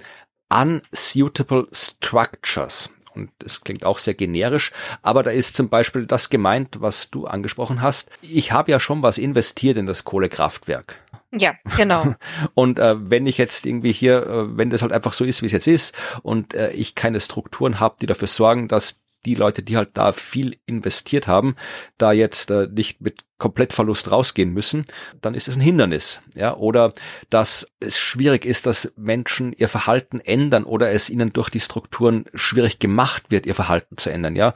unsuitable 0.50 1.68
structures 1.74 2.90
und 3.18 3.32
das 3.40 3.62
klingt 3.62 3.84
auch 3.84 4.00
sehr 4.00 4.14
generisch, 4.14 4.72
aber 5.02 5.24
da 5.24 5.32
ist 5.32 5.56
zum 5.56 5.70
Beispiel 5.70 6.06
das 6.06 6.30
gemeint, 6.30 6.78
was 6.80 7.10
du 7.10 7.26
angesprochen 7.26 7.82
hast. 7.82 8.12
Ich 8.22 8.52
habe 8.52 8.72
ja 8.72 8.80
schon 8.80 9.02
was 9.02 9.18
investiert 9.18 9.78
in 9.78 9.86
das 9.86 10.04
Kohlekraftwerk. 10.04 11.00
Ja, 11.32 11.56
genau. 11.76 12.16
Und 12.54 12.80
äh, 12.80 12.96
wenn 13.10 13.28
ich 13.28 13.38
jetzt 13.38 13.66
irgendwie 13.66 13.92
hier, 13.92 14.26
äh, 14.26 14.58
wenn 14.58 14.70
das 14.70 14.82
halt 14.82 14.94
einfach 14.94 15.14
so 15.14 15.26
ist, 15.26 15.42
wie 15.42 15.48
es 15.48 15.52
jetzt 15.52 15.68
ist, 15.68 15.94
und 16.24 16.54
äh, 16.54 16.72
ich 16.72 16.96
keine 16.96 17.20
Strukturen 17.20 17.80
habe, 17.80 17.98
die 18.00 18.06
dafür 18.06 18.30
sorgen, 18.30 18.68
dass 18.68 19.02
die 19.28 19.36
Leute, 19.36 19.62
die 19.62 19.78
halt 19.78 19.90
da 19.94 20.14
viel 20.14 20.58
investiert 20.66 21.28
haben, 21.28 21.56
da 21.98 22.12
jetzt 22.12 22.50
äh, 22.50 22.68
nicht 22.72 23.02
mit 23.02 23.26
Komplettverlust 23.38 24.10
rausgehen 24.10 24.52
müssen, 24.52 24.86
dann 25.22 25.36
ist 25.36 25.48
es 25.48 25.56
ein 25.56 25.62
Hindernis. 25.62 26.22
Ja, 26.34 26.56
oder 26.56 26.94
dass 27.30 27.70
es 27.80 28.00
schwierig 28.00 28.46
ist, 28.46 28.66
dass 28.66 28.94
Menschen 28.96 29.54
ihr 29.54 29.70
Verhalten 29.70 30.20
ändern 30.20 30.64
oder 30.64 30.92
es 30.92 31.10
ihnen 31.10 31.34
durch 31.34 31.50
die 31.50 31.60
Strukturen 31.60 32.26
schwierig 32.34 32.80
gemacht 32.80 33.30
wird, 33.30 33.46
ihr 33.46 33.54
Verhalten 33.54 33.98
zu 33.98 34.10
ändern. 34.10 34.36
Ja, 34.36 34.54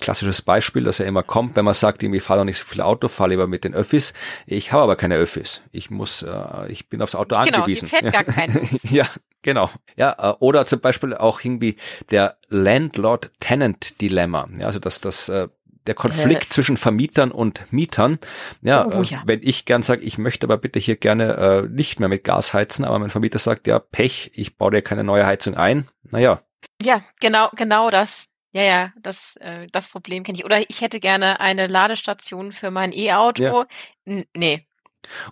klassisches 0.00 0.42
Beispiel, 0.42 0.82
das 0.82 0.98
ja 0.98 1.04
immer 1.04 1.22
kommt, 1.22 1.54
wenn 1.54 1.64
man 1.64 1.74
sagt, 1.74 2.02
irgendwie 2.02 2.20
fahr 2.20 2.38
doch 2.38 2.44
nicht 2.44 2.58
so 2.58 2.64
viel 2.64 2.80
Auto, 2.80 3.08
fahr 3.08 3.28
lieber 3.28 3.46
mit 3.46 3.62
den 3.62 3.74
Öffis. 3.74 4.14
Ich 4.46 4.72
habe 4.72 4.82
aber 4.82 4.96
keine 4.96 5.14
Öffis. 5.16 5.60
Ich 5.70 5.90
muss, 5.90 6.22
äh, 6.22 6.72
ich 6.72 6.88
bin 6.88 7.02
aufs 7.02 7.14
Auto 7.14 7.36
genau, 7.40 7.58
angewiesen. 7.58 7.88
Genau, 7.88 8.10
fährt 8.10 8.26
gar 8.26 8.34
kein 8.34 8.68
ja, 8.82 9.06
Genau. 9.44 9.70
Ja, 9.94 10.16
äh, 10.18 10.34
oder 10.40 10.66
zum 10.66 10.80
Beispiel 10.80 11.14
auch 11.14 11.44
irgendwie 11.44 11.76
der 12.10 12.38
Landlord-Tenant-Dilemma. 12.48 14.48
Ja, 14.58 14.66
also 14.66 14.78
dass 14.78 15.00
das 15.00 15.28
äh, 15.28 15.48
der 15.86 15.94
Konflikt 15.94 16.46
äh. 16.46 16.48
zwischen 16.48 16.78
Vermietern 16.78 17.30
und 17.30 17.70
Mietern. 17.70 18.18
Ja, 18.62 18.86
oh, 18.86 19.02
ja. 19.02 19.18
Äh, 19.18 19.22
wenn 19.26 19.40
ich 19.42 19.66
gern 19.66 19.82
sage, 19.82 20.02
ich 20.02 20.16
möchte 20.16 20.46
aber 20.46 20.56
bitte 20.56 20.78
hier 20.78 20.96
gerne 20.96 21.34
äh, 21.34 21.68
nicht 21.68 22.00
mehr 22.00 22.08
mit 22.08 22.24
Gas 22.24 22.54
heizen, 22.54 22.86
aber 22.86 22.98
mein 22.98 23.10
Vermieter 23.10 23.38
sagt, 23.38 23.66
ja, 23.66 23.78
Pech, 23.78 24.30
ich 24.34 24.56
baue 24.56 24.70
dir 24.70 24.82
keine 24.82 25.04
neue 25.04 25.26
Heizung 25.26 25.54
ein. 25.54 25.88
Naja. 26.04 26.42
Ja, 26.80 27.04
genau, 27.20 27.50
genau 27.54 27.90
das. 27.90 28.30
Ja, 28.52 28.62
ja, 28.62 28.92
das, 28.98 29.36
äh, 29.42 29.66
das 29.72 29.88
Problem 29.88 30.22
kenne 30.22 30.38
ich. 30.38 30.44
Oder 30.46 30.62
ich 30.70 30.80
hätte 30.80 31.00
gerne 31.00 31.40
eine 31.40 31.66
Ladestation 31.66 32.52
für 32.52 32.70
mein 32.70 32.92
E-Auto. 32.92 33.66
Ja. 34.06 34.22
Nee, 34.34 34.66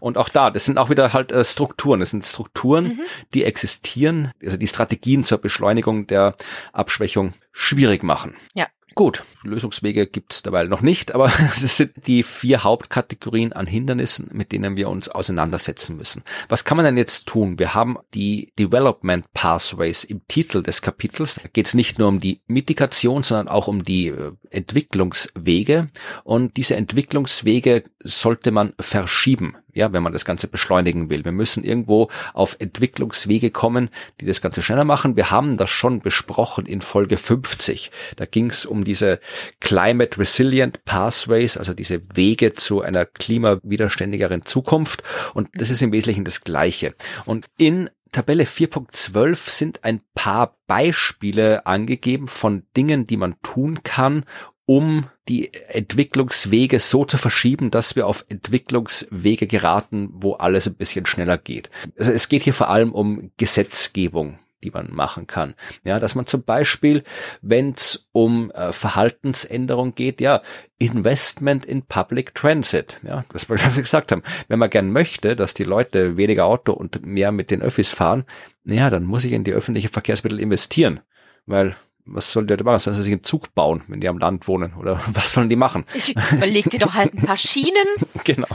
und 0.00 0.18
auch 0.18 0.28
da, 0.28 0.50
das 0.50 0.64
sind 0.64 0.78
auch 0.78 0.90
wieder 0.90 1.12
halt 1.12 1.32
äh, 1.32 1.44
Strukturen. 1.44 2.00
Das 2.00 2.10
sind 2.10 2.26
Strukturen, 2.26 2.84
mhm. 2.84 3.00
die 3.34 3.44
existieren, 3.44 4.32
also 4.42 4.56
die 4.56 4.68
Strategien 4.68 5.24
zur 5.24 5.38
Beschleunigung 5.38 6.06
der 6.06 6.36
Abschwächung 6.72 7.34
schwierig 7.52 8.02
machen. 8.02 8.34
Ja. 8.54 8.66
Gut, 8.94 9.24
Lösungswege 9.42 10.06
gibt's 10.06 10.42
dabei 10.42 10.64
noch 10.64 10.82
nicht, 10.82 11.14
aber 11.14 11.32
es 11.54 11.76
sind 11.76 12.06
die 12.06 12.22
vier 12.22 12.62
Hauptkategorien 12.62 13.52
an 13.52 13.66
Hindernissen, 13.66 14.28
mit 14.32 14.52
denen 14.52 14.76
wir 14.76 14.88
uns 14.88 15.08
auseinandersetzen 15.08 15.96
müssen. 15.96 16.22
Was 16.48 16.64
kann 16.64 16.76
man 16.76 16.84
denn 16.84 16.96
jetzt 16.96 17.26
tun? 17.26 17.58
Wir 17.58 17.74
haben 17.74 17.96
die 18.12 18.52
Development 18.58 19.24
Pathways 19.32 20.04
im 20.04 20.26
Titel 20.28 20.62
des 20.62 20.82
Kapitels. 20.82 21.36
Da 21.36 21.48
geht 21.50 21.66
es 21.66 21.74
nicht 21.74 21.98
nur 21.98 22.08
um 22.08 22.20
die 22.20 22.42
Mitigation, 22.46 23.22
sondern 23.22 23.48
auch 23.48 23.68
um 23.68 23.84
die 23.84 24.08
äh, 24.08 24.32
Entwicklungswege. 24.50 25.88
Und 26.24 26.56
diese 26.56 26.76
Entwicklungswege 26.76 27.84
sollte 28.00 28.50
man 28.50 28.74
verschieben 28.78 29.56
ja, 29.72 29.92
wenn 29.92 30.02
man 30.02 30.12
das 30.12 30.24
Ganze 30.24 30.48
beschleunigen 30.48 31.10
will. 31.10 31.24
Wir 31.24 31.32
müssen 31.32 31.64
irgendwo 31.64 32.08
auf 32.34 32.56
Entwicklungswege 32.58 33.50
kommen, 33.50 33.88
die 34.20 34.26
das 34.26 34.40
Ganze 34.40 34.62
schneller 34.62 34.84
machen. 34.84 35.16
Wir 35.16 35.30
haben 35.30 35.56
das 35.56 35.70
schon 35.70 36.00
besprochen 36.00 36.66
in 36.66 36.82
Folge 36.82 37.16
50. 37.16 37.90
Da 38.16 38.26
ging 38.26 38.50
es 38.50 38.66
um 38.66 38.84
diese 38.84 39.20
Climate 39.60 40.18
Resilient 40.18 40.84
Pathways, 40.84 41.56
also 41.56 41.74
diese 41.74 42.00
Wege 42.14 42.52
zu 42.52 42.82
einer 42.82 43.06
klimawiderständigeren 43.06 44.44
Zukunft. 44.44 45.02
Und 45.34 45.48
das 45.54 45.70
ist 45.70 45.82
im 45.82 45.92
Wesentlichen 45.92 46.24
das 46.24 46.42
Gleiche. 46.42 46.94
Und 47.24 47.46
in 47.56 47.88
Tabelle 48.12 48.44
4.12 48.44 49.48
sind 49.48 49.84
ein 49.84 50.02
paar 50.14 50.58
Beispiele 50.66 51.64
angegeben 51.64 52.28
von 52.28 52.64
Dingen, 52.76 53.06
die 53.06 53.16
man 53.16 53.36
tun 53.42 53.82
kann, 53.84 54.24
um 54.66 55.06
die 55.28 55.52
Entwicklungswege 55.68 56.80
so 56.80 57.04
zu 57.04 57.18
verschieben, 57.18 57.70
dass 57.70 57.96
wir 57.96 58.06
auf 58.06 58.24
Entwicklungswege 58.28 59.46
geraten, 59.46 60.10
wo 60.12 60.34
alles 60.34 60.66
ein 60.66 60.74
bisschen 60.74 61.06
schneller 61.06 61.38
geht. 61.38 61.70
Also 61.98 62.10
es 62.10 62.28
geht 62.28 62.42
hier 62.42 62.54
vor 62.54 62.70
allem 62.70 62.92
um 62.92 63.32
Gesetzgebung 63.36 64.38
die 64.62 64.70
man 64.70 64.92
machen 64.92 65.26
kann. 65.26 65.54
Ja, 65.84 65.98
dass 65.98 66.14
man 66.14 66.26
zum 66.26 66.44
Beispiel, 66.44 67.02
wenn 67.40 67.72
es 67.72 68.08
um 68.12 68.50
äh, 68.52 68.72
Verhaltensänderung 68.72 69.94
geht, 69.94 70.20
ja, 70.20 70.42
Investment 70.78 71.64
in 71.64 71.82
Public 71.82 72.34
Transit, 72.34 73.00
ja, 73.02 73.24
das 73.32 73.48
wir 73.48 73.56
gesagt 73.56 74.12
haben. 74.12 74.22
Wenn 74.48 74.58
man 74.58 74.70
gern 74.70 74.90
möchte, 74.90 75.36
dass 75.36 75.54
die 75.54 75.64
Leute 75.64 76.16
weniger 76.16 76.46
Auto 76.46 76.72
und 76.72 77.04
mehr 77.04 77.32
mit 77.32 77.50
den 77.50 77.62
Öffis 77.62 77.90
fahren, 77.90 78.24
ja, 78.64 78.90
dann 78.90 79.04
muss 79.04 79.24
ich 79.24 79.32
in 79.32 79.44
die 79.44 79.52
öffentliche 79.52 79.88
Verkehrsmittel 79.88 80.40
investieren, 80.40 81.00
weil 81.46 81.76
was 82.04 82.32
sollen 82.32 82.46
die 82.46 82.56
da 82.56 82.64
machen? 82.64 82.78
Sollen 82.78 82.96
sie 82.96 83.02
sich 83.02 83.12
einen 83.12 83.24
Zug 83.24 83.54
bauen, 83.54 83.82
wenn 83.88 84.00
die 84.00 84.08
am 84.08 84.18
Land 84.18 84.48
wohnen? 84.48 84.74
Oder 84.74 85.00
was 85.12 85.32
sollen 85.32 85.48
die 85.48 85.56
machen? 85.56 85.84
Ich 85.94 86.14
überleg 86.32 86.70
dir 86.70 86.80
doch 86.80 86.94
halt 86.94 87.14
ein 87.14 87.24
paar 87.24 87.36
Schienen. 87.36 87.86
genau. 88.24 88.48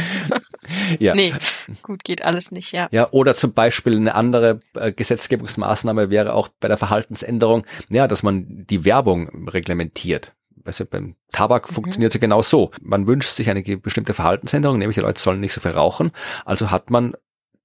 ja. 0.98 1.14
Nee, 1.14 1.34
gut, 1.82 2.04
geht 2.04 2.24
alles 2.24 2.50
nicht, 2.50 2.72
ja. 2.72 2.88
Ja, 2.92 3.08
oder 3.10 3.36
zum 3.36 3.52
Beispiel 3.52 3.96
eine 3.96 4.14
andere 4.14 4.60
äh, 4.74 4.92
Gesetzgebungsmaßnahme 4.92 6.10
wäre 6.10 6.32
auch 6.34 6.48
bei 6.60 6.68
der 6.68 6.78
Verhaltensänderung, 6.78 7.66
ja, 7.88 8.08
dass 8.08 8.22
man 8.22 8.46
die 8.48 8.84
Werbung 8.84 9.48
reglementiert. 9.48 10.32
Also 10.64 10.84
beim 10.86 11.16
Tabak 11.30 11.68
mhm. 11.70 11.74
funktioniert 11.74 12.10
es 12.10 12.14
ja 12.14 12.20
genau 12.20 12.42
so. 12.42 12.70
Man 12.80 13.06
wünscht 13.06 13.30
sich 13.30 13.50
eine 13.50 13.62
bestimmte 13.62 14.14
Verhaltensänderung, 14.14 14.78
nämlich 14.78 14.94
die 14.94 15.02
Leute 15.02 15.20
sollen 15.20 15.40
nicht 15.40 15.52
so 15.52 15.60
viel 15.60 15.72
rauchen. 15.72 16.12
Also 16.44 16.70
hat 16.70 16.90
man 16.90 17.14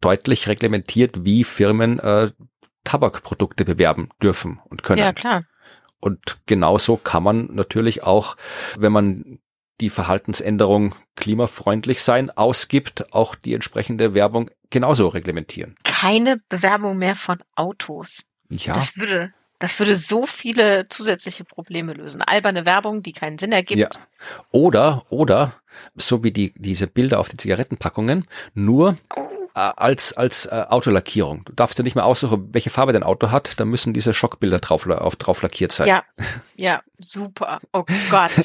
deutlich 0.02 0.48
reglementiert, 0.48 1.26
wie 1.26 1.44
Firmen 1.44 2.00
äh, 2.00 2.30
Tabakprodukte 2.84 3.66
bewerben 3.66 4.10
dürfen 4.22 4.60
und 4.66 4.84
können. 4.84 5.02
Ja, 5.02 5.14
klar. 5.14 5.44
Und 6.00 6.40
genauso 6.46 6.98
kann 6.98 7.24
man 7.24 7.50
natürlich 7.54 8.04
auch, 8.04 8.38
wenn 8.78 8.92
man 8.92 9.40
die 9.82 9.90
Verhaltensänderung 9.90 10.96
klimafreundlich 11.16 12.02
sein 12.02 12.32
ausgibt, 12.32 13.14
auch 13.14 13.36
die 13.36 13.54
entsprechende 13.54 14.14
Werbung 14.14 14.50
genauso 14.70 15.08
reglementieren. 15.08 15.76
Keine 15.84 16.38
Bewerbung 16.50 16.98
mehr 16.98 17.16
von 17.16 17.44
Autos. 17.56 18.24
Ja. 18.50 18.74
Das 18.74 18.98
würde, 18.98 19.34
das 19.60 19.80
würde 19.80 19.96
so 19.96 20.26
viele 20.26 20.88
zusätzliche 20.90 21.44
Probleme 21.44 21.94
lösen. 21.94 22.22
Alberne 22.22 22.66
Werbung, 22.66 23.02
die 23.02 23.14
keinen 23.14 23.38
Sinn 23.38 23.52
ergibt. 23.52 23.80
Ja. 23.80 23.90
Oder, 24.52 25.06
oder, 25.10 25.54
so 25.96 26.24
wie 26.24 26.32
die, 26.32 26.54
diese 26.56 26.88
Bilder 26.88 27.20
auf 27.20 27.30
die 27.30 27.38
Zigarettenpackungen, 27.38 28.28
nur 28.54 28.98
äh, 29.56 29.60
als, 29.60 30.14
als 30.14 30.46
äh, 30.46 30.66
Autolackierung. 30.70 31.44
Du 31.46 31.54
darfst 31.54 31.78
ja 31.78 31.84
nicht 31.84 31.96
mehr 31.96 32.06
aussuchen, 32.06 32.50
welche 32.54 32.70
Farbe 32.70 32.94
dein 32.94 33.04
Auto 33.04 33.32
hat, 33.32 33.60
da 33.60 33.66
müssen 33.66 33.94
diese 33.94 34.14
Schockbilder 34.14 34.60
drauf, 34.60 34.88
auf, 34.88 35.16
drauf 35.16 35.42
lackiert 35.42 35.72
sein. 35.72 35.88
Ja, 35.88 36.04
ja, 36.56 36.82
super. 37.00 37.60
Oh 37.74 37.84
Gott. 38.10 38.32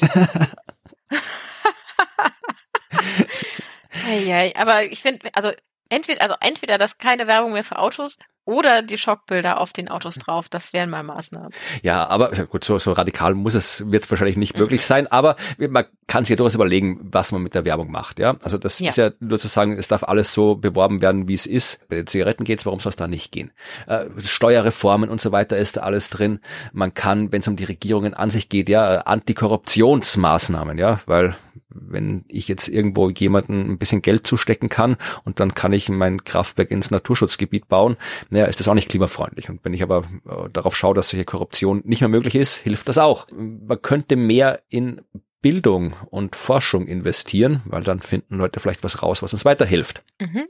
hey, 3.89 4.53
aber 4.55 4.83
ich 4.85 5.01
finde, 5.01 5.29
also 5.33 5.51
entweder, 5.93 6.21
also 6.21 6.35
entweder 6.39 6.77
das 6.77 6.97
keine 6.97 7.27
Werbung 7.27 7.53
mehr 7.53 7.63
für 7.63 7.77
Autos 7.77 8.17
oder 8.45 8.81
die 8.81 8.97
Schockbilder 8.97 9.61
auf 9.61 9.71
den 9.71 9.87
Autos 9.87 10.15
drauf. 10.15 10.49
Das 10.49 10.73
wären 10.73 10.89
mal 10.89 11.03
Maßnahmen. 11.03 11.51
Ja, 11.81 12.07
aber 12.07 12.29
gut, 12.29 12.63
so, 12.63 12.77
so 12.77 12.91
radikal 12.91 13.35
muss 13.35 13.53
es, 13.53 13.89
wird 13.89 14.03
es 14.03 14.11
wahrscheinlich 14.11 14.35
nicht 14.35 14.57
möglich 14.57 14.81
mhm. 14.81 14.85
sein, 14.85 15.07
aber 15.07 15.35
man 15.57 15.85
kann 16.07 16.25
sich 16.25 16.31
ja 16.31 16.35
durchaus 16.35 16.55
überlegen, 16.55 16.99
was 17.01 17.31
man 17.31 17.41
mit 17.41 17.55
der 17.55 17.63
Werbung 17.63 17.89
macht. 17.89 18.19
Ja, 18.19 18.35
also 18.43 18.57
das 18.57 18.79
ja. 18.79 18.89
ist 18.89 18.97
ja 18.97 19.11
nur 19.19 19.39
zu 19.39 19.47
sagen, 19.47 19.77
es 19.77 19.87
darf 19.87 20.03
alles 20.03 20.33
so 20.33 20.55
beworben 20.55 21.01
werden, 21.01 21.27
wie 21.27 21.35
es 21.35 21.45
ist. 21.45 21.87
Bei 21.87 21.95
den 21.95 22.07
Zigaretten 22.07 22.43
geht's, 22.43 22.65
warum 22.65 22.79
soll 22.79 22.89
es 22.89 22.97
da 22.97 23.07
nicht 23.07 23.31
gehen? 23.31 23.51
Äh, 23.87 24.05
Steuerreformen 24.19 25.09
und 25.09 25.21
so 25.21 25.31
weiter 25.31 25.57
ist 25.57 25.77
da 25.77 25.81
alles 25.81 26.09
drin. 26.09 26.39
Man 26.73 26.93
kann, 26.93 27.31
wenn 27.31 27.41
es 27.41 27.47
um 27.47 27.55
die 27.55 27.63
Regierungen 27.63 28.13
an 28.13 28.29
sich 28.29 28.49
geht, 28.49 28.67
ja, 28.67 29.01
Antikorruptionsmaßnahmen, 29.01 30.77
ja, 30.77 30.99
weil 31.05 31.37
wenn 31.73 32.25
ich 32.27 32.47
jetzt 32.47 32.67
irgendwo 32.67 33.09
jemanden 33.09 33.71
ein 33.71 33.77
bisschen 33.77 34.01
Geld 34.01 34.25
zustecken 34.25 34.69
kann 34.69 34.97
und 35.23 35.39
dann 35.39 35.53
kann 35.53 35.73
ich 35.73 35.89
mein 35.89 36.23
Kraftwerk 36.23 36.71
ins 36.71 36.91
Naturschutzgebiet 36.91 37.67
bauen, 37.67 37.97
naja, 38.29 38.45
ist 38.45 38.59
das 38.59 38.67
auch 38.67 38.73
nicht 38.73 38.89
klimafreundlich. 38.89 39.49
Und 39.49 39.63
wenn 39.63 39.73
ich 39.73 39.83
aber 39.83 40.03
äh, 40.25 40.49
darauf 40.51 40.75
schaue, 40.75 40.95
dass 40.95 41.09
solche 41.09 41.25
Korruption 41.25 41.81
nicht 41.85 42.01
mehr 42.01 42.09
möglich 42.09 42.35
ist, 42.35 42.55
hilft 42.55 42.87
das 42.87 42.97
auch. 42.97 43.27
Man 43.31 43.81
könnte 43.81 44.15
mehr 44.15 44.61
in 44.69 45.01
Bildung 45.41 45.93
und 46.09 46.35
Forschung 46.35 46.87
investieren, 46.87 47.61
weil 47.65 47.83
dann 47.83 47.99
finden 47.99 48.37
Leute 48.37 48.59
vielleicht 48.59 48.83
was 48.83 49.03
raus, 49.03 49.21
was 49.21 49.33
uns 49.33 49.45
weiterhilft. 49.45 50.03
Mhm. 50.19 50.47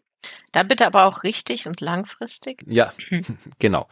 Da 0.51 0.63
bitte 0.63 0.85
aber 0.85 1.05
auch 1.05 1.23
richtig 1.23 1.67
und 1.67 1.81
langfristig. 1.81 2.61
Ja, 2.65 2.93
genau. 3.59 3.87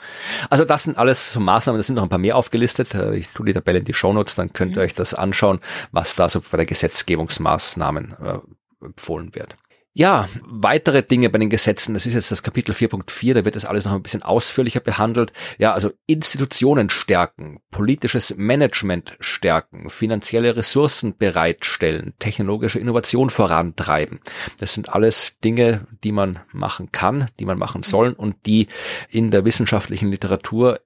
Also 0.49 0.65
das 0.65 0.83
sind 0.83 0.97
alles 0.97 1.31
so 1.31 1.39
Maßnahmen, 1.39 1.79
da 1.79 1.83
sind 1.83 1.95
noch 1.95 2.03
ein 2.03 2.09
paar 2.09 2.19
mehr 2.19 2.37
aufgelistet. 2.37 2.93
Äh, 2.93 3.15
ich 3.15 3.29
tue 3.29 3.45
die 3.45 3.53
Tabelle 3.53 3.79
in 3.79 3.85
die 3.85 3.93
Shownotes, 3.93 4.35
dann 4.35 4.53
könnt 4.53 4.75
ihr 4.75 4.81
mhm. 4.81 4.85
euch 4.85 4.95
das 4.95 5.13
anschauen, 5.13 5.59
was 5.91 6.15
da 6.15 6.29
so 6.29 6.41
bei 6.41 6.57
der 6.57 6.65
Gesetzgebungsmaßnahmen 6.65 8.15
äh, 8.23 8.85
empfohlen 8.85 9.35
wird. 9.35 9.55
Ja, 9.93 10.29
weitere 10.45 11.03
Dinge 11.03 11.29
bei 11.29 11.37
den 11.37 11.49
Gesetzen, 11.49 11.93
das 11.93 12.05
ist 12.05 12.13
jetzt 12.13 12.31
das 12.31 12.43
Kapitel 12.43 12.73
4.4, 12.73 13.33
da 13.33 13.43
wird 13.43 13.57
das 13.57 13.65
alles 13.65 13.83
noch 13.83 13.91
ein 13.91 14.01
bisschen 14.01 14.23
ausführlicher 14.23 14.79
behandelt. 14.79 15.33
Ja, 15.57 15.73
also 15.73 15.91
Institutionen 16.07 16.89
stärken, 16.89 17.59
politisches 17.71 18.35
Management 18.37 19.17
stärken, 19.19 19.89
finanzielle 19.89 20.55
Ressourcen 20.55 21.17
bereitstellen, 21.17 22.13
technologische 22.19 22.79
Innovation 22.79 23.29
vorantreiben. 23.29 24.21
Das 24.59 24.73
sind 24.73 24.87
alles 24.87 25.39
Dinge, 25.43 25.85
die 26.05 26.13
man 26.13 26.39
machen 26.53 26.93
kann, 26.93 27.29
die 27.37 27.45
man 27.45 27.57
machen 27.57 27.83
soll 27.83 28.13
und 28.13 28.45
die 28.45 28.67
in 29.09 29.29
der 29.29 29.43
wissenschaftlichen 29.43 30.09
Literatur 30.09 30.79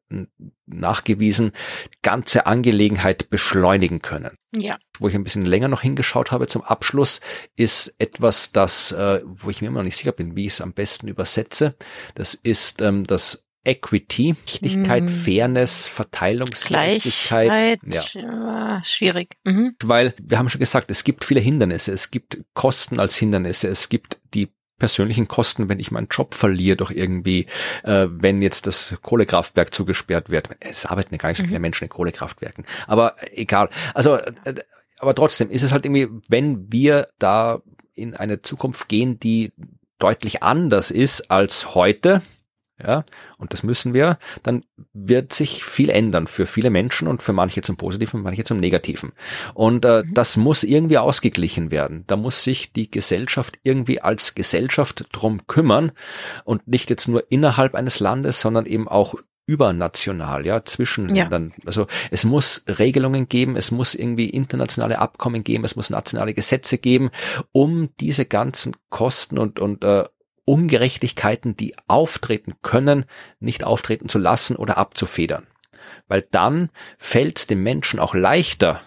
nachgewiesen 0.67 1.51
ganze 2.01 2.45
Angelegenheit 2.45 3.29
beschleunigen 3.29 4.01
können. 4.01 4.31
Ja. 4.55 4.77
Wo 4.99 5.07
ich 5.07 5.15
ein 5.15 5.23
bisschen 5.23 5.45
länger 5.45 5.67
noch 5.67 5.81
hingeschaut 5.81 6.31
habe 6.31 6.47
zum 6.47 6.63
Abschluss, 6.63 7.21
ist 7.55 7.95
etwas, 7.99 8.51
das, 8.51 8.91
äh, 8.91 9.21
wo 9.25 9.49
ich 9.49 9.61
mir 9.61 9.67
immer 9.67 9.79
noch 9.79 9.85
nicht 9.85 9.97
sicher 9.97 10.11
bin, 10.11 10.35
wie 10.35 10.47
ich 10.47 10.53
es 10.53 10.61
am 10.61 10.73
besten 10.73 11.07
übersetze. 11.07 11.75
Das 12.15 12.33
ist 12.33 12.81
ähm, 12.81 13.03
das 13.03 13.45
Equity, 13.65 14.35
Richtigkeit, 14.47 15.03
hm. 15.03 15.09
Fairness, 15.09 15.87
Verteilungsgerechtigkeit. 15.87 17.79
Ja. 17.83 18.83
schwierig. 18.83 19.37
Mhm. 19.43 19.75
Weil 19.83 20.13
wir 20.21 20.37
haben 20.37 20.49
schon 20.49 20.59
gesagt, 20.59 20.91
es 20.91 21.03
gibt 21.03 21.25
viele 21.25 21.39
Hindernisse. 21.39 21.91
Es 21.91 22.11
gibt 22.11 22.43
Kosten 22.53 22.99
als 22.99 23.15
Hindernisse. 23.15 23.67
Es 23.67 23.89
gibt 23.89 24.21
die 24.33 24.49
persönlichen 24.77 25.27
Kosten, 25.27 25.69
wenn 25.69 25.79
ich 25.79 25.91
meinen 25.91 26.07
Job 26.11 26.35
verliere, 26.35 26.77
doch 26.77 26.91
irgendwie, 26.91 27.47
äh, 27.83 28.07
wenn 28.09 28.41
jetzt 28.41 28.67
das 28.67 28.95
Kohlekraftwerk 29.01 29.73
zugesperrt 29.73 30.29
wird. 30.29 30.49
Es 30.59 30.85
arbeiten 30.85 31.13
ja 31.13 31.17
gar 31.17 31.29
nicht 31.29 31.37
so 31.37 31.43
viele 31.43 31.59
mhm. 31.59 31.63
Menschen 31.63 31.85
in 31.85 31.89
Kohlekraftwerken. 31.89 32.65
Aber 32.87 33.15
egal. 33.31 33.69
Also, 33.93 34.15
äh, 34.17 34.55
aber 34.99 35.15
trotzdem 35.15 35.49
ist 35.49 35.63
es 35.63 35.71
halt 35.71 35.85
irgendwie, 35.85 36.07
wenn 36.29 36.71
wir 36.71 37.09
da 37.19 37.61
in 37.93 38.15
eine 38.15 38.41
Zukunft 38.41 38.89
gehen, 38.89 39.19
die 39.19 39.53
deutlich 39.99 40.43
anders 40.43 40.91
ist 40.91 41.31
als 41.31 41.75
heute, 41.75 42.21
ja, 42.83 43.05
und 43.37 43.53
das 43.53 43.63
müssen 43.63 43.93
wir, 43.93 44.19
dann 44.43 44.63
wird 44.93 45.31
sich 45.31 45.63
viel 45.63 45.89
ändern 45.89 46.27
für 46.27 46.45
viele 46.45 46.69
Menschen 46.69 47.07
und 47.07 47.21
für 47.21 47.31
manche 47.31 47.61
zum 47.61 47.77
Positiven, 47.77 48.21
manche 48.21 48.43
zum 48.43 48.59
Negativen. 48.59 49.13
Und 49.53 49.85
äh, 49.85 50.03
mhm. 50.03 50.13
das 50.13 50.35
muss 50.35 50.63
irgendwie 50.63 50.97
ausgeglichen 50.97 51.71
werden. 51.71 52.03
Da 52.07 52.17
muss 52.17 52.43
sich 52.43 52.73
die 52.73 52.91
Gesellschaft 52.91 53.59
irgendwie 53.63 54.01
als 54.01 54.35
Gesellschaft 54.35 55.05
drum 55.13 55.47
kümmern 55.47 55.93
und 56.43 56.67
nicht 56.67 56.89
jetzt 56.89 57.07
nur 57.07 57.23
innerhalb 57.31 57.75
eines 57.75 58.01
Landes, 58.01 58.41
sondern 58.41 58.65
eben 58.65 58.89
auch 58.89 59.15
übernational, 59.47 60.45
ja, 60.45 60.65
zwischen 60.65 61.13
ja. 61.13 61.23
Ländern. 61.23 61.53
Also 61.65 61.87
es 62.11 62.23
muss 62.23 62.65
Regelungen 62.67 63.29
geben, 63.29 63.55
es 63.55 63.71
muss 63.71 63.95
irgendwie 63.95 64.29
internationale 64.29 64.99
Abkommen 64.99 65.43
geben, 65.43 65.63
es 65.65 65.75
muss 65.75 65.89
nationale 65.89 66.33
Gesetze 66.33 66.77
geben, 66.77 67.11
um 67.51 67.89
diese 67.99 68.25
ganzen 68.25 68.75
Kosten 68.89 69.37
und, 69.37 69.59
und 69.59 69.83
äh, 69.83 70.05
Ungerechtigkeiten, 70.45 71.57
die 71.57 71.75
auftreten 71.87 72.55
können, 72.61 73.05
nicht 73.39 73.63
auftreten 73.63 74.09
zu 74.09 74.19
lassen 74.19 74.55
oder 74.55 74.77
abzufedern. 74.77 75.47
weil 76.07 76.23
dann 76.31 76.69
fällt 76.97 77.39
es 77.39 77.47
dem 77.47 77.63
Menschen 77.63 77.99
auch 77.99 78.13
leichter, 78.15 78.81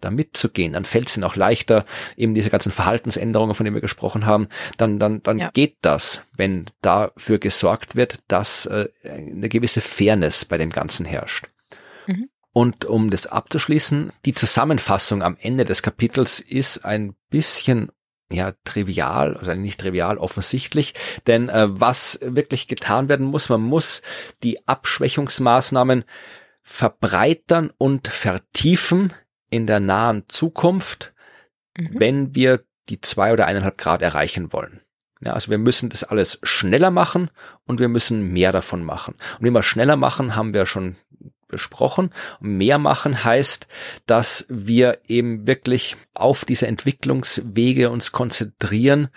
da 0.00 0.10
mitzugehen, 0.10 0.72
dann 0.72 0.84
fällt 0.84 1.08
es 1.08 1.16
ihnen 1.16 1.24
auch 1.24 1.36
leichter, 1.36 1.84
eben 2.16 2.34
diese 2.34 2.50
ganzen 2.50 2.72
Verhaltensänderungen, 2.72 3.54
von 3.54 3.64
denen 3.64 3.76
wir 3.76 3.80
gesprochen 3.80 4.26
haben, 4.26 4.48
dann, 4.76 4.98
dann, 4.98 5.22
dann 5.22 5.38
ja. 5.38 5.50
geht 5.50 5.76
das, 5.82 6.22
wenn 6.36 6.66
dafür 6.80 7.38
gesorgt 7.38 7.96
wird, 7.96 8.20
dass 8.28 8.66
äh, 8.66 8.88
eine 9.04 9.48
gewisse 9.48 9.80
Fairness 9.80 10.44
bei 10.44 10.58
dem 10.58 10.70
Ganzen 10.70 11.06
herrscht. 11.06 11.46
Mhm. 12.06 12.30
Und 12.52 12.84
um 12.84 13.10
das 13.10 13.26
abzuschließen, 13.26 14.12
die 14.24 14.34
Zusammenfassung 14.34 15.22
am 15.22 15.36
Ende 15.40 15.64
des 15.64 15.82
Kapitels 15.82 16.40
ist 16.40 16.84
ein 16.84 17.14
bisschen 17.28 17.92
ja, 18.30 18.52
trivial, 18.64 19.36
also 19.36 19.54
nicht 19.54 19.80
trivial, 19.80 20.18
offensichtlich, 20.18 20.94
denn 21.26 21.48
äh, 21.48 21.66
was 21.68 22.20
wirklich 22.22 22.68
getan 22.68 23.08
werden 23.08 23.26
muss, 23.26 23.48
man 23.48 23.60
muss 23.60 24.02
die 24.42 24.66
Abschwächungsmaßnahmen 24.68 26.04
verbreitern 26.62 27.72
und 27.76 28.08
vertiefen 28.08 29.12
in 29.50 29.66
der 29.66 29.80
nahen 29.80 30.24
Zukunft, 30.28 31.12
mhm. 31.76 31.90
wenn 31.98 32.34
wir 32.34 32.64
die 32.88 33.00
zwei 33.00 33.32
oder 33.32 33.46
eineinhalb 33.46 33.78
Grad 33.78 34.02
erreichen 34.02 34.52
wollen. 34.52 34.80
Ja, 35.22 35.34
also 35.34 35.50
wir 35.50 35.58
müssen 35.58 35.90
das 35.90 36.04
alles 36.04 36.38
schneller 36.42 36.90
machen 36.90 37.30
und 37.66 37.78
wir 37.78 37.88
müssen 37.88 38.32
mehr 38.32 38.52
davon 38.52 38.82
machen. 38.82 39.14
Und 39.38 39.44
wenn 39.44 39.52
wir 39.52 39.62
schneller 39.62 39.96
machen, 39.96 40.34
haben 40.34 40.54
wir 40.54 40.64
schon 40.64 40.96
besprochen. 41.50 42.10
Mehr 42.40 42.78
machen 42.78 43.24
heißt, 43.24 43.66
dass 44.06 44.46
wir 44.48 44.98
eben 45.08 45.46
wirklich 45.46 45.96
auf 46.14 46.44
diese 46.44 46.66
Entwicklungswege 46.66 47.90
uns 47.90 48.12
konzentrieren, 48.12 49.08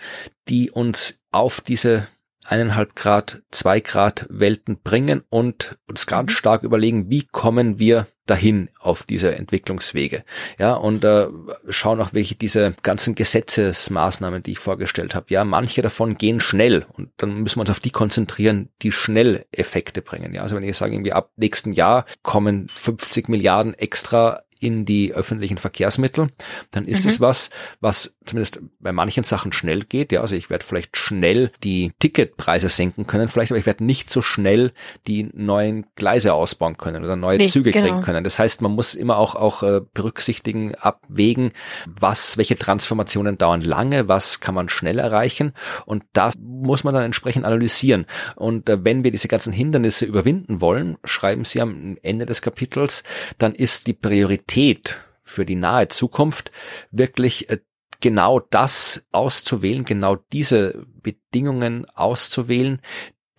die 0.48 0.70
uns 0.70 1.22
auf 1.30 1.60
diese 1.60 2.08
eineinhalb 2.44 2.94
Grad, 2.94 3.42
zwei 3.50 3.80
Grad 3.80 4.26
Welten 4.28 4.78
bringen 4.82 5.22
und 5.30 5.78
uns 5.86 6.06
ganz 6.06 6.30
mhm. 6.30 6.36
stark 6.36 6.62
überlegen, 6.62 7.10
wie 7.10 7.26
kommen 7.26 7.78
wir 7.78 8.06
dahin 8.26 8.70
auf 8.78 9.02
diese 9.02 9.34
Entwicklungswege. 9.34 10.24
Ja, 10.58 10.74
und 10.74 11.04
äh, 11.04 11.28
schauen 11.68 12.00
auch, 12.00 12.14
welche 12.14 12.34
diese 12.34 12.74
ganzen 12.82 13.14
Gesetzesmaßnahmen, 13.14 14.42
die 14.42 14.52
ich 14.52 14.58
vorgestellt 14.58 15.14
habe. 15.14 15.26
Ja, 15.28 15.44
manche 15.44 15.82
davon 15.82 16.16
gehen 16.16 16.40
schnell 16.40 16.86
und 16.92 17.10
dann 17.18 17.42
müssen 17.42 17.56
wir 17.56 17.62
uns 17.62 17.70
auf 17.70 17.80
die 17.80 17.90
konzentrieren, 17.90 18.70
die 18.82 18.92
schnell 18.92 19.44
Effekte 19.52 20.00
bringen. 20.00 20.32
Ja, 20.32 20.42
also 20.42 20.56
wenn 20.56 20.62
ich 20.62 20.76
sage, 20.76 20.94
irgendwie 20.94 21.12
ab 21.12 21.32
nächsten 21.36 21.74
Jahr 21.74 22.06
kommen 22.22 22.68
50 22.68 23.28
Milliarden 23.28 23.74
extra 23.74 24.40
in 24.58 24.86
die 24.86 25.12
öffentlichen 25.12 25.58
Verkehrsmittel, 25.58 26.28
dann 26.70 26.86
ist 26.86 27.04
es 27.04 27.18
mhm. 27.18 27.24
was, 27.24 27.50
was 27.80 28.13
zumindest 28.24 28.60
bei 28.80 28.92
manchen 28.92 29.24
Sachen 29.24 29.52
schnell 29.52 29.84
geht. 29.84 30.12
Ja, 30.12 30.20
also 30.20 30.34
ich 30.34 30.50
werde 30.50 30.64
vielleicht 30.64 30.96
schnell 30.96 31.50
die 31.62 31.92
Ticketpreise 31.98 32.68
senken 32.68 33.06
können, 33.06 33.28
vielleicht, 33.28 33.52
aber 33.52 33.58
ich 33.58 33.66
werde 33.66 33.84
nicht 33.84 34.10
so 34.10 34.22
schnell 34.22 34.72
die 35.06 35.30
neuen 35.32 35.86
Gleise 35.94 36.34
ausbauen 36.34 36.76
können 36.76 37.04
oder 37.04 37.16
neue 37.16 37.38
nee, 37.38 37.46
Züge 37.46 37.72
genau. 37.72 37.86
kriegen 37.86 38.02
können. 38.02 38.24
Das 38.24 38.38
heißt, 38.38 38.62
man 38.62 38.72
muss 38.72 38.94
immer 38.94 39.18
auch 39.18 39.34
auch 39.34 39.62
äh, 39.62 39.80
berücksichtigen, 39.92 40.74
abwägen, 40.74 41.52
was, 41.86 42.36
welche 42.36 42.56
Transformationen 42.56 43.38
dauern 43.38 43.60
lange, 43.60 44.08
was 44.08 44.40
kann 44.40 44.54
man 44.54 44.68
schnell 44.68 44.98
erreichen 44.98 45.52
und 45.86 46.04
das 46.12 46.34
muss 46.38 46.84
man 46.84 46.94
dann 46.94 47.04
entsprechend 47.04 47.44
analysieren. 47.44 48.06
Und 48.36 48.68
äh, 48.68 48.84
wenn 48.84 49.04
wir 49.04 49.10
diese 49.10 49.28
ganzen 49.28 49.52
Hindernisse 49.52 50.04
überwinden 50.04 50.60
wollen, 50.60 50.96
schreiben 51.04 51.44
Sie 51.44 51.60
am 51.60 51.98
Ende 52.02 52.26
des 52.26 52.42
Kapitels, 52.42 53.02
dann 53.38 53.54
ist 53.54 53.86
die 53.86 53.92
Priorität 53.94 54.98
für 55.22 55.44
die 55.44 55.56
nahe 55.56 55.88
Zukunft 55.88 56.52
wirklich 56.90 57.50
äh, 57.50 57.58
genau 58.00 58.40
das 58.40 59.06
auszuwählen, 59.12 59.84
genau 59.84 60.16
diese 60.32 60.86
Bedingungen 61.02 61.86
auszuwählen, 61.90 62.80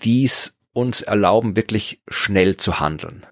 die 0.04 0.26
es 0.26 0.58
uns 0.74 1.02
erlauben, 1.02 1.56
wirklich 1.56 2.02
schnell 2.08 2.58
zu 2.58 2.80
handeln. 2.80 3.26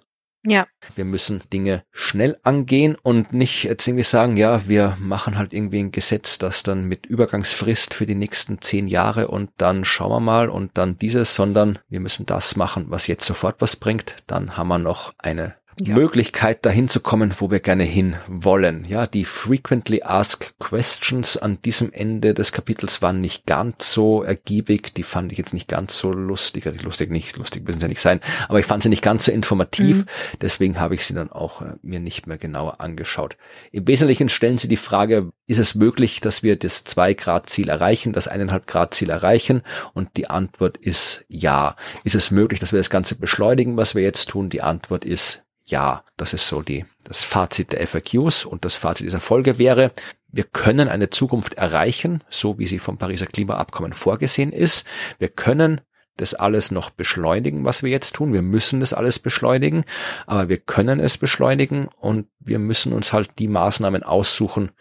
Ja. 0.46 0.68
Wir 0.96 1.06
müssen 1.06 1.42
Dinge 1.54 1.86
schnell 1.92 2.38
angehen 2.44 2.98
und 3.02 3.32
nicht 3.32 3.64
jetzt 3.64 3.88
irgendwie 3.88 4.04
sagen, 4.04 4.36
ja, 4.36 4.68
wir 4.68 4.98
machen 5.00 5.38
halt 5.38 5.54
irgendwie 5.54 5.80
ein 5.80 5.94
Gesetz, 5.94 6.38
das 6.38 6.64
dann 6.64 6.86
mit 6.86 7.06
Übergangsfrist 7.06 7.94
für 7.94 8.06
die 8.06 8.16
nächsten 8.16 8.60
zehn 8.62 8.88
Jahre 8.88 9.30
und 9.30 9.52
dann 9.58 9.86
schauen 9.86 10.12
wir 10.12 10.20
mal 10.20 10.50
und 10.50 10.78
dann 10.78 10.98
dieses, 10.98 11.34
sondern 11.34 11.80
wir 11.88 12.02
müssen 12.02 12.26
das 12.26 12.58
machen, 12.58 12.88
was 12.90 13.08
jetzt 13.08 13.26
sofort 13.26 13.62
was 13.62 13.78
bringt. 13.78 14.18
Dann 14.28 14.58
haben 14.58 14.68
wir 14.68 14.80
noch 14.80 15.14
eine 15.18 15.56
ja. 15.82 15.96
Möglichkeit 15.96 16.66
dahin 16.66 16.90
zu 16.90 17.00
kommen, 17.00 17.34
wo 17.40 17.52
wir 17.52 17.60
gerne 17.60 17.84
hin 17.84 18.16
wollen. 18.28 18.86
Ja, 18.86 19.08
die 19.08 19.26
frequently 19.26 20.02
asked 20.04 20.56
questions 20.60 21.38
an 21.38 21.62
diesem 21.62 21.92
Ende 21.92 22.34
des 22.34 22.52
Kapitels 22.52 23.02
waren 23.02 23.22
nicht 23.22 23.46
ganz 23.46 23.92
so 23.92 24.24
ergiebig. 24.24 24.94
Die 24.94 25.04
fand 25.04 25.32
ich 25.32 25.38
jetzt 25.38 25.54
nicht 25.54 25.68
ganz 25.68 25.98
so 25.98 26.12
lustig. 26.12 26.68
Also 26.68 26.84
lustig 26.84 27.12
nicht, 27.12 27.38
lustig 27.38 27.66
müssen 27.66 27.80
sie 27.80 27.86
ja 27.86 27.90
nicht 27.90 28.02
sein. 28.02 28.20
Aber 28.48 28.60
ich 28.60 28.66
fand 28.66 28.84
sie 28.84 28.90
nicht 28.90 29.04
ganz 29.04 29.26
so 29.26 29.32
informativ. 29.32 29.98
Mhm. 29.98 30.06
Deswegen 30.42 30.80
habe 30.80 30.96
ich 30.96 31.06
sie 31.06 31.14
dann 31.14 31.32
auch 31.32 31.62
äh, 31.62 31.76
mir 31.82 32.00
nicht 32.00 32.28
mehr 32.28 32.38
genauer 32.38 32.80
angeschaut. 32.82 33.38
Im 33.72 33.88
Wesentlichen 33.88 34.30
stellen 34.30 34.58
sie 34.58 34.68
die 34.68 34.78
Frage, 34.78 35.32
ist 35.48 35.60
es 35.60 35.76
möglich, 35.76 36.22
dass 36.22 36.44
wir 36.44 36.56
das 36.56 36.84
2 36.84 37.14
Grad 37.16 37.50
Ziel 37.50 37.70
erreichen, 37.70 38.14
das 38.14 38.32
1,5 38.32 38.62
Grad 38.66 38.94
Ziel 38.94 39.10
erreichen? 39.10 39.62
Und 39.94 40.18
die 40.18 40.30
Antwort 40.30 40.78
ist 40.78 41.26
ja. 41.28 41.76
Ist 42.04 42.16
es 42.16 42.32
möglich, 42.32 42.60
dass 42.60 42.72
wir 42.72 42.80
das 42.80 42.90
Ganze 42.90 43.16
beschleunigen, 43.16 43.78
was 43.78 43.96
wir 43.96 44.04
jetzt 44.04 44.30
tun? 44.30 44.50
Die 44.50 44.62
Antwort 44.62 45.06
ist 45.06 45.43
ja, 45.66 46.03
das 46.18 46.34
ist 46.34 46.47
so 46.47 46.61
die, 46.61 46.86
das 47.03 47.24
Fazit 47.24 47.72
der 47.72 47.88
FAQs 47.88 48.45
und 48.45 48.66
das 48.66 48.76
Fazit 48.76 49.07
dieser 49.07 49.20
Folge 49.20 49.57
wäre, 49.57 49.91
wir 50.28 50.43
können 50.43 50.89
eine 50.89 51.09
Zukunft 51.09 51.53
erreichen, 51.55 52.24
so 52.30 52.57
wie 52.57 52.68
sie 52.68 52.80
vom 52.80 52.97
Pariser 52.97 53.28
Klimaabkommen 53.28 53.93
vorgesehen 53.93 54.51
ist. 54.51 54.86
Wir 55.20 55.30
können 55.30 55.82
das 56.18 56.34
alles 56.34 56.72
noch 56.72 56.89
beschleunigen, 56.89 57.66
was 57.66 57.84
wir 57.84 57.89
jetzt 57.89 58.16
tun. 58.16 58.34
Wir 58.34 58.41
müssen 58.41 58.80
das 58.80 58.93
alles 58.93 59.20
beschleunigen, 59.20 59.84
aber 60.26 60.49
wir 60.49 60.57
können 60.57 60.99
es 60.99 61.18
beschleunigen 61.18 61.88
und 61.99 62.28
wir 62.39 62.59
müssen 62.59 62.93
uns 62.93 63.14
halt 63.14 63.32
die 63.39 63.47
Maßnahmen 63.47 64.03
aussuchen, 64.03 64.72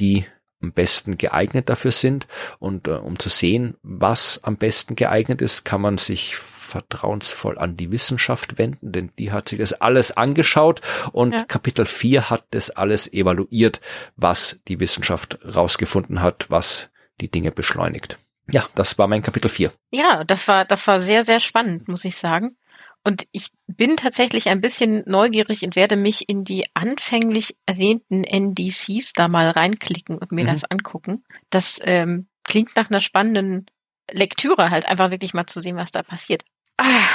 die 0.00 0.24
am 0.60 0.72
besten 0.72 1.18
geeignet 1.18 1.68
dafür 1.68 1.92
sind. 1.92 2.26
Und 2.58 2.88
äh, 2.88 2.92
um 2.92 3.18
zu 3.18 3.28
sehen, 3.28 3.74
was 3.82 4.42
am 4.44 4.56
besten 4.56 4.96
geeignet 4.96 5.42
ist, 5.42 5.64
kann 5.64 5.80
man 5.80 5.98
sich 5.98 6.36
vertrauensvoll 6.72 7.58
an 7.58 7.76
die 7.76 7.92
Wissenschaft 7.92 8.58
wenden, 8.58 8.92
denn 8.92 9.10
die 9.18 9.30
hat 9.30 9.48
sich 9.48 9.58
das 9.58 9.74
alles 9.74 10.16
angeschaut 10.16 10.80
und 11.12 11.32
ja. 11.32 11.44
Kapitel 11.44 11.86
4 11.86 12.30
hat 12.30 12.44
das 12.50 12.70
alles 12.70 13.12
evaluiert, 13.12 13.80
was 14.16 14.60
die 14.68 14.80
Wissenschaft 14.80 15.38
rausgefunden 15.44 16.22
hat, 16.22 16.46
was 16.50 16.90
die 17.20 17.30
Dinge 17.30 17.52
beschleunigt. 17.52 18.18
Ja, 18.50 18.66
das 18.74 18.98
war 18.98 19.06
mein 19.06 19.22
Kapitel 19.22 19.48
4. 19.48 19.72
Ja, 19.92 20.24
das 20.24 20.48
war, 20.48 20.64
das 20.64 20.86
war 20.88 20.98
sehr, 20.98 21.22
sehr 21.24 21.40
spannend, 21.40 21.88
muss 21.88 22.04
ich 22.04 22.16
sagen. 22.16 22.56
Und 23.04 23.26
ich 23.32 23.48
bin 23.66 23.96
tatsächlich 23.96 24.48
ein 24.48 24.60
bisschen 24.60 25.02
neugierig 25.06 25.64
und 25.64 25.74
werde 25.74 25.96
mich 25.96 26.28
in 26.28 26.44
die 26.44 26.66
anfänglich 26.74 27.56
erwähnten 27.66 28.22
NDCs 28.24 29.12
da 29.12 29.28
mal 29.28 29.50
reinklicken 29.50 30.18
und 30.18 30.32
mir 30.32 30.44
mhm. 30.44 30.50
das 30.50 30.64
angucken. 30.64 31.24
Das 31.50 31.80
ähm, 31.82 32.28
klingt 32.44 32.76
nach 32.76 32.90
einer 32.90 33.00
spannenden 33.00 33.66
Lektüre 34.10 34.70
halt 34.70 34.86
einfach 34.86 35.10
wirklich 35.10 35.34
mal 35.34 35.46
zu 35.46 35.60
sehen, 35.60 35.76
was 35.76 35.90
da 35.90 36.02
passiert. 36.02 36.44
Ah, 36.76 37.08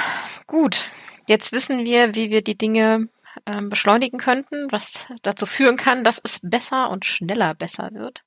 gut, 0.46 0.90
jetzt 1.28 1.52
wissen 1.52 1.86
wir, 1.86 2.16
wie 2.16 2.30
wir 2.30 2.42
die 2.42 2.58
Dinge 2.58 3.10
ähm, 3.46 3.70
beschleunigen 3.70 4.20
könnten, 4.20 4.72
was 4.72 5.08
dazu 5.22 5.46
führen 5.46 5.78
kann, 5.78 6.04
dass 6.04 6.22
es 6.24 6.40
besser 6.42 6.90
und 6.90 7.06
schneller 7.06 7.54
besser 7.54 7.90
wird. 7.94 8.24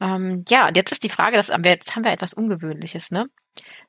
Ähm, 0.00 0.44
ja, 0.48 0.70
jetzt 0.74 0.92
ist 0.92 1.04
die 1.04 1.08
Frage, 1.08 1.36
dass 1.36 1.52
jetzt 1.64 1.94
haben 1.94 2.04
wir 2.04 2.12
etwas 2.12 2.34
Ungewöhnliches, 2.34 3.10
ne? 3.10 3.26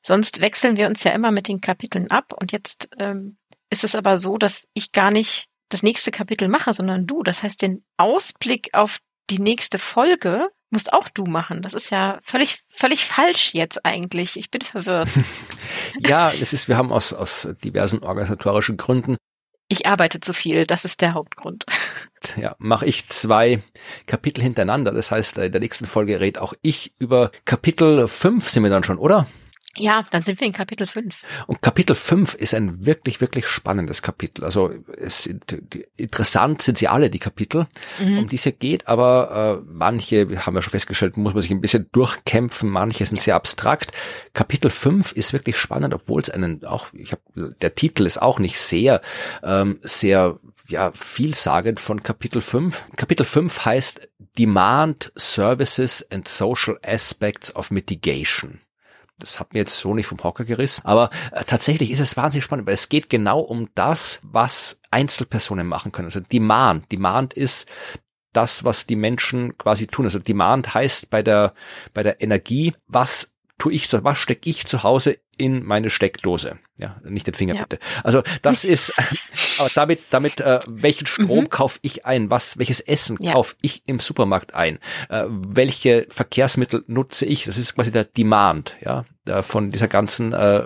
Sonst 0.02 0.42
wechseln 0.42 0.76
wir 0.76 0.86
uns 0.86 1.02
ja 1.04 1.12
immer 1.12 1.32
mit 1.32 1.48
den 1.48 1.60
Kapiteln 1.60 2.10
ab 2.10 2.32
und 2.38 2.52
jetzt 2.52 2.88
ähm, 2.98 3.38
ist 3.70 3.84
es 3.84 3.94
aber 3.96 4.18
so, 4.18 4.38
dass 4.38 4.68
ich 4.74 4.92
gar 4.92 5.10
nicht 5.10 5.48
das 5.70 5.82
nächste 5.82 6.10
Kapitel 6.10 6.48
mache, 6.48 6.72
sondern 6.72 7.06
du. 7.06 7.22
Das 7.22 7.42
heißt, 7.42 7.62
den 7.62 7.84
Ausblick 7.96 8.68
auf 8.72 8.98
die 9.30 9.40
nächste 9.40 9.78
Folge 9.78 10.48
musst 10.70 10.92
auch 10.92 11.08
du 11.08 11.24
machen. 11.24 11.62
Das 11.62 11.74
ist 11.74 11.90
ja 11.90 12.18
völlig, 12.22 12.60
völlig 12.68 13.04
falsch 13.04 13.54
jetzt 13.54 13.84
eigentlich. 13.84 14.36
Ich 14.36 14.50
bin 14.50 14.62
verwirrt. 14.62 15.08
ja, 16.00 16.32
es 16.32 16.52
ist, 16.52 16.68
wir 16.68 16.76
haben 16.76 16.92
aus, 16.92 17.12
aus 17.12 17.48
diversen 17.62 18.02
organisatorischen 18.02 18.76
Gründen 18.76 19.16
ich 19.68 19.86
arbeite 19.86 20.20
zu 20.20 20.32
viel, 20.32 20.66
das 20.66 20.84
ist 20.84 21.00
der 21.00 21.14
Hauptgrund. 21.14 21.64
Ja, 22.36 22.54
mache 22.58 22.86
ich 22.86 23.08
zwei 23.08 23.62
Kapitel 24.06 24.42
hintereinander. 24.42 24.92
Das 24.92 25.10
heißt, 25.10 25.38
in 25.38 25.52
der 25.52 25.60
nächsten 25.60 25.86
Folge 25.86 26.20
rede 26.20 26.42
auch 26.42 26.54
ich 26.62 26.94
über 26.98 27.30
Kapitel 27.44 28.08
5 28.08 28.48
sind 28.48 28.62
wir 28.62 28.70
dann 28.70 28.84
schon, 28.84 28.98
oder? 28.98 29.26
Ja, 29.76 30.04
dann 30.10 30.22
sind 30.22 30.40
wir 30.40 30.46
in 30.46 30.52
Kapitel 30.52 30.86
5. 30.86 31.24
Und 31.46 31.62
Kapitel 31.62 31.96
5 31.96 32.34
ist 32.34 32.54
ein 32.54 32.86
wirklich, 32.86 33.20
wirklich 33.20 33.46
spannendes 33.46 34.02
Kapitel. 34.02 34.44
Also 34.44 34.72
es 34.96 35.24
sind, 35.24 35.52
interessant 35.96 36.62
sind 36.62 36.78
sie 36.78 36.88
alle, 36.88 37.10
die 37.10 37.18
Kapitel, 37.18 37.66
mhm. 37.98 38.18
um 38.18 38.28
die 38.28 38.36
es 38.36 38.44
hier 38.44 38.52
geht, 38.52 38.86
aber 38.86 39.60
äh, 39.60 39.70
manche, 39.70 40.28
haben 40.46 40.54
wir 40.54 40.62
schon 40.62 40.70
festgestellt, 40.70 41.16
muss 41.16 41.34
man 41.34 41.42
sich 41.42 41.50
ein 41.50 41.60
bisschen 41.60 41.88
durchkämpfen, 41.92 42.70
manche 42.70 43.04
sind 43.04 43.20
sehr 43.20 43.34
abstrakt. 43.34 43.92
Kapitel 44.32 44.70
5 44.70 45.12
ist 45.12 45.32
wirklich 45.32 45.56
spannend, 45.56 45.92
obwohl 45.94 46.20
es 46.20 46.30
einen 46.30 46.64
auch, 46.64 46.92
ich 46.92 47.12
habe, 47.12 47.54
der 47.60 47.74
Titel 47.74 48.06
ist 48.06 48.22
auch 48.22 48.38
nicht 48.38 48.58
sehr, 48.58 49.00
ähm, 49.42 49.78
sehr 49.82 50.38
ja, 50.68 50.92
vielsagend 50.92 51.80
von 51.80 52.02
Kapitel 52.02 52.40
5. 52.40 52.84
Kapitel 52.96 53.24
5 53.24 53.64
heißt 53.64 54.08
Demand, 54.38 55.12
Services 55.14 56.06
and 56.10 56.26
Social 56.26 56.78
Aspects 56.82 57.54
of 57.54 57.70
Mitigation. 57.70 58.60
Das 59.18 59.38
hat 59.40 59.52
mir 59.52 59.60
jetzt 59.60 59.78
so 59.78 59.94
nicht 59.94 60.06
vom 60.06 60.22
Hocker 60.22 60.44
gerissen. 60.44 60.84
Aber 60.84 61.10
äh, 61.32 61.44
tatsächlich 61.44 61.90
ist 61.90 62.00
es 62.00 62.16
wahnsinnig 62.16 62.44
spannend, 62.44 62.66
weil 62.66 62.74
es 62.74 62.88
geht 62.88 63.08
genau 63.08 63.40
um 63.40 63.68
das, 63.74 64.20
was 64.22 64.80
Einzelpersonen 64.90 65.66
machen 65.66 65.92
können. 65.92 66.06
Also 66.06 66.20
Demand. 66.20 66.90
Demand 66.90 67.34
ist 67.34 67.68
das, 68.32 68.64
was 68.64 68.86
die 68.86 68.96
Menschen 68.96 69.56
quasi 69.58 69.86
tun. 69.86 70.06
Also 70.06 70.18
Demand 70.18 70.74
heißt 70.74 71.10
bei 71.10 71.22
der, 71.22 71.54
bei 71.92 72.02
der 72.02 72.20
Energie, 72.20 72.74
was 72.86 73.33
tue 73.58 73.72
ich 73.72 73.88
so, 73.88 74.02
was 74.02 74.18
stecke 74.18 74.50
ich 74.50 74.66
zu 74.66 74.82
Hause 74.82 75.18
in 75.36 75.64
meine 75.64 75.90
Steckdose? 75.90 76.58
Ja, 76.76 77.00
nicht 77.04 77.26
den 77.26 77.34
Finger 77.34 77.54
ja. 77.54 77.62
bitte. 77.62 77.78
Also 78.02 78.22
das 78.42 78.64
ist, 78.64 78.92
aber 79.58 79.70
damit, 79.74 80.00
damit, 80.10 80.40
äh, 80.40 80.60
welchen 80.66 81.06
Strom 81.06 81.44
mhm. 81.44 81.50
kaufe 81.50 81.78
ich 81.82 82.04
ein? 82.04 82.30
Was, 82.30 82.58
welches 82.58 82.80
Essen 82.80 83.16
ja. 83.20 83.32
kaufe 83.32 83.54
ich 83.62 83.82
im 83.86 84.00
Supermarkt 84.00 84.54
ein? 84.54 84.78
Äh, 85.08 85.24
welche 85.28 86.06
Verkehrsmittel 86.08 86.84
nutze 86.86 87.26
ich? 87.26 87.44
Das 87.44 87.58
ist 87.58 87.74
quasi 87.74 87.92
der 87.92 88.04
Demand, 88.04 88.76
ja, 88.84 89.04
äh, 89.26 89.42
von 89.42 89.70
dieser 89.70 89.88
ganzen 89.88 90.32
äh, 90.32 90.62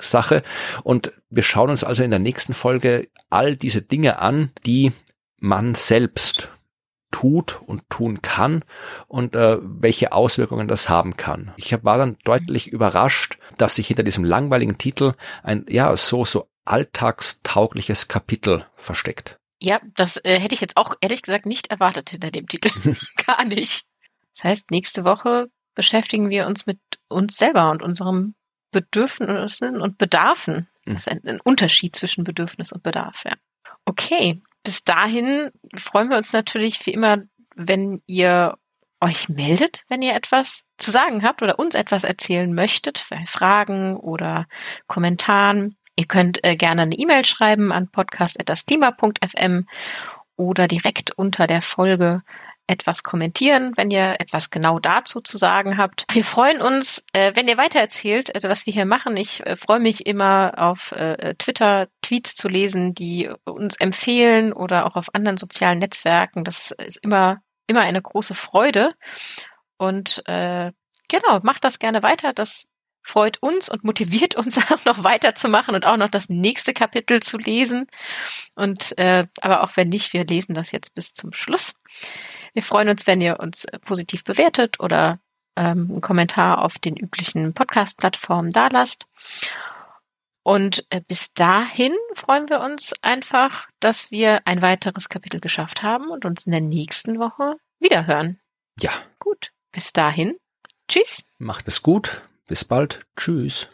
Sache. 0.00 0.42
Und 0.82 1.12
wir 1.28 1.42
schauen 1.42 1.70
uns 1.70 1.84
also 1.84 2.02
in 2.02 2.10
der 2.10 2.20
nächsten 2.20 2.54
Folge 2.54 3.08
all 3.28 3.56
diese 3.56 3.82
Dinge 3.82 4.20
an, 4.20 4.50
die 4.64 4.92
man 5.38 5.74
selbst 5.74 6.51
tut 7.12 7.60
und 7.66 7.88
tun 7.88 8.22
kann 8.22 8.64
und 9.06 9.36
äh, 9.36 9.58
welche 9.60 10.12
Auswirkungen 10.12 10.66
das 10.66 10.88
haben 10.88 11.16
kann. 11.16 11.52
Ich 11.56 11.72
war 11.84 11.98
dann 11.98 12.16
deutlich 12.24 12.68
überrascht, 12.68 13.38
dass 13.58 13.76
sich 13.76 13.86
hinter 13.86 14.02
diesem 14.02 14.24
langweiligen 14.24 14.78
Titel 14.78 15.12
ein 15.44 15.64
ja 15.68 15.96
so 15.96 16.24
so 16.24 16.48
alltagstaugliches 16.64 18.08
Kapitel 18.08 18.66
versteckt. 18.74 19.38
Ja, 19.60 19.80
das 19.96 20.16
äh, 20.24 20.40
hätte 20.40 20.54
ich 20.54 20.60
jetzt 20.60 20.76
auch 20.76 20.94
ehrlich 21.00 21.22
gesagt 21.22 21.46
nicht 21.46 21.68
erwartet 21.68 22.10
hinter 22.10 22.32
dem 22.32 22.48
Titel. 22.48 22.96
Gar 23.26 23.44
nicht. 23.44 23.84
Das 24.34 24.44
heißt, 24.44 24.70
nächste 24.72 25.04
Woche 25.04 25.48
beschäftigen 25.74 26.30
wir 26.30 26.46
uns 26.46 26.66
mit 26.66 26.80
uns 27.08 27.36
selber 27.36 27.70
und 27.70 27.82
unserem 27.82 28.34
Bedürfnissen 28.72 29.80
und 29.80 29.98
Bedarfen. 29.98 30.68
Das 30.84 31.00
ist 31.00 31.08
ein, 31.08 31.20
ein 31.24 31.40
Unterschied 31.40 31.94
zwischen 31.94 32.24
Bedürfnis 32.24 32.72
und 32.72 32.82
Bedarf, 32.82 33.24
ja. 33.24 33.34
Okay, 33.84 34.42
bis 34.62 34.84
dahin 34.84 35.50
freuen 35.76 36.10
wir 36.10 36.16
uns 36.16 36.32
natürlich 36.32 36.84
wie 36.86 36.92
immer, 36.92 37.18
wenn 37.54 38.02
ihr 38.06 38.56
euch 39.00 39.28
meldet, 39.28 39.82
wenn 39.88 40.00
ihr 40.00 40.14
etwas 40.14 40.64
zu 40.78 40.90
sagen 40.90 41.24
habt 41.24 41.42
oder 41.42 41.58
uns 41.58 41.74
etwas 41.74 42.04
erzählen 42.04 42.52
möchtet, 42.54 43.04
bei 43.10 43.24
Fragen 43.26 43.96
oder 43.96 44.46
Kommentaren. 44.86 45.76
Ihr 45.96 46.06
könnt 46.06 46.44
äh, 46.44 46.56
gerne 46.56 46.82
eine 46.82 46.94
E-Mail 46.94 47.24
schreiben 47.24 47.72
an 47.72 47.90
podcast.dasklima.fm 47.90 49.66
oder 50.36 50.68
direkt 50.68 51.10
unter 51.10 51.46
der 51.46 51.62
Folge 51.62 52.22
etwas 52.66 53.02
kommentieren, 53.02 53.72
wenn 53.76 53.90
ihr 53.90 54.16
etwas 54.20 54.50
genau 54.50 54.78
dazu 54.78 55.20
zu 55.20 55.36
sagen 55.36 55.76
habt. 55.76 56.04
Wir 56.12 56.24
freuen 56.24 56.62
uns, 56.62 57.04
äh, 57.12 57.32
wenn 57.34 57.48
ihr 57.48 57.58
weitererzählt, 57.58 58.34
äh, 58.34 58.48
was 58.48 58.66
wir 58.66 58.72
hier 58.72 58.86
machen. 58.86 59.16
Ich 59.16 59.44
äh, 59.46 59.56
freue 59.56 59.80
mich 59.80 60.06
immer 60.06 60.54
auf 60.56 60.94
Twitter 61.38 61.88
Tweets 62.02 62.34
zu 62.34 62.48
lesen, 62.48 62.94
die 62.94 63.30
uns 63.44 63.76
empfehlen 63.76 64.52
oder 64.52 64.86
auch 64.86 64.96
auf 64.96 65.14
anderen 65.14 65.38
sozialen 65.38 65.78
Netzwerken. 65.78 66.44
Das 66.44 66.72
ist 66.72 66.98
immer 66.98 67.40
immer 67.66 67.80
eine 67.80 68.02
große 68.02 68.34
Freude. 68.34 68.94
Und 69.78 70.22
äh, 70.26 70.72
genau, 71.08 71.40
macht 71.42 71.64
das 71.64 71.78
gerne 71.78 72.02
weiter. 72.02 72.32
Das 72.32 72.64
freut 73.02 73.42
uns 73.42 73.68
und 73.68 73.82
motiviert 73.82 74.36
uns 74.36 74.58
auch 74.70 74.84
noch 74.84 75.04
weiterzumachen 75.04 75.74
und 75.74 75.86
auch 75.86 75.96
noch 75.96 76.08
das 76.08 76.28
nächste 76.28 76.72
Kapitel 76.72 77.20
zu 77.20 77.38
lesen. 77.38 77.86
Und 78.54 78.96
äh, 78.98 79.26
aber 79.40 79.62
auch 79.62 79.76
wenn 79.76 79.88
nicht, 79.88 80.12
wir 80.12 80.24
lesen 80.24 80.54
das 80.54 80.70
jetzt 80.70 80.94
bis 80.94 81.12
zum 81.12 81.32
Schluss. 81.32 81.74
Wir 82.52 82.62
freuen 82.62 82.88
uns, 82.88 83.06
wenn 83.06 83.20
ihr 83.20 83.40
uns 83.40 83.64
äh, 83.64 83.78
positiv 83.78 84.24
bewertet 84.24 84.80
oder 84.80 85.18
ähm, 85.56 85.88
einen 85.90 86.00
Kommentar 86.00 86.62
auf 86.62 86.78
den 86.78 86.96
üblichen 86.96 87.54
Podcast-Plattformen 87.54 88.50
dalasst. 88.50 89.06
Und 90.42 90.84
äh, 90.90 91.00
bis 91.00 91.32
dahin 91.34 91.94
freuen 92.14 92.48
wir 92.48 92.60
uns 92.60 92.94
einfach, 93.02 93.68
dass 93.80 94.10
wir 94.10 94.46
ein 94.46 94.60
weiteres 94.60 95.08
Kapitel 95.08 95.40
geschafft 95.40 95.82
haben 95.82 96.10
und 96.10 96.24
uns 96.24 96.46
in 96.46 96.52
der 96.52 96.60
nächsten 96.60 97.18
Woche 97.18 97.56
wiederhören. 97.78 98.40
Ja. 98.78 98.90
Gut. 99.18 99.52
Bis 99.70 99.92
dahin. 99.92 100.36
Tschüss. 100.88 101.24
Macht 101.38 101.68
es 101.68 101.82
gut. 101.82 102.22
Bis 102.48 102.64
bald. 102.64 103.00
Tschüss. 103.16 103.68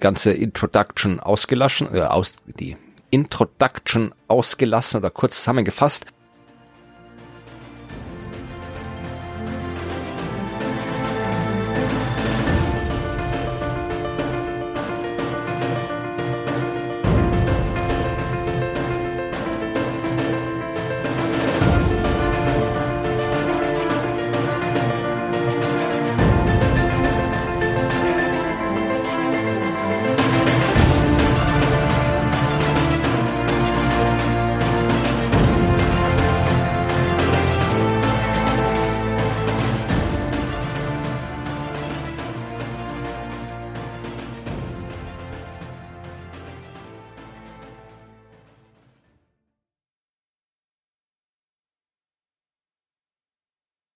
Die 0.00 0.06
ganze 0.06 0.32
Introduction 0.32 1.20
ausgelassen, 1.20 1.94
äh, 1.94 2.00
aus, 2.00 2.38
die 2.46 2.76
Introduction 3.10 4.14
ausgelassen 4.28 4.98
oder 5.00 5.10
kurz 5.10 5.36
zusammengefasst. 5.36 6.06